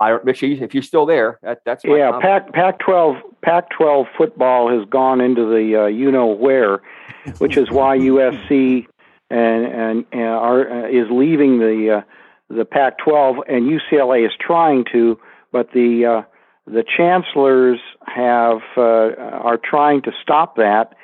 I 0.00 0.12
you, 0.12 0.64
if 0.64 0.72
you're 0.72 0.82
still 0.82 1.04
there, 1.04 1.38
that, 1.42 1.62
that's 1.64 1.84
Yeah, 1.84 2.12
comment. 2.12 2.22
Pac 2.22 2.52
Pac-12 2.52 3.20
Pac-12 3.42 4.06
football 4.16 4.70
has 4.70 4.88
gone 4.88 5.20
into 5.20 5.44
the 5.44 5.82
uh, 5.82 5.86
you 5.86 6.10
know 6.10 6.28
where, 6.28 6.80
which 7.38 7.56
is 7.56 7.70
why 7.70 7.98
USC 7.98 8.86
and 9.28 9.66
and, 9.66 10.04
and 10.10 10.22
are 10.22 10.84
uh, 10.84 10.88
is 10.88 11.06
leaving 11.10 11.58
the 11.58 11.98
uh, 11.98 12.02
the 12.48 12.64
Pac-12 12.64 13.40
and 13.46 13.70
UCLA 13.70 14.26
is 14.26 14.32
trying 14.40 14.84
to, 14.92 15.20
but 15.52 15.70
the 15.72 16.06
uh, 16.06 16.22
the 16.66 16.82
chancellors 16.96 17.80
have 18.06 18.60
uh, 18.78 18.80
are 18.80 19.58
trying 19.58 20.00
to 20.02 20.12
stop 20.22 20.56
that, 20.56 20.94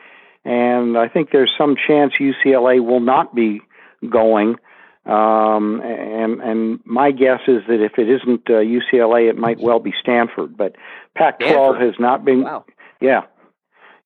and 0.44 0.97
I 0.97 1.09
think 1.09 1.30
there's 1.32 1.53
some 1.59 1.76
chance 1.76 2.14
UCLA 2.18 2.82
will 2.84 3.01
not 3.01 3.34
be 3.34 3.61
going. 4.09 4.57
Um, 5.07 5.80
and 5.82 6.40
and 6.40 6.80
my 6.84 7.11
guess 7.12 7.40
is 7.46 7.62
that 7.68 7.80
if 7.82 7.92
it 7.98 8.09
isn't 8.11 8.42
uh, 8.50 8.54
UCLA, 8.54 9.30
it 9.30 9.36
might 9.38 9.59
well 9.61 9.78
be 9.78 9.92
Stanford. 10.00 10.57
But 10.57 10.74
Pac-12 11.16 11.46
Stanford? 11.48 11.82
has 11.82 11.94
not 12.00 12.24
been. 12.24 12.42
Wow. 12.42 12.64
Yeah, 13.00 13.22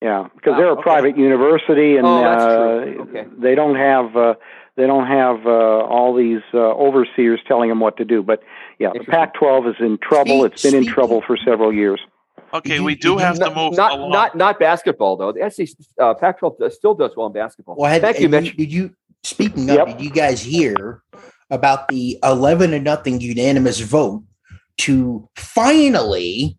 yeah, 0.02 0.28
because 0.34 0.52
Wow, 0.52 0.56
they're 0.58 0.68
a 0.68 0.72
okay. 0.72 0.82
private 0.82 1.16
university, 1.16 1.96
and 1.96 2.06
Oh, 2.06 2.22
uh. 2.24 3.02
Okay. 3.02 3.26
they 3.38 3.54
don't 3.54 3.76
have 3.76 4.14
uh, 4.16 4.34
they 4.76 4.86
don't 4.86 5.06
have 5.06 5.46
uh, 5.46 5.50
all 5.50 6.14
these 6.14 6.42
uh, 6.52 6.58
overseers 6.58 7.40
telling 7.46 7.68
them 7.70 7.80
what 7.80 7.96
to 7.96 8.04
do. 8.04 8.22
But 8.22 8.42
yeah, 8.78 8.90
the 8.92 9.04
Pac-12 9.04 9.70
is 9.70 9.76
in 9.80 9.98
trouble. 9.98 10.40
Speak- 10.40 10.52
it's 10.52 10.62
been 10.62 10.74
in 10.74 10.86
trouble 10.86 11.22
for 11.26 11.36
several 11.36 11.72
years. 11.72 12.00
Okay, 12.52 12.80
we 12.80 12.94
do 12.96 13.12
you- 13.12 13.18
have 13.18 13.34
to 13.36 13.40
Not, 13.40 13.56
move 13.56 13.76
not, 13.76 13.92
along. 13.92 14.10
not, 14.10 14.36
not 14.36 14.58
basketball 14.58 15.16
though. 15.16 15.32
The 15.32 15.48
SEC, 15.50 15.76
uh, 16.00 16.14
Pac-12 16.14 16.72
still 16.72 16.94
does 16.94 17.12
well 17.16 17.28
in 17.28 17.32
basketball. 17.32 17.76
Well, 17.78 17.90
had, 17.90 18.02
Thank 18.02 18.18
you, 18.20 18.28
Mitch. 18.28 18.56
Did 18.56 18.72
you 18.72 18.90
speaking 19.22 19.70
of? 19.70 19.76
Yep. 19.76 19.86
Did 19.88 20.00
you 20.00 20.10
guys 20.10 20.40
hear 20.42 21.02
about 21.50 21.88
the 21.88 22.18
eleven 22.22 22.70
to 22.72 22.78
nothing 22.80 23.20
unanimous 23.20 23.80
vote 23.80 24.24
to 24.78 25.28
finally 25.36 26.58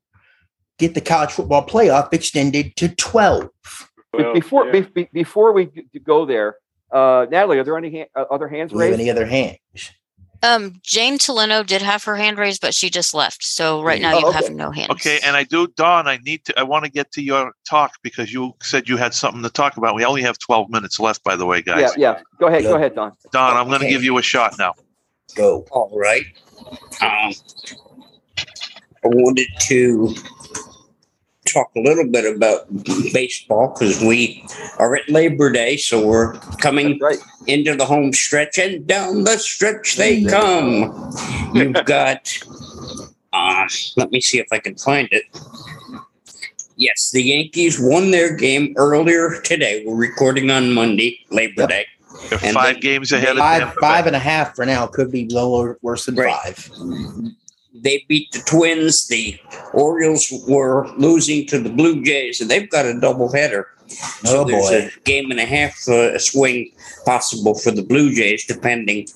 get 0.78 0.94
the 0.94 1.02
college 1.02 1.32
football 1.32 1.66
playoff 1.66 2.14
extended 2.14 2.76
to 2.78 2.90
twelve? 2.96 3.50
Well, 4.14 4.34
before 4.34 4.66
yeah. 4.66 4.72
be, 4.72 4.82
be- 4.82 5.10
before 5.14 5.54
we 5.54 5.70
go 6.04 6.26
there, 6.26 6.58
uh, 6.92 7.26
Natalie, 7.30 7.60
are 7.60 7.64
there 7.64 7.78
any 7.78 8.00
ha- 8.02 8.22
uh, 8.22 8.26
other 8.34 8.48
hands 8.48 8.72
Do 8.72 8.78
we 8.78 8.84
have 8.84 8.92
raised? 8.92 9.02
any 9.02 9.10
other 9.10 9.26
hands? 9.26 9.58
Um, 10.44 10.80
Jane 10.84 11.18
Tolino 11.20 11.66
did 11.66 11.82
have 11.82 12.04
her 12.06 12.16
hand 12.16 12.38
raised, 12.40 12.62
but 12.62 12.74
she 12.74 12.90
just 12.90 13.14
left. 13.14 13.44
So 13.44 13.84
right 13.84 14.02
now 14.02 14.14
Oh, 14.16 14.20
you 14.20 14.26
okay. 14.28 14.38
have 14.38 14.50
no 14.50 14.72
hands. 14.72 14.90
Okay, 14.92 15.20
and 15.24 15.36
I 15.36 15.44
do, 15.44 15.68
Don. 15.76 16.08
I 16.08 16.18
need 16.18 16.44
to. 16.46 16.60
I 16.60 16.64
want 16.64 16.84
to 16.86 16.92
get 16.92 17.12
to 17.14 17.22
your 17.22 17.54
talk 17.70 17.94
because 18.02 18.34
you 18.34 18.54
said 18.62 18.90
you 18.90 18.98
had 18.98 19.14
something 19.14 19.44
to 19.44 19.50
talk 19.50 19.78
about. 19.78 19.94
We 19.96 20.04
only 20.04 20.24
have 20.24 20.40
twelve 20.40 20.70
minutes 20.70 21.00
left, 21.00 21.24
by 21.24 21.36
the 21.36 21.46
way, 21.46 21.62
guys. 21.62 21.92
Yeah, 21.96 22.14
yeah. 22.16 22.22
Go 22.40 22.48
ahead. 22.48 22.64
Go 22.64 22.72
Yeah. 22.72 22.76
ahead, 22.78 22.96
Don. 22.96 23.12
Don, 23.32 23.56
I'm 23.56 23.68
going 23.68 23.80
to 23.80 23.86
Okay. 23.86 23.94
give 23.94 24.04
you 24.04 24.18
a 24.18 24.22
shot 24.22 24.56
now. 24.58 24.74
Go. 25.36 25.66
All 25.72 25.92
right. 25.98 26.26
Um, 27.02 27.34
I 29.04 29.08
wanted 29.08 29.48
to 29.68 30.14
talk 31.52 31.72
a 31.76 31.80
little 31.82 32.08
bit 32.08 32.36
about 32.36 32.66
baseball 33.14 33.74
because 33.74 34.02
we 34.02 34.44
are 34.80 34.96
at 34.96 35.08
Labor 35.10 35.52
Day, 35.52 35.78
so 35.78 36.06
we're 36.06 36.34
coming 36.60 36.98
right. 37.00 37.18
into 37.48 37.76
the 37.76 37.86
home 37.86 38.14
stretch, 38.14 38.58
and 38.58 38.86
down 38.88 39.24
the 39.24 39.38
stretch 39.38 39.96
they 39.98 40.24
come. 40.24 41.14
You've 41.54 41.74
got, 41.86 42.32
uh, 43.34 43.68
let 43.98 44.12
me 44.12 44.22
see 44.22 44.40
if 44.40 44.48
I 44.52 44.60
can 44.60 44.76
find 44.76 45.08
it. 45.12 45.24
Yes, 46.78 47.12
the 47.12 47.22
Yankees 47.22 47.80
won 47.80 48.12
their 48.12 48.36
game 48.36 48.74
earlier 48.78 49.40
today. 49.42 49.84
We're 49.86 49.96
recording 49.96 50.50
on 50.50 50.74
Monday, 50.74 51.20
Labor 51.30 51.62
Yep. 51.62 51.70
Day. 51.70 51.86
They're 52.30 52.40
And 52.44 52.54
five 52.56 52.76
they- 52.76 52.82
games 52.82 53.12
ahead 53.12 53.32
of 53.32 53.38
Five, 53.38 53.62
Tampa 53.62 53.80
five 53.80 54.04
Bay. 54.06 54.10
and 54.10 54.16
a 54.16 54.20
half 54.20 54.56
for 54.56 54.66
now. 54.66 54.88
Could 54.88 55.12
be 55.12 55.28
lower, 55.30 55.78
worse 55.82 56.06
than 56.06 56.16
Right. 56.16 56.56
five. 56.56 56.70
They 57.82 58.06
beat 58.08 58.32
the 58.32 58.40
Twins. 58.40 59.08
The 59.08 59.38
Orioles 59.74 60.32
were 60.48 60.88
losing 60.98 61.46
to 61.48 61.60
the 61.60 61.70
Blue 61.70 62.04
Jays, 62.04 62.42
and 62.42 62.50
they've 62.50 62.70
got 62.70 62.86
a 62.86 62.94
doubleheader. 62.94 63.66
So 63.88 64.42
Oh 64.42 64.44
there's 64.46 64.70
boy. 64.70 64.90
a 64.96 65.00
game 65.04 65.32
and 65.32 65.40
a 65.40 65.46
half 65.46 65.76
uh, 65.90 66.18
swing 66.18 66.72
possible 67.06 67.54
for 67.56 67.72
the 67.72 67.84
Blue 67.84 68.14
Jays, 68.14 68.46
depending 68.46 69.08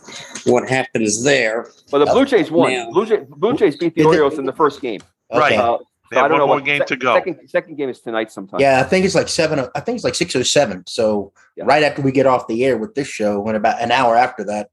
what 0.45 0.69
happens 0.69 1.23
there. 1.23 1.69
Well, 1.91 2.05
the 2.05 2.11
Blue 2.11 2.25
Jays 2.25 2.51
won. 2.51 2.73
Now- 2.73 2.91
Blue, 2.91 3.05
Jay, 3.05 3.19
Blue 3.29 3.55
Jays 3.55 3.77
beat 3.77 3.95
the 3.95 4.03
Orioles 4.03 4.37
in 4.37 4.45
the 4.45 4.53
first 4.53 4.81
game. 4.81 4.99
Right. 5.33 5.53
Okay. 5.53 5.57
Uh, 5.57 5.77
They 6.11 6.17
so 6.17 6.19
I 6.19 6.23
have 6.23 6.29
don't 6.29 6.31
one 6.31 6.39
know 6.39 6.47
more 6.47 6.55
what 6.57 6.65
game 6.65 6.79
sec- 6.79 6.87
to 6.89 6.95
go. 6.97 7.15
Second, 7.15 7.49
second 7.49 7.75
game 7.77 7.89
is 7.89 7.99
tonight 7.99 8.31
sometime. 8.31 8.59
Yeah, 8.59 8.79
I 8.79 8.83
think 8.83 9.05
it's 9.05 9.15
like 9.15 9.27
seven. 9.27 9.59
I 9.73 9.79
think 9.79 9.95
it's 9.95 10.03
like 10.03 10.13
six 10.15 10.35
or 10.35 10.43
seven. 10.43 10.83
So 10.87 11.31
Yeah. 11.55 11.63
right 11.65 11.81
after 11.83 12.01
we 12.03 12.11
get 12.11 12.27
off 12.27 12.47
the 12.47 12.63
air 12.65 12.77
with 12.77 12.93
this 12.95 13.07
show, 13.07 13.47
and 13.47 13.57
about 13.57 13.81
an 13.81 13.91
hour 13.91 14.15
after 14.15 14.43
that, 14.43 14.69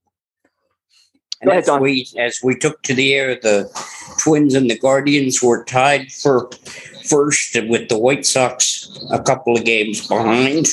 And 1.43 1.51
as 1.51 1.69
we 1.81 2.09
as 2.19 2.41
we 2.43 2.57
took 2.57 2.83
to 2.83 2.95
the 2.95 3.15
air, 3.15 3.35
the 3.35 3.69
Twins 4.19 4.55
and 4.55 4.71
the 4.71 4.79
Guardians 4.79 5.43
were 5.43 5.65
tied 5.65 6.13
for 6.13 6.51
first, 7.05 7.57
with 7.69 7.89
the 7.89 7.99
White 7.99 8.25
Sox 8.25 8.89
a 9.11 9.21
couple 9.21 9.57
of 9.57 9.65
games 9.65 10.07
behind. 10.07 10.69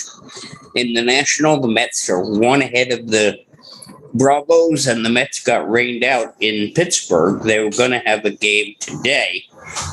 In 0.75 0.93
the 0.93 1.01
National, 1.01 1.59
the 1.59 1.67
Mets 1.67 2.09
are 2.09 2.23
one 2.23 2.61
ahead 2.61 2.91
of 2.91 3.07
the 3.07 3.39
Bravos, 4.13 4.85
and 4.85 5.03
the 5.03 5.09
Mets 5.09 5.41
got 5.43 5.69
rained 5.69 6.03
out 6.03 6.35
in 6.39 6.71
Pittsburgh. 6.73 7.41
They 7.41 7.59
were 7.63 7.71
going 7.71 7.91
to 7.91 7.99
have 7.99 8.23
a 8.25 8.31
game 8.31 8.75
today, 8.79 9.45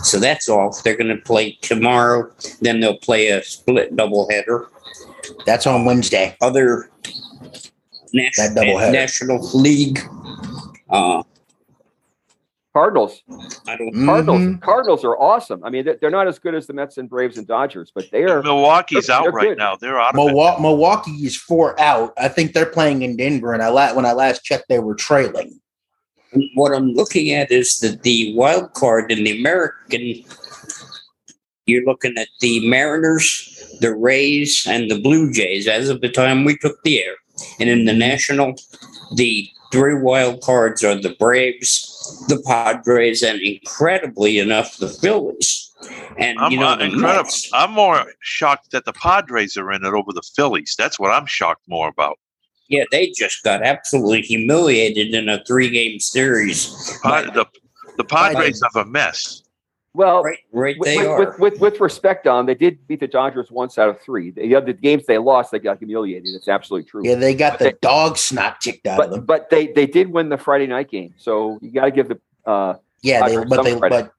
so 0.03 0.19
that's 0.19 0.49
off. 0.49 0.83
They're 0.83 0.97
going 0.97 1.17
to 1.17 1.23
play 1.23 1.59
tomorrow. 1.63 2.31
Then 2.61 2.81
they'll 2.81 2.99
play 2.99 3.29
a 3.29 3.43
split 3.43 3.97
doubleheader 3.97 4.69
that's 5.45 5.67
on 5.67 5.85
Wednesday. 5.85 6.37
other 6.41 6.91
national, 8.17 8.65
doubleheader. 8.65 8.93
national 8.93 9.51
league. 9.55 10.01
Uh, 10.91 11.23
Cardinals. 12.73 13.23
I 13.67 13.77
don't. 13.79 14.05
Cardinals. 14.05 14.41
Mhm. 14.43 14.61
Cardinals 14.61 15.03
are 15.05 15.17
awesome. 15.19 15.65
I 15.65 15.71
mean, 15.71 15.87
they're, 15.87 15.97
they're 15.99 16.11
not 16.11 16.29
as 16.29 16.39
good 16.39 16.55
as 16.55 16.67
the 16.67 16.75
Mets 16.75 16.99
and 16.99 17.09
Braves 17.09 17.39
and 17.39 17.47
Dodgers, 17.47 17.91
but 17.95 18.11
they 18.11 18.25
are. 18.25 18.43
Milwaukee's 18.43 19.07
they're 19.07 19.17
out 19.17 19.33
right 19.33 19.49
good. 19.49 19.59
now. 19.59 19.77
They're 19.77 19.99
out 19.99 20.15
of 20.15 20.21
it. 20.21 20.25
Milwaukee, 20.27 20.61
Milwaukee 20.63 21.11
is 21.13 21.37
four 21.37 21.79
out. 21.81 22.13
I 22.19 22.29
think 22.29 22.53
they're 22.53 22.67
playing 22.67 23.01
in 23.01 23.17
Denver, 23.17 23.55
and 23.55 23.63
I 23.63 23.69
la- 23.69 23.95
when 23.95 24.05
I 24.05 24.13
last 24.13 24.45
checked, 24.45 24.69
they 24.69 24.79
were 24.79 24.95
trailing. 24.95 25.59
What 26.55 26.75
I'm 26.75 26.93
looking 26.93 27.33
at 27.33 27.51
is 27.51 27.79
that 27.81 28.03
the 28.03 28.35
wild 28.37 28.75
card 28.75 29.11
in 29.11 29.25
the 29.25 29.39
American. 29.39 30.23
You're 31.65 31.85
looking 31.85 32.17
at 32.19 32.29
the 32.41 32.69
Mariners, 32.69 33.77
the 33.81 33.95
Rays, 33.95 34.67
and 34.69 34.91
the 34.91 35.01
Blue 35.01 35.33
Jays 35.33 35.67
as 35.67 35.89
of 35.89 36.01
the 36.03 36.11
time 36.11 36.45
we 36.45 36.59
took 36.59 36.81
the 36.85 37.03
air. 37.03 37.15
And 37.61 37.69
in 37.69 37.85
the 37.85 37.93
National, 37.93 38.55
the 39.15 39.49
three 39.73 39.95
wild 39.95 40.41
cards 40.43 40.83
are 40.85 40.95
the 40.95 41.15
Braves, 41.19 42.25
the 42.29 42.41
Padres, 42.47 43.23
and 43.23 43.41
incredibly 43.41 44.39
enough, 44.39 44.77
the 44.79 44.89
Phillies. 44.89 45.75
And 46.19 46.39
I'm 46.39 46.53
you 46.53 46.59
know, 46.61 46.69
uh, 46.69 46.79
incredible. 46.79 47.25
Mets- 47.25 47.51
I'm 47.53 47.73
more 47.73 48.07
shocked 48.21 48.71
that 48.71 48.85
the 48.85 48.93
Padres 48.93 49.57
are 49.57 49.71
in 49.73 49.85
it 49.85 49.93
over 49.93 50.13
the 50.13 50.23
Phillies. 50.35 50.75
That's 50.79 50.99
what 50.99 51.11
I'm 51.11 51.27
shocked 51.27 51.63
more 51.69 51.89
about. 51.89 52.19
yeah, 52.69 52.85
they 52.91 53.11
just 53.11 53.45
got 53.45 53.63
absolutely 53.63 54.23
humiliated 54.23 55.15
in 55.15 55.29
a 55.29 55.45
three-game 55.45 56.01
series. 56.01 56.99
But- 57.03 57.35
the 57.35 57.47
the 57.97 58.05
Padres 58.05 58.61
have 58.63 58.87
a 58.87 58.89
mess. 58.89 59.43
Well, 59.97 60.23
right, 60.23 60.39
right, 60.53 60.77
with, 60.79 60.87
they 60.87 60.99
with, 60.99 61.07
are. 61.07 61.19
with, 61.19 61.39
with, 61.39 61.61
with 61.61 61.81
respect, 61.81 62.25
Don, 62.25 62.45
they 62.45 62.55
did 62.55 62.87
beat 62.87 63.01
the 63.01 63.09
Dodgers 63.09 63.51
once 63.51 63.79
out 63.79 63.89
of 63.89 63.99
three. 64.01 64.31
The 64.31 64.55
other 64.55 64.75
games 64.75 65.07
they 65.07 65.17
lost, 65.17 65.53
they 65.53 65.59
got 65.59 65.79
humiliated. 65.79 66.35
It's 66.35 66.49
absolutely 66.49 66.89
true. 66.89 67.01
Yeah, 67.05 67.15
they 67.15 67.35
got 67.35 67.59
the 67.59 67.73
dog 67.81 68.19
snot 68.19 68.61
kicked 68.61 68.87
out 68.87 69.01
of 69.01 69.11
but 69.11 69.17
them. 69.17 69.25
but 69.25 69.49
they 69.51 69.69
they 69.69 69.87
did 69.87 70.13
win 70.13 70.29
the 70.29 70.37
Friday 70.37 70.67
night 70.67 70.91
game, 70.91 71.15
so 71.17 71.59
you 71.63 71.71
got 71.71 71.87
to 71.87 71.91
give 71.91 72.09
the 72.09 72.21
uh, 72.45 72.75
Yeah, 73.01 73.27
they, 73.27 73.37
but 73.37 73.55
some 73.57 73.65
they 73.65 73.79
credit. 73.79 74.05
but 74.05 74.13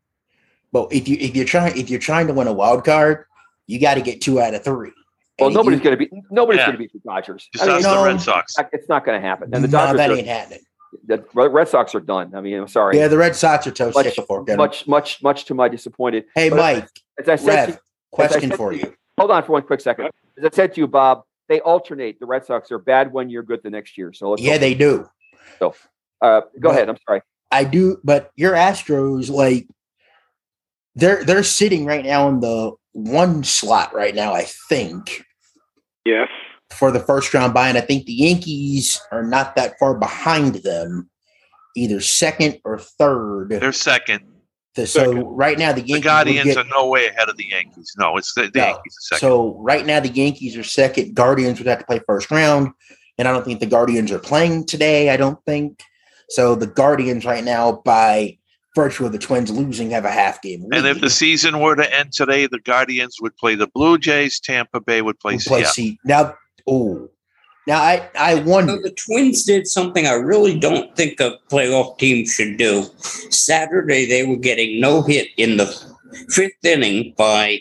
but 0.71 0.93
if 0.93 1.07
you 1.07 1.17
if 1.19 1.35
you're 1.35 1.45
trying 1.45 1.77
if 1.77 1.91
you're 1.91 1.99
trying 1.99 2.25
to 2.27 2.33
win 2.33 2.47
a 2.47 2.53
wild 2.53 2.83
card, 2.83 3.25
you 3.67 3.79
got 3.79 3.93
to 3.95 4.01
get 4.01 4.19
two 4.19 4.41
out 4.41 4.55
of 4.55 4.63
three. 4.63 4.91
well 5.39 5.47
And 5.49 5.53
nobody's 5.55 5.77
you- 5.79 5.83
going 5.83 5.97
to 5.99 6.05
be 6.09 6.23
nobody's 6.31 6.59
Yeah. 6.59 6.65
going 6.65 6.77
to 6.77 6.79
beat 6.79 6.93
the 6.93 6.99
Dodgers. 7.07 7.47
Just 7.53 7.63
I 7.63 7.67
mean, 7.67 7.75
ask 7.77 7.83
no, 7.83 7.99
the 7.99 8.05
Red 8.05 8.19
Sox. 8.21 8.55
it's 8.73 8.89
not 8.89 9.05
going 9.05 9.21
to 9.21 9.25
happen. 9.27 9.51
And 9.53 9.63
the 9.63 9.67
no, 9.67 9.77
Dodgers, 9.77 9.97
that 9.97 10.09
are, 10.09 10.15
ain't 10.15 10.27
happening. 10.27 10.59
The 11.05 11.23
Red 11.33 11.67
Sox 11.67 11.93
are 11.95 11.99
done. 11.99 12.33
I 12.35 12.41
mean, 12.41 12.55
I'm 12.59 12.67
sorry. 12.67 12.97
Yeah, 12.97 13.07
the 13.07 13.17
Red 13.17 13.35
Sox 13.35 13.65
are 13.67 13.71
toast 13.71 13.95
much. 13.95 14.17
Much, 14.17 14.57
much, 14.57 14.87
much, 14.87 15.23
much 15.23 15.45
to 15.45 15.53
my 15.53 15.67
disappointed. 15.69 16.25
hey, 16.35 16.49
but- 16.49 16.57
Mike, 16.57 16.89
As 17.19 17.29
I 17.29 17.35
said, 17.35 17.69
Rev, 17.69 17.69
as 17.69 17.75
I 17.75 17.79
question 18.11 18.49
said 18.51 18.57
for 18.57 18.71
to 18.71 18.77
you. 18.77 18.93
Hold 19.17 19.31
on 19.31 19.43
for 19.43 19.53
one 19.53 19.63
quick 19.63 19.81
second. 19.81 20.05
As 20.37 20.45
I 20.45 20.49
said 20.53 20.73
to 20.75 20.81
you, 20.81 20.87
Bob, 20.87 21.23
they 21.49 21.59
alternate. 21.61 22.19
The 22.19 22.25
Red 22.25 22.45
Sox 22.45 22.71
are 22.71 22.79
bad 22.79 23.11
one 23.11 23.29
year, 23.29 23.41
good 23.43 23.61
the 23.63 23.69
next 23.69 23.97
year. 23.97 24.13
So 24.13 24.29
let's 24.31 24.41
Yeah, 24.41 24.51
hope- 24.53 24.61
they 24.61 24.73
do. 24.75 25.09
uh, 25.61 25.69
go 26.21 26.43
But- 26.59 26.69
ahead. 26.71 26.89
I'm 26.89 26.97
sorry. 27.07 27.21
I 27.51 27.63
do, 27.63 27.99
but 28.03 28.31
your 28.35 28.53
Astros, 28.53 29.29
like 29.29 29.67
they're 30.95 31.23
they're 31.23 31.43
sitting 31.43 31.85
right 31.85 32.03
now 32.03 32.27
in 32.27 32.39
the 32.41 32.73
one 32.93 33.43
slot 33.43 33.93
right 33.93 34.13
now, 34.15 34.33
I 34.33 34.43
think, 34.69 35.23
Yes. 36.05 36.27
For 36.71 36.91
the 36.91 36.99
first 36.99 37.33
round 37.33 37.53
bye. 37.53 37.69
And 37.69 37.77
I 37.77 37.81
think 37.81 38.05
the 38.05 38.13
Yankees 38.13 39.01
are 39.11 39.23
not 39.23 39.55
that 39.55 39.77
far 39.79 39.95
behind 39.95 40.55
them, 40.55 41.09
either 41.75 42.01
second 42.01 42.59
or 42.63 42.77
third. 42.79 43.49
They're 43.49 43.71
second. 43.71 44.25
so 44.75 44.85
second. 44.85 45.23
right 45.25 45.57
now 45.57 45.71
the 45.71 45.81
The 45.81 45.87
Yankees 45.87 45.93
would 45.95 46.03
Guardians 46.03 46.45
get- 46.45 46.57
are 46.57 46.69
no 46.69 46.87
way 46.87 47.07
ahead 47.07 47.29
of 47.29 47.37
the 47.37 47.47
Yankees. 47.49 47.93
No, 47.97 48.17
it's 48.17 48.33
the, 48.35 48.43
the 48.53 48.59
No. 48.59 48.65
Yankees 48.65 48.97
are 48.97 49.15
second. 49.15 49.19
So 49.21 49.55
right 49.59 49.85
now 49.85 49.99
the 49.99 50.09
Yankees 50.09 50.57
are 50.57 50.63
second. 50.63 51.15
Guardians 51.15 51.59
would 51.59 51.67
have 51.67 51.79
to 51.79 51.85
play 51.85 51.99
first 52.05 52.29
round, 52.31 52.69
and 53.17 53.27
I 53.27 53.31
don't 53.31 53.43
think 53.45 53.59
the 53.59 53.65
Guardians 53.65 54.11
are 54.11 54.19
playing 54.19 54.65
today. 54.65 55.09
I 55.09 55.17
don't 55.17 55.39
think 55.45 55.81
so. 56.29 56.53
The 56.55 56.67
Guardians 56.67 57.25
right 57.25 57.43
now, 57.43 57.81
by 57.85 58.37
virtue 58.75 59.07
of 59.07 59.11
the 59.13 59.17
Twins 59.17 59.49
losing, 59.49 59.89
have 59.89 60.05
a 60.05 60.11
half 60.11 60.39
game. 60.43 60.61
Lead. 60.69 60.77
and 60.79 60.87
if 60.87 61.01
the 61.01 61.09
season 61.09 61.59
were 61.59 61.75
to 61.75 61.97
end 61.97 62.11
today, 62.13 62.45
the 62.45 62.59
Guardians 62.59 63.17
would 63.19 63.35
play 63.37 63.55
the 63.55 63.65
Blue 63.67 63.97
Jays. 63.97 64.39
Tampa 64.39 64.79
Bay 64.79 65.01
would 65.01 65.17
play 65.19 65.33
We'll 65.33 65.39
play 65.39 65.63
Seattle. 65.63 65.73
C 65.73 65.99
now, 66.05 66.35
oh, 66.67 67.09
now 67.67 67.81
I 67.81 68.09
I 68.17 68.35
So 68.35 68.41
wonder. 68.43 68.77
the 68.81 68.91
Twins 68.91 69.43
did 69.43 69.67
something 69.67 70.05
I 70.07 70.13
really 70.13 70.57
don't 70.59 70.95
think 70.95 71.19
a 71.19 71.37
playoff 71.51 71.97
team 71.97 72.25
should 72.25 72.57
do. 72.57 72.83
Saturday, 73.29 74.05
they 74.05 74.25
were 74.25 74.37
getting 74.37 74.79
no 74.79 75.01
hit 75.01 75.27
in 75.37 75.57
the 75.57 75.67
fifth 76.29 76.63
inning 76.63 77.13
by 77.17 77.59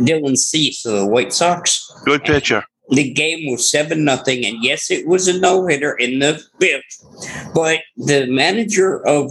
Dylan 0.00 0.36
Cease 0.36 0.84
of 0.86 0.92
the 0.94 1.06
White 1.06 1.32
Sox. 1.32 1.90
Good 2.04 2.24
pitcher. 2.24 2.64
The 2.90 3.12
game 3.12 3.50
was 3.50 3.70
seven 3.70 4.04
nothing, 4.04 4.46
and 4.46 4.64
yes, 4.64 4.90
it 4.90 5.06
was 5.06 5.28
a 5.28 5.38
no 5.38 5.66
hitter 5.66 5.92
in 5.96 6.20
the 6.20 6.42
fifth. 6.58 7.52
But 7.54 7.80
the 7.98 8.26
manager 8.26 9.06
of 9.06 9.30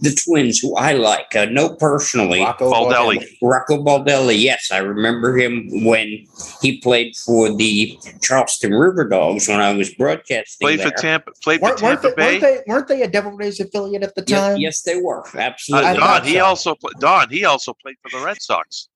the 0.00 0.18
Twins, 0.24 0.58
who 0.60 0.74
I 0.76 0.92
like, 0.94 1.36
I 1.36 1.44
know 1.44 1.74
personally, 1.76 2.40
Rocco 2.40 2.72
Baldelli. 2.72 3.16
Baldelli. 3.18 3.36
Rocco 3.42 3.84
Baldelli, 3.84 4.40
yes, 4.40 4.70
I 4.72 4.78
remember 4.78 5.36
him 5.36 5.68
when 5.84 6.24
he 6.62 6.80
played 6.80 7.14
for 7.16 7.54
the 7.54 7.98
Charleston 8.22 8.72
River 8.72 9.06
Dogs 9.06 9.48
when 9.48 9.60
I 9.60 9.74
was 9.74 9.92
broadcasting. 9.94 10.64
Played 10.66 10.80
for. 10.80 10.90
Tampa. 10.92 11.32
Played 11.42 11.60
for 11.60 11.64
Weren't, 11.66 11.82
weren't, 11.82 12.00
Tampa 12.02 12.14
they, 12.16 12.38
Bay. 12.38 12.40
weren't 12.40 12.40
they 12.40 12.62
weren't 12.72 12.88
they 12.88 13.02
a 13.02 13.08
Devil 13.08 13.32
Rays 13.32 13.60
affiliate 13.60 14.02
at 14.02 14.14
the 14.14 14.22
time? 14.22 14.56
yes, 14.56 14.80
they 14.82 15.00
were 15.00 15.26
Uh, 15.28 15.40
absolutely. 15.40 15.88
I 15.90 15.94
Don, 15.94 16.24
he 16.24 16.34
so. 16.34 16.44
also 16.44 16.74
pla- 16.74 16.90
Don. 17.00 17.28
He 17.28 17.44
also 17.44 17.74
played 17.82 17.96
for 18.02 18.16
the 18.18 18.24
Red 18.24 18.40
Sox. 18.40 18.88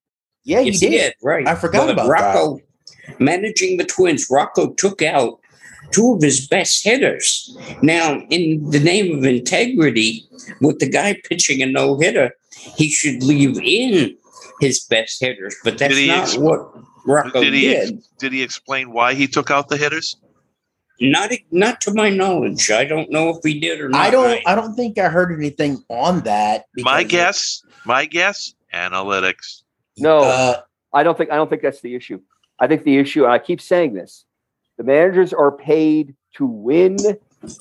yeah, 0.44 0.60
yes, 0.60 0.80
he 0.80 0.88
did. 0.88 1.12
Right, 1.22 1.46
I 1.46 1.54
forgot 1.54 1.86
But 1.88 1.90
about 1.92 2.08
Rocco. 2.08 2.60
Managing 3.18 3.76
the 3.76 3.84
Twins, 3.84 4.28
Rocco 4.30 4.72
took 4.74 5.02
out 5.02 5.40
two 5.90 6.14
of 6.14 6.22
his 6.22 6.46
best 6.46 6.84
hitters. 6.84 7.56
Now, 7.82 8.20
in 8.30 8.68
the 8.70 8.80
name 8.80 9.16
of 9.18 9.24
integrity, 9.24 10.26
with 10.60 10.78
the 10.78 10.88
guy 10.88 11.16
pitching 11.28 11.62
a 11.62 11.66
no 11.66 11.98
hitter, 11.98 12.32
he 12.76 12.90
should 12.90 13.22
leave 13.22 13.58
in 13.62 14.16
his 14.60 14.80
best 14.80 15.20
hitters. 15.20 15.56
But 15.64 15.78
that's 15.78 15.94
Did 15.94 16.00
he 16.02 16.08
not 16.08 16.22
ex- 16.24 16.36
what 16.36 16.72
Rocco 17.06 17.42
did 17.42 17.54
he 17.54 17.74
ex- 17.74 17.90
did. 17.90 18.02
Did 18.18 18.32
he 18.32 18.42
explain 18.42 18.92
why 18.92 19.14
he 19.14 19.26
took 19.26 19.50
out 19.50 19.68
the 19.68 19.76
hitters? 19.76 20.16
Not 21.00 21.30
not 21.52 21.80
to 21.82 21.94
my 21.94 22.10
knowledge. 22.10 22.72
I 22.72 22.84
don't 22.84 23.08
know 23.10 23.28
if 23.30 23.36
he 23.44 23.60
did 23.60 23.80
or 23.80 23.88
not. 23.88 24.00
I 24.00 24.10
don't. 24.10 24.40
I 24.48 24.56
don't 24.56 24.74
think 24.74 24.98
I 24.98 25.08
heard 25.08 25.30
anything 25.32 25.82
on 25.88 26.20
that. 26.22 26.64
My 26.76 27.04
because- 27.04 27.10
guess, 27.10 27.62
my 27.86 28.04
guess, 28.04 28.52
analytics. 28.74 29.62
No, 29.96 30.18
Uh, 30.18 30.60
I 30.92 31.04
don't 31.04 31.16
think 31.16 31.30
I 31.30 31.36
don't 31.36 31.48
think 31.48 31.62
that's 31.62 31.80
the 31.80 31.94
issue. 31.94 32.20
I 32.60 32.66
think 32.66 32.84
the 32.84 32.98
issue, 32.98 33.24
and 33.24 33.32
I 33.32 33.38
keep 33.38 33.60
saying 33.60 33.94
this, 33.94 34.24
the 34.76 34.84
managers 34.84 35.32
are 35.32 35.52
paid 35.52 36.14
to 36.36 36.46
win 36.46 36.96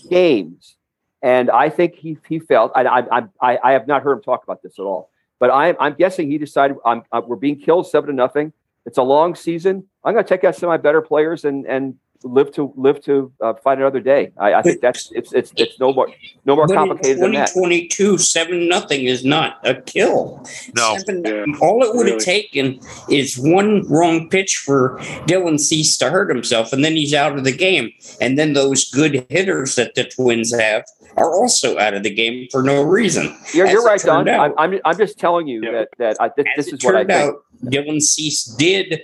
games, 0.10 0.76
and 1.22 1.50
I 1.50 1.70
think 1.70 1.96
he 1.96 2.18
he 2.28 2.40
felt. 2.40 2.72
I 2.76 2.84
I 2.84 3.24
I, 3.42 3.60
I 3.64 3.72
have 3.72 3.88
not 3.88 4.04
heard 4.04 4.14
him 4.14 4.24
talk 4.24 4.44
about 4.44 4.62
this 4.62 4.80
at 4.80 4.84
all, 4.84 5.10
but 5.40 5.52
I'm 5.52 5.76
I'm 5.80 5.94
guessing 5.94 6.30
he 6.30 6.38
decided 6.38 6.78
I'm, 6.86 7.04
i 7.12 7.20
we're 7.20 7.36
being 7.36 7.60
killed 7.60 7.88
seven 7.88 8.08
to 8.08 8.14
nothing. 8.14 8.54
It's 8.86 8.98
a 8.98 9.04
long 9.04 9.36
season. 9.36 9.86
I'm 10.04 10.14
going 10.14 10.24
to 10.24 10.30
take 10.30 10.46
out 10.46 10.56
some 10.56 10.70
of 10.70 10.72
my 10.72 10.78
better 10.78 11.02
players 11.02 11.46
and 11.46 11.66
and 11.66 11.96
live 12.24 12.52
to 12.54 12.74
live 12.76 13.02
to 13.04 13.32
uh, 13.42 13.54
fight 13.56 13.78
another 13.78 14.00
day. 14.00 14.32
I, 14.38 14.56
I 14.56 14.62
think 14.62 14.82
that's 14.82 15.12
it's 15.14 15.34
it's 15.34 15.52
it's 15.58 15.80
no 15.80 15.94
more 15.94 16.08
no 16.46 16.56
more 16.56 16.68
complicated 16.68 17.22
than 17.22 17.34
that. 17.34 17.48
2022, 17.50 18.18
seven 18.18 18.68
nothing 18.68 19.06
is 19.06 19.24
not 19.26 19.58
a 19.66 19.76
kill. 19.82 20.46
No. 20.76 20.98
Seven, 20.98 21.24
Yeah, 21.26 21.46
all 21.62 21.84
it 21.84 21.96
would 21.96 22.08
have 22.08 22.16
really. 22.16 22.26
taken 22.26 22.80
is 23.10 23.38
one 23.38 23.88
wrong 23.88 24.30
pitch 24.30 24.58
for 24.66 24.98
Dylan 25.28 25.60
Cease 25.60 25.98
to 25.98 26.10
hurt 26.10 26.30
himself, 26.30 26.74
and 26.74 26.84
then 26.84 26.96
he's 26.96 27.14
out 27.14 27.38
of 27.38 27.44
the 27.44 27.52
game. 27.56 27.92
And 28.22 28.38
then 28.38 28.54
those 28.54 28.90
good 28.90 29.26
hitters 29.30 29.76
that 29.76 29.96
the 29.96 30.04
Twins 30.06 30.54
have 30.58 30.84
are 31.18 31.34
also 31.34 31.78
out 31.80 31.94
of 31.96 32.04
the 32.04 32.14
game 32.14 32.48
for 32.52 32.62
no 32.62 32.84
reason. 32.84 33.36
You're, 33.54 33.68
you're 33.68 33.84
right, 33.84 34.00
Don. 34.02 34.28
I'm, 34.30 34.52
out. 34.52 34.54
I'm 34.58 34.80
I'm 34.86 34.98
just 34.98 35.18
telling 35.18 35.48
you 35.48 35.62
Yeah. 35.64 35.72
that 35.72 35.88
that 35.98 36.18
I, 36.20 36.30
this, 36.38 36.46
As 36.58 36.66
this 36.66 36.74
it 36.74 36.74
is 36.80 36.84
what 36.86 36.96
I 36.96 37.00
turned 37.04 37.10
think. 37.10 37.34
out, 37.34 37.44
Dylan 37.72 38.00
Cease 38.02 38.44
did 38.44 39.02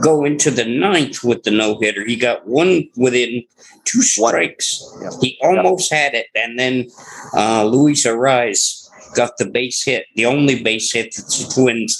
go 0.00 0.24
into 0.24 0.48
the 0.52 0.64
ninth 0.64 1.24
with 1.24 1.42
the 1.42 1.50
no 1.50 1.76
hitter. 1.80 2.04
He 2.06 2.14
got 2.14 2.46
one 2.62 2.88
within 2.96 3.44
two 3.84 4.02
strikes. 4.02 4.82
Yeah. 5.02 5.10
He 5.20 5.38
almost 5.42 5.92
had 5.92 6.14
it, 6.14 6.26
and 6.34 6.58
then 6.58 6.74
uh, 7.34 7.64
Luis 7.64 8.06
Arraez 8.06 8.82
got 9.14 9.38
the 9.38 9.46
base 9.46 9.82
hit, 9.84 10.04
the 10.14 10.26
only 10.26 10.62
base 10.62 10.92
hit 10.92 11.14
that 11.16 11.26
the 11.26 11.50
Twins 11.54 11.92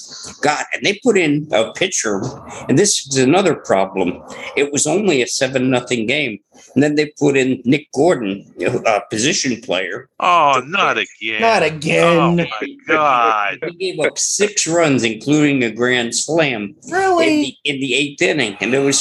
got, 0.42 0.66
and 0.72 0.84
they 0.84 1.00
put 1.02 1.16
in 1.16 1.48
a 1.52 1.72
pitcher. 1.72 2.20
And 2.68 2.76
this 2.78 3.06
is 3.06 3.16
another 3.18 3.54
problem. 3.54 4.22
It 4.56 4.72
was 4.72 4.86
only 4.86 5.22
a 5.22 5.26
seven 5.26 5.70
nothing 5.70 6.06
game, 6.06 6.38
and 6.74 6.82
then 6.82 6.94
they 6.94 7.06
put 7.18 7.36
in 7.36 7.62
Nick 7.64 7.86
Gordon, 7.94 8.44
a 8.86 9.00
position 9.10 9.60
player. 9.62 10.08
Oh, 10.20 10.62
not 10.66 10.98
again. 10.98 11.40
not 11.40 11.62
Oh 11.62 11.66
again. 11.66 12.36
my 12.36 12.76
God. 12.86 13.58
He 13.66 13.92
gave 13.92 14.00
up 14.06 14.18
six 14.18 14.66
runs, 14.66 15.02
including 15.02 15.62
a 15.64 15.70
grand 15.70 16.14
slam. 16.14 16.74
in 16.84 16.92
really? 16.92 17.26
the, 17.42 17.70
in 17.70 17.80
the 17.80 17.94
eighth 17.94 18.20
inning, 18.20 18.56
and 18.60 18.74
it 18.74 18.80
was 18.80 18.98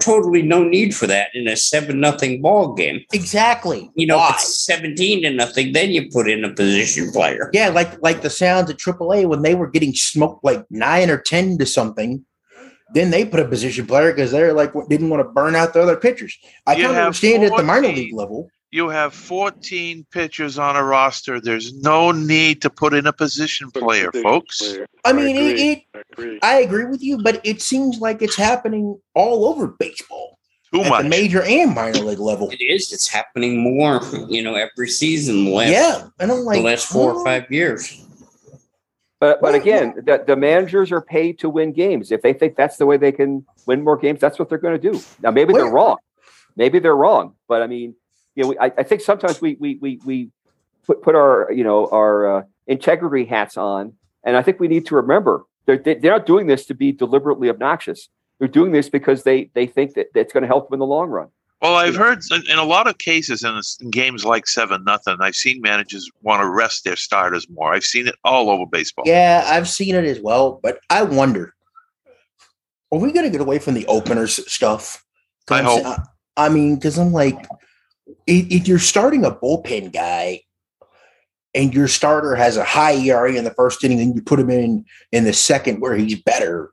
totally 0.00 0.42
no 0.42 0.62
need 0.62 0.94
for 0.94 1.06
that 1.06 1.28
in 1.34 1.48
a 1.48 1.56
seven 1.56 2.00
nothing 2.00 2.42
ball 2.42 2.74
game. 2.74 3.00
Exactly. 3.12 3.90
You 3.94 4.06
know, 4.06 4.18
Why? 4.18 4.30
if 4.30 4.34
it's 4.36 4.64
seventeen 4.64 5.22
to 5.22 5.30
nothing, 5.30 5.72
then 5.72 5.90
you 5.90 6.10
put 6.10 6.28
in 6.28 6.44
a 6.44 6.52
position 6.52 7.10
player. 7.12 7.50
Yeah, 7.52 7.68
like 7.68 8.00
like 8.02 8.22
the 8.22 8.30
sounds 8.30 8.70
at 8.70 8.78
AAA 8.78 9.26
when 9.26 9.42
they 9.42 9.54
were 9.54 9.68
getting 9.68 9.94
smoked 9.94 10.44
like 10.44 10.64
nine 10.70 11.10
or 11.10 11.18
ten 11.18 11.58
to 11.58 11.66
something. 11.66 12.24
Then 12.94 13.10
they 13.10 13.24
put 13.24 13.40
a 13.40 13.48
position 13.48 13.86
player 13.86 14.12
because 14.12 14.30
they're 14.30 14.52
like 14.52 14.72
didn't 14.88 15.08
want 15.08 15.20
to 15.20 15.32
burn 15.32 15.56
out 15.56 15.72
the 15.72 15.82
other 15.82 15.96
pitchers. 15.96 16.38
I 16.66 16.74
You 16.76 16.84
can 16.84 16.94
have 16.94 17.06
understand 17.06 17.44
at 17.44 17.56
the 17.56 17.62
minor 17.62 17.88
league 17.88 18.14
level. 18.14 18.48
You 18.72 18.88
have 18.88 19.14
14 19.14 20.06
pitchers 20.10 20.58
on 20.58 20.76
a 20.76 20.82
roster. 20.82 21.40
There's 21.40 21.72
no 21.74 22.10
need 22.10 22.60
to 22.62 22.70
put 22.70 22.94
in 22.94 23.06
a 23.06 23.12
position 23.12 23.70
player, 23.70 24.10
folks. 24.12 24.58
Player. 24.58 24.86
I 25.04 25.12
mean, 25.12 25.36
it, 25.36 25.40
agree. 25.40 25.72
it 25.72 25.82
I 25.94 26.02
agree. 26.12 26.38
I 26.42 26.54
agree 26.60 26.84
with 26.86 27.02
you, 27.02 27.18
but 27.22 27.40
it 27.44 27.62
seems 27.62 28.00
like 28.00 28.22
it's 28.22 28.36
happening 28.36 29.00
all 29.14 29.46
over 29.46 29.68
baseball 29.68 30.38
Too 30.74 30.80
at 30.80 30.90
much. 30.90 31.02
the 31.04 31.08
major 31.08 31.42
and 31.42 31.74
minor 31.74 32.00
league 32.00 32.18
level. 32.18 32.50
It 32.50 32.60
is. 32.60 32.92
It's 32.92 33.06
happening 33.06 33.60
more. 33.60 34.00
You 34.28 34.42
know, 34.42 34.54
every 34.54 34.88
season. 34.88 35.44
The 35.44 35.50
last, 35.52 35.70
Yeah, 35.70 36.08
and 36.18 36.32
I'm 36.32 36.40
like 36.40 36.58
the 36.58 36.64
last 36.64 36.86
four 36.86 37.12
huh? 37.12 37.18
or 37.20 37.24
five 37.24 37.50
years. 37.50 38.02
But 39.20 39.40
but 39.40 39.54
again, 39.54 39.94
the, 40.04 40.22
the 40.26 40.36
managers 40.36 40.92
are 40.92 41.00
paid 41.00 41.38
to 41.38 41.48
win 41.48 41.72
games. 41.72 42.12
If 42.12 42.20
they 42.20 42.32
think 42.32 42.56
that's 42.56 42.76
the 42.76 42.84
way 42.84 42.96
they 42.96 43.12
can 43.12 43.46
win 43.66 43.82
more 43.82 43.96
games, 43.96 44.20
that's 44.20 44.38
what 44.38 44.48
they're 44.48 44.58
going 44.58 44.78
to 44.78 44.92
do. 44.92 45.00
Now 45.22 45.30
maybe 45.30 45.54
they're 45.54 45.70
wrong. 45.70 45.96
Maybe 46.56 46.78
they're 46.78 46.96
wrong. 46.96 47.34
But 47.48 47.62
I 47.62 47.66
mean, 47.66 47.94
you 48.36 48.42
know, 48.44 48.48
we, 48.50 48.58
I, 48.58 48.66
I 48.78 48.82
think 48.84 49.00
sometimes 49.00 49.40
we 49.40 49.56
we 49.58 49.78
we 49.80 50.00
we 50.04 50.30
put 50.86 51.02
put 51.02 51.14
our 51.16 51.50
you 51.52 51.64
know 51.64 51.88
our 51.88 52.38
uh, 52.38 52.42
integrity 52.68 53.24
hats 53.24 53.56
on, 53.56 53.94
and 54.24 54.36
I 54.36 54.42
think 54.42 54.60
we 54.60 54.68
need 54.68 54.86
to 54.86 54.94
remember 54.94 55.42
they're 55.66 55.78
they- 55.78 55.94
they're 55.94 56.12
not 56.12 56.26
doing 56.26 56.46
this 56.46 56.66
to 56.66 56.74
be 56.74 56.92
deliberately 56.92 57.48
obnoxious. 57.48 58.08
They're 58.38 58.46
doing 58.48 58.70
this 58.72 58.88
because 58.90 59.22
they 59.24 59.50
they 59.54 59.66
think 59.66 59.94
that 59.94 60.08
it's 60.14 60.32
going 60.32 60.42
to 60.42 60.46
help 60.46 60.68
them 60.68 60.74
in 60.74 60.80
the 60.80 60.86
long 60.86 61.08
run. 61.08 61.28
Well, 61.62 61.74
I've 61.74 61.96
heard 61.96 62.18
in, 62.30 62.42
in 62.50 62.58
a 62.58 62.64
lot 62.64 62.86
of 62.86 62.98
cases 62.98 63.42
in, 63.42 63.58
in 63.80 63.90
games 63.90 64.26
like 64.26 64.46
seven 64.46 64.84
nothing, 64.84 65.16
I've 65.20 65.34
seen 65.34 65.62
managers 65.62 66.08
want 66.20 66.42
to 66.42 66.48
rest 66.48 66.84
their 66.84 66.96
starters 66.96 67.48
more. 67.48 67.72
I've 67.72 67.82
seen 67.86 68.06
it 68.06 68.14
all 68.24 68.50
over 68.50 68.66
baseball. 68.66 69.04
Yeah, 69.06 69.42
I've 69.46 69.66
seen 69.66 69.94
it 69.94 70.04
as 70.04 70.20
well, 70.20 70.60
but 70.62 70.80
I 70.90 71.02
wonder, 71.02 71.54
are 72.92 72.98
we 72.98 73.10
going 73.10 73.24
to 73.24 73.30
get 73.30 73.40
away 73.40 73.58
from 73.58 73.72
the 73.72 73.86
openers 73.86 74.38
stuff? 74.52 75.02
I 75.48 75.62
hope. 75.62 75.82
sa- 75.82 76.02
I 76.36 76.50
mean, 76.50 76.74
because 76.74 76.98
I'm 76.98 77.12
like, 77.12 77.46
if, 78.26 78.68
you're 78.68 78.78
starting 78.78 79.24
a 79.24 79.30
bullpen 79.30 79.92
guy, 79.92 80.42
and 81.54 81.72
your 81.72 81.88
starter 81.88 82.34
has 82.34 82.56
a 82.56 82.64
high 82.64 82.94
ERA 82.94 83.32
in 83.32 83.44
the 83.44 83.50
first 83.50 83.82
inning, 83.82 84.00
and 84.00 84.14
you 84.14 84.22
put 84.22 84.38
him 84.38 84.50
in 84.50 84.84
in 85.12 85.24
the 85.24 85.32
second 85.32 85.80
where 85.80 85.96
he's 85.96 86.20
better, 86.22 86.72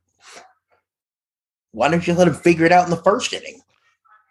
why 1.72 1.90
don't 1.90 2.06
you 2.06 2.14
let 2.14 2.28
him 2.28 2.34
figure 2.34 2.66
it 2.66 2.72
out 2.72 2.84
in 2.84 2.90
the 2.90 2.98
first 2.98 3.34
inning? 3.34 3.62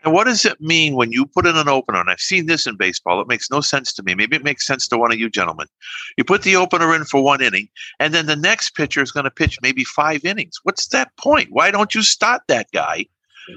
And 0.05 0.12
what 0.12 0.24
does 0.24 0.44
it 0.44 0.61
mean 0.61 0.96
when 0.96 1.12
you 1.12 1.26
put 1.26 1.46
in 1.46 1.57
an 1.57 1.68
opener? 1.68 2.00
And 2.00 2.11
I've 2.11 2.20
seen 2.20 2.46
this 2.46 2.66
in 2.66 2.76
baseball. 2.76 3.20
It 3.20 3.28
makes 3.28 3.50
no 3.50 3.61
sense 3.61 3.92
to 3.94 4.03
me. 4.03 4.14
Maybe 4.14 4.34
it 4.34 4.42
makes 4.42 4.66
sense 4.66 4.88
to 4.88 4.98
one 4.98 5.12
of 5.12 5.18
you 5.18 5.30
gentlemen. 5.30 5.68
You 6.18 6.24
put 6.24 6.42
the 6.42 6.57
opener 6.57 6.94
in 6.94 7.05
for 7.05 7.22
one 7.22 7.40
inning, 7.40 7.68
and 8.00 8.12
then 8.12 8.26
the 8.26 8.36
next 8.36 8.74
pitcher 8.74 9.00
is 9.00 9.12
going 9.12 9.24
to 9.24 9.30
pitch 9.30 9.59
maybe 9.62 9.84
five 9.84 10.24
innings. 10.24 10.59
What's 10.64 10.88
that 10.88 11.16
point? 11.16 11.48
Why 11.50 11.70
don't 11.70 11.94
you 11.94 12.03
start 12.03 12.42
that 12.48 12.66
guy? 12.72 13.07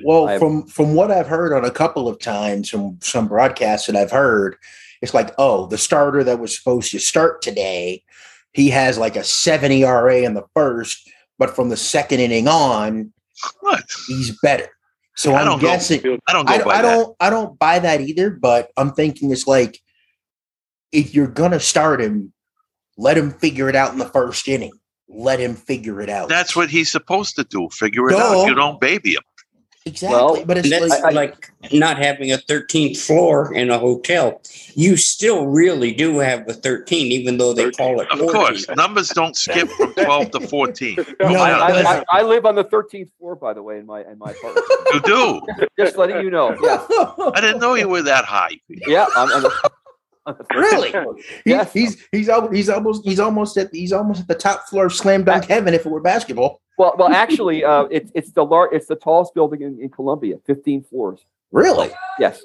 Well, 0.04 0.28
I- 0.28 0.40
from 0.40 0.66
from 0.68 0.94
what 0.96 1.12
I've 1.12 1.28
heard 1.28 1.54
on 1.54 1.66
a 1.66 1.72
couple 1.72 2.08
of 2.08 2.20
times 2.20 2.70
from 2.70 2.98
some 3.02 3.28
broadcasts 3.28 3.88
that 3.88 3.96
I've 3.96 4.12
heard, 4.12 4.56
it's 5.02 5.14
like, 5.14 5.34
oh, 5.38 5.68
the 5.68 5.78
starter 5.78 6.24
that 6.24 6.40
was 6.40 6.58
supposed 6.58 6.92
to 6.92 7.00
start 7.00 7.42
today, 7.42 8.04
he 8.54 8.70
has 8.70 8.98
like 8.98 9.16
a 9.16 9.24
seven 9.24 9.72
ERA 9.72 10.22
in 10.22 10.34
the 10.34 10.46
first, 10.56 11.10
but 11.38 11.56
from 11.56 11.70
the 11.70 11.78
second 11.78 12.20
inning 12.20 12.48
on, 12.48 13.14
What? 13.62 13.84
he's 14.08 14.38
better. 14.42 14.70
So 15.18 15.34
I 15.34 15.40
I'm 15.42 15.46
don't 15.46 15.60
go- 15.62 15.68
guessing 15.68 16.20
I 16.28 16.34
don't 16.34 16.48
go 16.48 16.54
I, 16.54 16.64
by 16.64 16.74
I 16.76 16.82
don't 16.82 17.16
I 17.20 17.30
don't 17.30 17.58
buy 17.60 17.80
that 17.80 18.02
either, 18.02 18.32
but 18.32 18.70
I'm 18.78 18.92
thinking 18.94 19.32
it's 19.32 19.48
like 19.48 19.80
if 20.92 21.14
you're 21.14 21.28
gonna 21.28 21.60
start 21.60 22.02
him, 22.02 22.34
let 22.98 23.18
him 23.18 23.32
figure 23.32 23.70
it 23.70 23.76
out 23.76 23.92
in 23.94 24.00
the 24.00 24.06
first 24.10 24.48
inning. 24.48 24.72
Let 25.08 25.40
him 25.40 25.56
figure 25.56 26.02
it 26.02 26.10
out. 26.10 26.30
That's 26.30 26.56
what 26.56 26.70
he's 26.70 26.92
supposed 26.92 27.36
to 27.36 27.44
do. 27.44 27.70
Figure 27.72 28.10
it 28.10 28.16
out. 28.16 28.34
Duh. 28.34 28.46
You 28.48 28.56
don't 28.56 28.80
baby 28.82 29.12
him. 29.14 29.22
Exactly. 29.86 30.16
Well, 30.16 30.46
but 30.46 30.58
it's 30.58 30.70
that's 30.70 30.88
like 30.90 31.04
I- 31.04 31.10
I- 31.10 31.12
like 31.12 31.52
not 31.72 31.98
having 31.98 32.32
a 32.32 32.38
13th 32.38 32.98
floor 32.98 33.54
in 33.54 33.70
a 33.72 33.80
hotel. 33.80 34.42
You 34.76 34.98
still 34.98 35.48
really 35.48 35.92
do 35.94 36.20
have 36.20 36.48
a 36.50 36.54
13, 36.54 37.12
even 37.12 37.38
though 37.38 37.54
they 37.54 37.72
call 37.72 38.00
it 38.02 38.12
Of 38.12 38.20
14. 38.20 38.34
course, 38.34 38.68
numbers 38.76 39.10
don't 39.10 39.36
skip 39.36 39.68
from 39.70 39.94
12 39.94 40.32
to 40.32 40.40
14. 40.42 40.98
No, 41.20 41.28
No, 41.30 41.40
I, 41.40 41.52
I. 41.52 41.96
I, 41.98 42.04
I 42.10 42.22
live 42.24 42.46
on 42.46 42.56
the 42.56 42.66
13th 42.66 43.10
floor, 43.18 43.36
by 43.36 43.54
the 43.54 43.64
way, 43.64 43.78
in 43.80 43.86
my 43.86 44.02
in 44.02 44.18
my 44.20 44.32
apartment. 44.32 44.66
you 44.94 45.00
do. 45.02 45.42
Just 45.80 45.98
letting 45.98 46.18
you 46.22 46.30
know. 46.30 46.56
Yeah, 46.62 46.86
I 47.36 47.42
didn't 47.42 47.60
know 47.60 47.74
you 47.76 47.88
were 47.90 48.02
that 48.04 48.26
high. 48.26 48.60
yeah. 48.70 49.06
I'm, 49.16 49.32
I'm, 49.32 49.52
on 50.28 50.36
the 50.40 50.44
13th 50.46 50.56
Really? 50.60 50.92
floor. 50.92 51.16
He's, 51.46 51.72
he's 51.74 52.08
he's 52.12 52.30
he's 52.52 52.70
almost 52.70 53.06
he's 53.06 53.20
almost 53.20 53.58
at 53.58 53.70
he's 53.72 53.94
almost 53.94 54.22
at 54.22 54.28
the 54.28 54.36
top 54.36 54.68
floor 54.68 54.88
of 54.88 54.94
slam 54.94 55.24
dunk 55.24 55.46
heaven 55.46 55.74
if 55.76 55.86
it 55.86 55.90
were 55.90 56.02
basketball. 56.02 56.62
Well, 56.78 56.96
well, 56.98 57.10
actually, 57.10 57.64
uh, 57.64 57.84
it's 57.86 58.12
it's 58.16 58.32
the 58.32 58.44
lar- 58.46 58.74
it's 58.74 58.88
the 58.88 58.96
tallest 58.96 59.34
building 59.34 59.62
in, 59.62 59.80
in 59.80 59.90
Columbia, 59.90 60.36
15 60.46 60.84
floors. 60.84 61.26
Really? 61.52 61.90
Yes. 62.20 62.44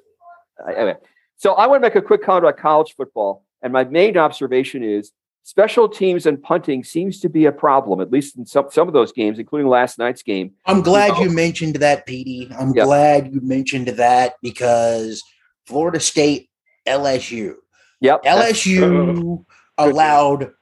Uh, 0.62 0.70
anyway, 0.72 0.96
so 1.36 1.54
I 1.54 1.66
want 1.66 1.82
to 1.82 1.88
make 1.88 1.96
a 1.96 2.02
quick 2.02 2.22
comment 2.22 2.44
about 2.44 2.56
college 2.58 2.94
football, 2.94 3.44
and 3.62 3.72
my 3.72 3.84
main 3.84 4.16
observation 4.16 4.84
is 4.84 5.12
special 5.42 5.88
teams 5.88 6.26
and 6.26 6.40
punting 6.40 6.84
seems 6.84 7.18
to 7.20 7.28
be 7.28 7.46
a 7.46 7.52
problem, 7.52 8.00
at 8.00 8.12
least 8.12 8.36
in 8.36 8.46
some 8.46 8.66
some 8.70 8.86
of 8.86 8.94
those 8.94 9.10
games, 9.10 9.38
including 9.38 9.66
last 9.68 9.98
night's 9.98 10.22
game. 10.22 10.52
I'm 10.66 10.82
glad 10.82 11.14
know. 11.14 11.22
you 11.22 11.30
mentioned 11.30 11.76
that, 11.76 12.06
Petey. 12.06 12.50
I'm 12.56 12.72
Yeah. 12.72 12.84
glad 12.84 13.34
you 13.34 13.40
mentioned 13.40 13.88
that 13.88 14.34
because 14.42 15.22
Florida 15.66 15.98
State, 15.98 16.50
LSU, 16.86 17.54
Yep. 18.00 18.22
LSU 18.24 19.44
allowed 19.76 20.52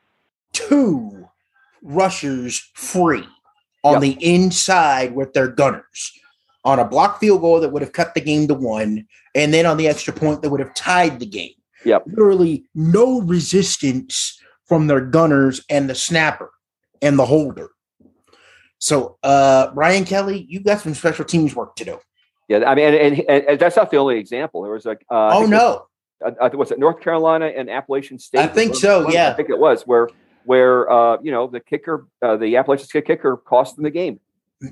two 0.53 1.29
rushers 1.83 2.71
free 2.75 3.27
on 3.85 3.95
Yep. 3.95 4.03
the 4.03 4.35
inside 4.35 5.15
with 5.15 5.33
their 5.33 5.49
gunners 5.49 6.13
on 6.65 6.79
a 6.79 6.85
block 6.85 7.21
field 7.21 7.41
goal 7.41 7.61
that 7.61 7.71
would 7.71 7.83
have 7.83 7.93
cut 7.93 8.15
the 8.15 8.21
game 8.21 8.47
to 8.49 8.55
one, 8.55 9.07
and 9.35 9.55
then 9.55 9.65
on 9.65 9.77
the 9.77 9.89
extra 9.89 10.13
point 10.13 10.43
that 10.43 10.51
would 10.51 10.61
have 10.61 10.75
tied 10.75 11.19
the 11.21 11.27
game. 11.27 11.53
Yep. 11.85 12.05
Literally 12.07 12.65
no 12.75 13.21
resistance 13.21 14.39
from 14.67 14.87
their 14.87 15.01
gunners 15.01 15.65
and 15.71 15.89
the 15.89 15.95
snapper 15.95 16.51
and 17.01 17.19
the 17.19 17.25
holder. 17.25 17.71
So, 18.79 19.17
uh, 19.23 19.73
Brian 19.73 20.05
Kelly, 20.05 20.47
you 20.49 20.61
got 20.61 20.81
some 20.81 20.95
special 20.95 21.25
teams 21.25 21.55
work 21.55 21.75
to 21.77 21.85
do. 21.85 21.99
Yeah, 22.49 22.65
I 22.67 22.75
mean, 22.75 22.95
and, 22.95 23.21
and, 23.29 23.45
and 23.47 23.59
that's 23.59 23.77
not 23.77 23.91
the 23.91 23.97
only 23.99 24.19
example. 24.19 24.63
There 24.63 24.73
was 24.73 24.85
like, 24.87 25.05
uh, 25.11 25.31
oh 25.35 25.47
no, 25.47 25.87
I, 26.25 26.33
I 26.41 26.49
think 26.49 26.59
was 26.59 26.71
it 26.71 26.79
North 26.79 27.01
Carolina 27.01 27.47
and 27.47 27.69
Appalachian 27.69 28.19
State? 28.19 28.41
I 28.41 28.47
think 28.47 28.75
so, 28.75 29.09
I 29.09 29.13
yeah. 29.13 29.31
I 29.31 29.35
think 29.35 29.51
it 29.51 29.59
was 29.59 29.83
where 29.87 30.09
where 30.49 30.91
uh, 30.91 31.19
you 31.23 31.31
know 31.31 31.47
the 31.47 31.61
kicker, 31.61 32.07
uh, 32.23 32.37
the 32.39 32.57
Appalachian 32.57 32.87
State 32.87 33.07
kicker, 33.07 33.37
cost 33.37 33.77
them 33.77 33.85
the 33.85 33.91
game. 33.91 34.19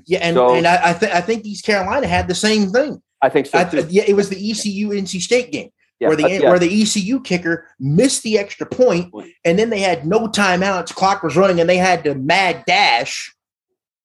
yeah, 0.07 0.19
and, 0.23 0.35
So- 0.35 0.55
and 0.55 0.65
I 0.65 0.89
I, 0.89 0.93
th- 0.93 1.11
I 1.11 1.21
think 1.21 1.45
East 1.45 1.63
Carolina 1.63 2.07
had 2.07 2.27
the 2.27 2.33
same 2.35 2.71
thing. 2.71 2.99
I 3.21 3.29
think 3.29 3.45
so 3.45 3.59
I, 3.59 3.63
too. 3.63 3.85
yeah, 3.89 4.03
it 4.07 4.15
was 4.15 4.29
the 4.29 4.35
ECU 4.51 4.89
NC 4.89 5.21
State 5.21 5.51
game 5.51 5.69
Yeah, 5.99 6.07
where 6.07 6.17
the 6.17 6.25
uh, 6.25 6.27
yeah. 6.29 6.49
where 6.49 6.57
the 6.59 6.81
ECU 6.81 7.19
kicker 7.21 7.67
missed 7.79 8.23
the 8.23 8.39
extra 8.39 8.65
point, 8.65 9.13
and 9.45 9.57
then 9.59 9.69
they 9.69 9.79
had 9.79 10.05
no 10.07 10.27
timeouts. 10.27 10.95
Clock 10.95 11.21
was 11.21 11.37
running, 11.37 11.59
and 11.61 11.69
they 11.69 11.77
had 11.77 12.03
to 12.05 12.15
mad 12.15 12.63
dash 12.65 13.33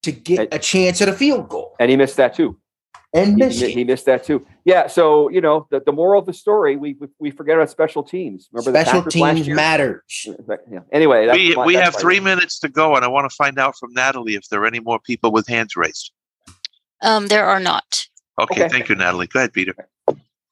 to 0.03 0.12
get 0.12 0.53
a 0.53 0.59
chance 0.59 1.01
at 1.01 1.09
a 1.09 1.12
field 1.12 1.49
goal 1.49 1.77
and 1.79 1.89
he 1.89 1.97
missed 1.97 2.16
that 2.16 2.35
too. 2.35 2.59
And 3.14 3.28
He, 3.30 3.36
missed 3.36 3.62
he, 3.62 3.84
missed 3.84 4.06
that 4.06 4.24
too. 4.24 4.46
Yeah. 4.64 4.86
So 4.86 5.28
you 5.28 5.40
know 5.40 5.66
the, 5.70 5.80
the 5.84 5.92
moral 5.92 6.20
of 6.20 6.26
the 6.26 6.32
story, 6.32 6.76
we 6.76 6.94
we, 6.94 7.08
we 7.18 7.30
forget 7.30 7.56
about 7.56 7.70
special 7.70 8.02
teams. 8.02 8.48
Remember 8.52 8.70
Special 8.78 9.00
Packers 9.00 9.12
teams 9.14 9.46
year? 9.46 9.56
matters. 9.56 10.26
Yeah. 10.70 10.80
Anyway, 10.92 11.26
that's 11.26 11.38
We 11.38 11.54
my- 11.54 11.66
we 11.66 11.74
that's 11.74 11.84
have 11.86 11.94
my- 11.94 12.00
three 12.00 12.20
minutes 12.20 12.58
to 12.60 12.68
go, 12.68 12.96
and 12.96 13.04
I 13.04 13.08
want 13.08 13.30
to 13.30 13.34
find 13.34 13.58
out 13.58 13.76
from 13.78 13.92
Natalie 13.92 14.34
if 14.34 14.48
there 14.48 14.62
are 14.62 14.66
any 14.66 14.80
more 14.80 14.98
people 14.98 15.30
with 15.32 15.46
hands 15.46 15.76
raised. 15.76 16.12
Um, 17.02 17.26
there 17.28 17.44
are 17.46 17.60
not. 17.60 18.06
Okay, 18.40 18.62
Okay. 18.64 18.68
thank 18.70 18.88
you, 18.88 18.94
Natalie. 18.94 19.26
Go 19.26 19.40
ahead, 19.40 19.52
Peter. 19.52 19.74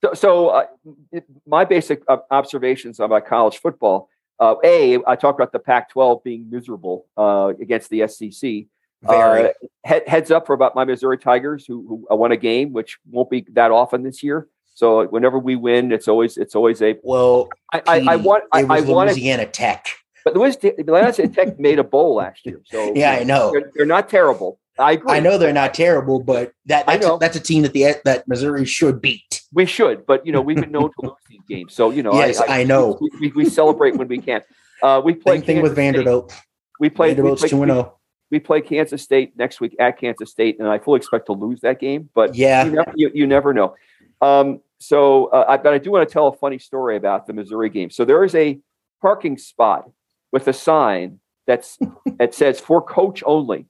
So, 0.03 0.15
so 0.15 0.49
uh, 0.49 0.67
it- 1.13 1.25
my 1.47 1.65
basic 1.65 2.03
uh, 2.09 2.19
observations 2.31 3.01
about 3.01 3.27
college 3.27 3.59
football. 3.59 4.09
Uh, 4.39 4.55
a, 4.65 4.99
I 5.07 5.17
talked 5.17 5.39
about 5.39 5.53
the 5.53 5.59
Pac-12 5.59 6.25
being 6.25 6.49
miserable 6.49 7.07
uh, 7.17 7.53
against 7.61 7.91
the 7.91 8.07
SEC. 8.09 8.65
Very. 9.03 9.49
Uh, 9.49 9.53
head, 9.85 10.03
heads 10.07 10.31
up 10.31 10.47
for 10.47 10.53
about 10.53 10.75
my 10.75 10.85
Missouri 10.85 11.19
Tigers, 11.19 11.65
who, 11.67 11.87
who 11.89 12.07
uh, 12.13 12.17
won 12.17 12.33
a 12.33 12.37
game, 12.37 12.73
which 12.73 12.99
won't 13.11 13.31
be 13.31 13.47
that 13.53 13.71
often 13.71 14.03
this 14.03 14.23
year. 14.23 14.49
So 14.75 15.07
whenever 15.09 15.39
we 15.39 15.57
win, 15.57 15.93
it's 15.93 16.09
always 16.09 16.37
it's 16.37 16.55
always 16.55 16.81
a. 16.81 16.99
well, 17.03 17.49
I, 17.73 17.83
I, 17.87 18.01
I 18.13 18.17
want 18.17 18.45
I, 18.53 18.61
it 18.61 18.69
was 18.69 18.85
I 18.85 18.93
wanted, 18.93 19.13
Louisiana 19.13 19.47
Tech. 19.47 19.89
but 20.25 20.35
Louisiana 20.35 20.77
Louisiana 20.87 21.29
Tech 21.29 21.59
made 21.59 21.79
a 21.79 21.85
bowl 21.85 22.17
last 22.17 22.47
year. 22.47 22.61
So 22.65 22.93
Yeah, 22.97 23.13
I 23.13 23.25
know. 23.25 23.53
they're, 23.53 23.71
they're 23.75 23.87
not 23.87 24.09
terrible. 24.09 24.59
I 24.79 24.93
agree. 24.93 25.13
I 25.13 25.21
know 25.21 25.37
they're 25.37 25.53
not 25.53 25.75
terrible, 25.75 26.21
but 26.21 26.53
that 26.67 26.89
I 26.89 26.97
that's, 26.97 27.07
know. 27.07 27.17
a, 27.17 27.19
that's 27.19 27.37
a 27.37 27.41
team 27.41 27.63
that 27.63 27.75
the 27.75 27.97
that 28.05 28.27
Missouri 28.27 28.65
should 28.65 29.03
beat. 29.03 29.43
We 29.53 29.67
should, 29.67 30.07
but 30.07 30.25
you 30.25 30.33
know 30.33 30.41
we've 30.41 30.57
been 30.57 30.73
known 30.73 30.91
to 30.99 31.07
lose 31.09 31.17
these 31.29 31.43
games. 31.49 31.75
So 31.75 31.91
you 31.91 32.03
know, 32.03 32.15
Yes, 32.15 32.41
I 32.49 32.65
know. 32.65 32.97
We, 33.01 33.11
we, 33.21 33.33
we 33.33 33.45
celebrate 33.51 33.97
when 33.97 34.09
we 34.09 34.19
can. 34.19 34.41
Uh, 34.83 35.03
we 35.05 35.15
play 35.15 35.37
Same 35.37 35.43
thing 35.43 35.63
with 35.63 35.75
Kansas 35.77 36.01
State. 36.01 36.05
Vanderbilt. 36.05 36.35
We 36.79 36.89
play. 36.89 37.09
We 37.09 37.15
Vanderbilt's 37.15 37.43
play, 37.43 37.49
two 37.51 37.63
and 37.63 37.71
oh. 37.73 37.75
zero. 37.75 38.00
We 38.31 38.39
play 38.39 38.61
Kansas 38.61 39.03
State 39.03 39.37
next 39.37 39.61
week 39.61 39.75
at 39.79 39.99
Kansas 39.99 40.31
State, 40.31 40.59
and 40.59 40.69
I 40.69 40.79
fully 40.79 40.99
expect 40.99 41.27
to 41.27 41.33
lose 41.33 41.61
that 41.61 41.81
game. 41.81 42.09
But 42.15 42.35
Yeah. 42.35 42.65
you 42.65 42.71
never, 42.73 42.93
you, 42.95 43.11
you 43.15 43.27
never 43.27 43.53
know. 43.53 43.75
Um, 44.21 44.61
so, 44.79 45.27
uh, 45.27 45.45
I, 45.49 45.57
but 45.57 45.73
I 45.73 45.79
do 45.79 45.91
want 45.91 46.09
to 46.09 46.13
tell 46.13 46.29
a 46.29 46.33
funny 46.37 46.59
story 46.59 46.97
about 46.97 47.27
the 47.27 47.33
Missouri 47.33 47.69
game. 47.71 47.91
So 47.91 48.05
there 48.05 48.25
is 48.25 48.35
a 48.35 48.59
parking 49.03 49.37
spot 49.37 49.91
with 50.33 50.47
a 50.49 50.53
sign 50.53 51.21
that's 51.47 51.79
that 52.19 52.35
says 52.35 52.61
for 52.61 52.81
coach 52.81 53.23
only, 53.27 53.67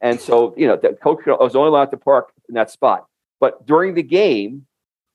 and 0.00 0.20
so 0.20 0.54
you 0.56 0.66
know 0.66 0.76
the 0.76 0.90
coach 0.94 1.20
was 1.26 1.54
only 1.54 1.68
allowed 1.68 1.90
to 1.92 1.96
park 1.96 2.32
in 2.48 2.54
that 2.56 2.70
spot. 2.70 3.06
But 3.38 3.64
during 3.66 3.94
the 3.94 4.02
game, 4.02 4.66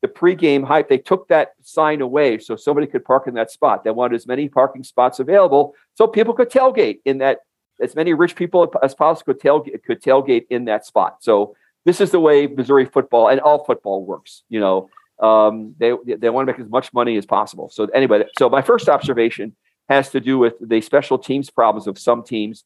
the 0.02 0.08
pregame 0.08 0.64
hype, 0.64 0.88
they 0.90 0.98
took 0.98 1.28
that 1.28 1.54
sign 1.62 2.02
away 2.02 2.40
so 2.40 2.56
somebody 2.56 2.88
could 2.88 3.04
park 3.06 3.28
in 3.28 3.34
that 3.36 3.52
spot. 3.52 3.84
They 3.84 3.92
wanted 3.92 4.16
as 4.16 4.26
many 4.26 4.50
parking 4.50 4.84
spots 4.84 5.20
available 5.20 5.76
so 5.96 6.08
people 6.08 6.34
could 6.34 6.50
tailgate 6.50 7.00
in 7.06 7.20
that. 7.20 7.40
As 7.82 7.96
many 7.96 8.14
rich 8.14 8.36
people 8.36 8.74
as 8.82 8.96
possible 8.96 9.34
could 9.34 9.42
tailgate, 9.42 9.84
could 9.84 10.02
tailgate 10.02 10.46
in 10.50 10.66
that 10.66 10.86
spot. 10.86 11.18
So 11.22 11.56
this 11.86 12.02
is 12.02 12.12
the 12.12 12.20
way 12.20 12.48
Missouri 12.48 12.86
football 12.86 13.30
and 13.30 13.40
all 13.40 13.64
football 13.64 14.06
works. 14.06 14.44
You 14.50 14.60
know, 14.60 14.90
um, 15.20 15.76
they 15.78 15.94
they 16.06 16.30
want 16.30 16.48
to 16.48 16.54
make 16.54 16.60
as 16.60 16.70
much 16.70 16.94
money 16.94 17.18
as 17.18 17.26
possible. 17.26 17.70
So 17.70 17.86
anyway, 17.86 18.26
so 18.38 18.50
my 18.50 18.62
first 18.62 18.90
observation 18.90 19.56
has 19.88 20.10
to 20.12 20.20
do 20.20 20.38
with 20.38 20.56
the 20.60 20.82
special 20.82 21.18
teams 21.18 21.50
problems 21.50 21.88
of 21.88 21.98
some 21.98 22.24
teams, 22.24 22.66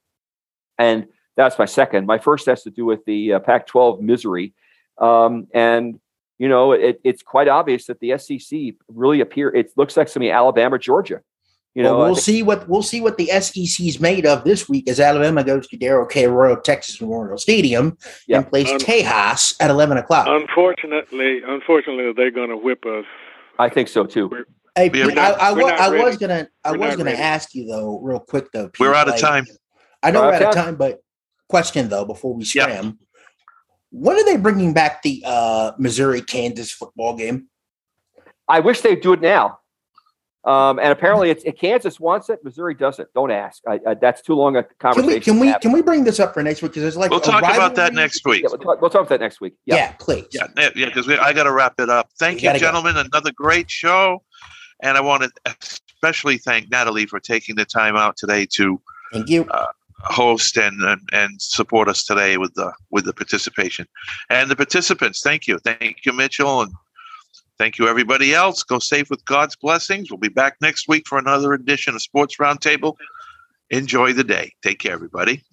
and 0.78 1.08
that's 1.36 1.60
my 1.60 1.66
second. 1.66 2.08
My 2.08 2.18
first 2.18 2.46
has 2.48 2.64
to 2.64 2.70
do 2.70 2.86
with 2.86 3.04
the 3.06 3.34
uh, 3.34 3.40
Pac-12 3.40 4.02
misery, 4.02 4.54
um, 4.98 5.48
and 5.54 6.00
you 6.38 6.48
know 6.48 6.72
it, 6.72 7.02
it's 7.04 7.22
quite 7.22 7.48
obvious 7.48 7.86
that 7.88 8.00
the 8.00 8.18
SEC 8.18 8.76
really 8.88 9.22
appear. 9.22 9.50
It 9.50 9.72
looks 9.76 9.98
like 9.98 10.08
some 10.08 10.24
Alabama, 10.24 10.80
Georgia. 10.80 11.22
You 11.76 11.84
know, 11.84 11.98
well, 11.98 12.06
we'll 12.08 12.16
think- 12.16 12.24
see 12.26 12.44
what 12.44 12.68
we'll 12.68 12.82
see 12.82 13.00
what 13.00 13.18
the 13.18 13.30
SEC 13.30 13.86
is 13.88 14.00
made 14.00 14.26
of 14.26 14.44
this 14.44 14.68
week 14.68 14.90
as 14.90 15.00
Alabama 15.00 15.44
goes 15.44 15.68
to 15.68 15.78
Darrell 15.78 16.06
K. 16.08 16.28
Royal 16.28 16.58
Texas 16.58 17.00
Memorial 17.00 17.38
Stadium 17.38 17.98
Yeah. 18.28 18.38
and 18.38 18.50
plays 18.50 18.70
Um, 18.72 18.80
Tejas 18.80 19.56
at 19.60 19.70
eleven 19.70 19.98
o'clock. 19.98 20.26
Unfortunately, 20.28 21.42
unfortunately, 21.48 22.12
they're 22.16 22.32
going 22.32 22.50
to 22.50 22.58
whip 22.58 22.86
us. 22.86 23.06
I 23.60 23.70
think 23.70 23.88
so 23.88 24.06
too. 24.06 24.30
hey, 24.76 24.90
we're 24.90 25.12
I, 25.12 25.14
not- 25.14 25.40
I, 25.40 25.54
we're 25.54 25.64
wa- 25.64 25.70
I 25.70 25.90
was 25.90 26.18
gonna 26.18 26.48
I 26.64 26.72
We're 26.72 26.78
was 26.88 26.96
gonna 26.96 27.12
ready. 27.12 27.22
ask 27.22 27.54
you 27.54 27.68
though, 27.68 28.00
real 28.02 28.20
quick 28.20 28.52
though. 28.52 28.70
Pete, 28.70 28.80
We're 28.80 28.94
out 28.96 29.08
of 29.08 29.14
like- 29.14 29.22
time. 29.22 29.46
I 30.02 30.12
know 30.12 30.22
We're 30.22 30.28
we're 30.28 30.34
out 30.34 30.42
out 30.42 30.52
of 30.54 30.58
of 30.58 30.66
time, 30.66 30.76
but 30.76 31.00
question 31.50 31.88
though 31.90 32.06
before 32.06 32.34
we 32.34 32.44
Yeah. 32.56 32.64
scram, 32.64 33.00
when 33.92 34.18
are 34.18 34.26
they 34.26 34.38
bringing 34.38 34.74
back 34.74 35.02
the 35.04 35.22
uh, 35.26 35.72
Missouri 35.78 36.22
Kansas 36.22 36.72
football 36.72 37.16
game? 37.16 37.48
I 38.48 38.62
wish 38.62 38.82
they'd 38.82 39.02
do 39.02 39.14
it 39.14 39.22
now. 39.22 39.59
Um, 40.46 40.80
and 40.80 40.88
apparently, 40.90 41.30
it's 41.32 41.44
Kansas 41.60 42.00
wants 42.00 42.30
it. 42.30 42.40
Missouri 42.44 42.74
doesn't. 42.74 43.10
Don't 43.14 43.30
ask. 43.32 43.62
I, 43.68 43.80
I, 43.86 43.94
that's 43.96 44.22
too 44.22 44.36
long 44.36 44.56
a 44.56 44.64
conversation. 44.64 45.22
Can 45.22 45.34
conversation. 45.34 45.40
we 45.40 45.48
can 45.48 45.54
we 45.56 45.60
can 45.60 45.72
we 45.74 45.82
bring 45.82 46.06
this 46.06 46.20
up 46.20 46.34
for 46.34 46.42
next 46.42 46.62
week? 46.62 46.72
Because 46.72 46.84
it's 46.84 46.96
like 46.98 47.12
We'll 47.12 47.20
a 47.20 47.24
talk 47.24 47.44
about 47.44 47.76
that 47.76 47.94
next 47.94 48.26
week. 48.26 48.44
Yeah, 48.44 48.50
we'll, 48.52 48.60
talk, 48.60 48.82
we'll 48.82 48.90
talk 48.90 49.02
about 49.02 49.10
that 49.10 49.20
next 49.20 49.42
week. 49.42 49.56
Yeah, 49.66 49.76
Yeah. 49.76 49.92
please. 50.00 50.28
Yeah, 50.32 50.48
yeah, 50.58 50.70
yeah, 50.76 50.86
because 50.86 51.10
I 51.10 51.34
got 51.34 51.44
to 51.44 51.52
wrap 51.52 51.74
it 51.80 51.90
up. 51.90 52.10
Thank 52.20 52.38
We 52.38 52.44
you, 52.44 52.50
gotta 52.50 52.60
go. 52.60 52.66
gentlemen. 52.68 52.96
Another 52.98 53.32
great 53.36 53.70
show, 53.70 54.24
and 54.82 54.98
I 54.98 55.02
want 55.02 55.24
to 55.24 55.56
especially 55.94 56.38
thank 56.38 56.72
Natalie 56.72 57.06
for 57.06 57.20
taking 57.20 57.56
the 57.56 57.66
time 57.66 57.98
out 57.98 58.16
today 58.16 58.48
to 58.54 58.82
Thank 59.12 59.28
you. 59.30 59.46
host 60.04 60.56
and, 60.58 60.82
and 60.84 61.02
and 61.12 61.42
support 61.42 61.90
us 61.90 62.06
today 62.06 62.38
with 62.38 62.54
the 62.54 62.72
with 62.92 63.04
the 63.04 63.14
participation 63.14 63.86
and 64.30 64.50
the 64.50 64.56
participants. 64.56 65.20
Thank 65.22 65.48
you, 65.48 65.60
thank 65.60 66.06
you, 66.06 66.14
Mitchell, 66.14 66.62
and 66.62 66.72
thank 67.60 67.78
you 67.78 67.88
everybody 67.88 68.34
else. 68.34 68.64
Go 68.64 68.80
safe 68.80 69.10
with 69.10 69.24
God's 69.26 69.56
blessings. 69.56 70.10
We'll 70.10 70.18
be 70.18 70.30
back 70.30 70.56
next 70.62 70.88
week 70.88 71.08
for 71.08 71.20
another 71.20 71.54
edition 71.54 71.94
of 71.94 72.02
Sports 72.02 72.38
Roundtable. 72.38 72.96
Enjoy 73.70 74.14
the 74.14 74.24
day. 74.24 74.54
Take 74.64 74.80
care, 74.80 74.94
everybody. 74.94 75.44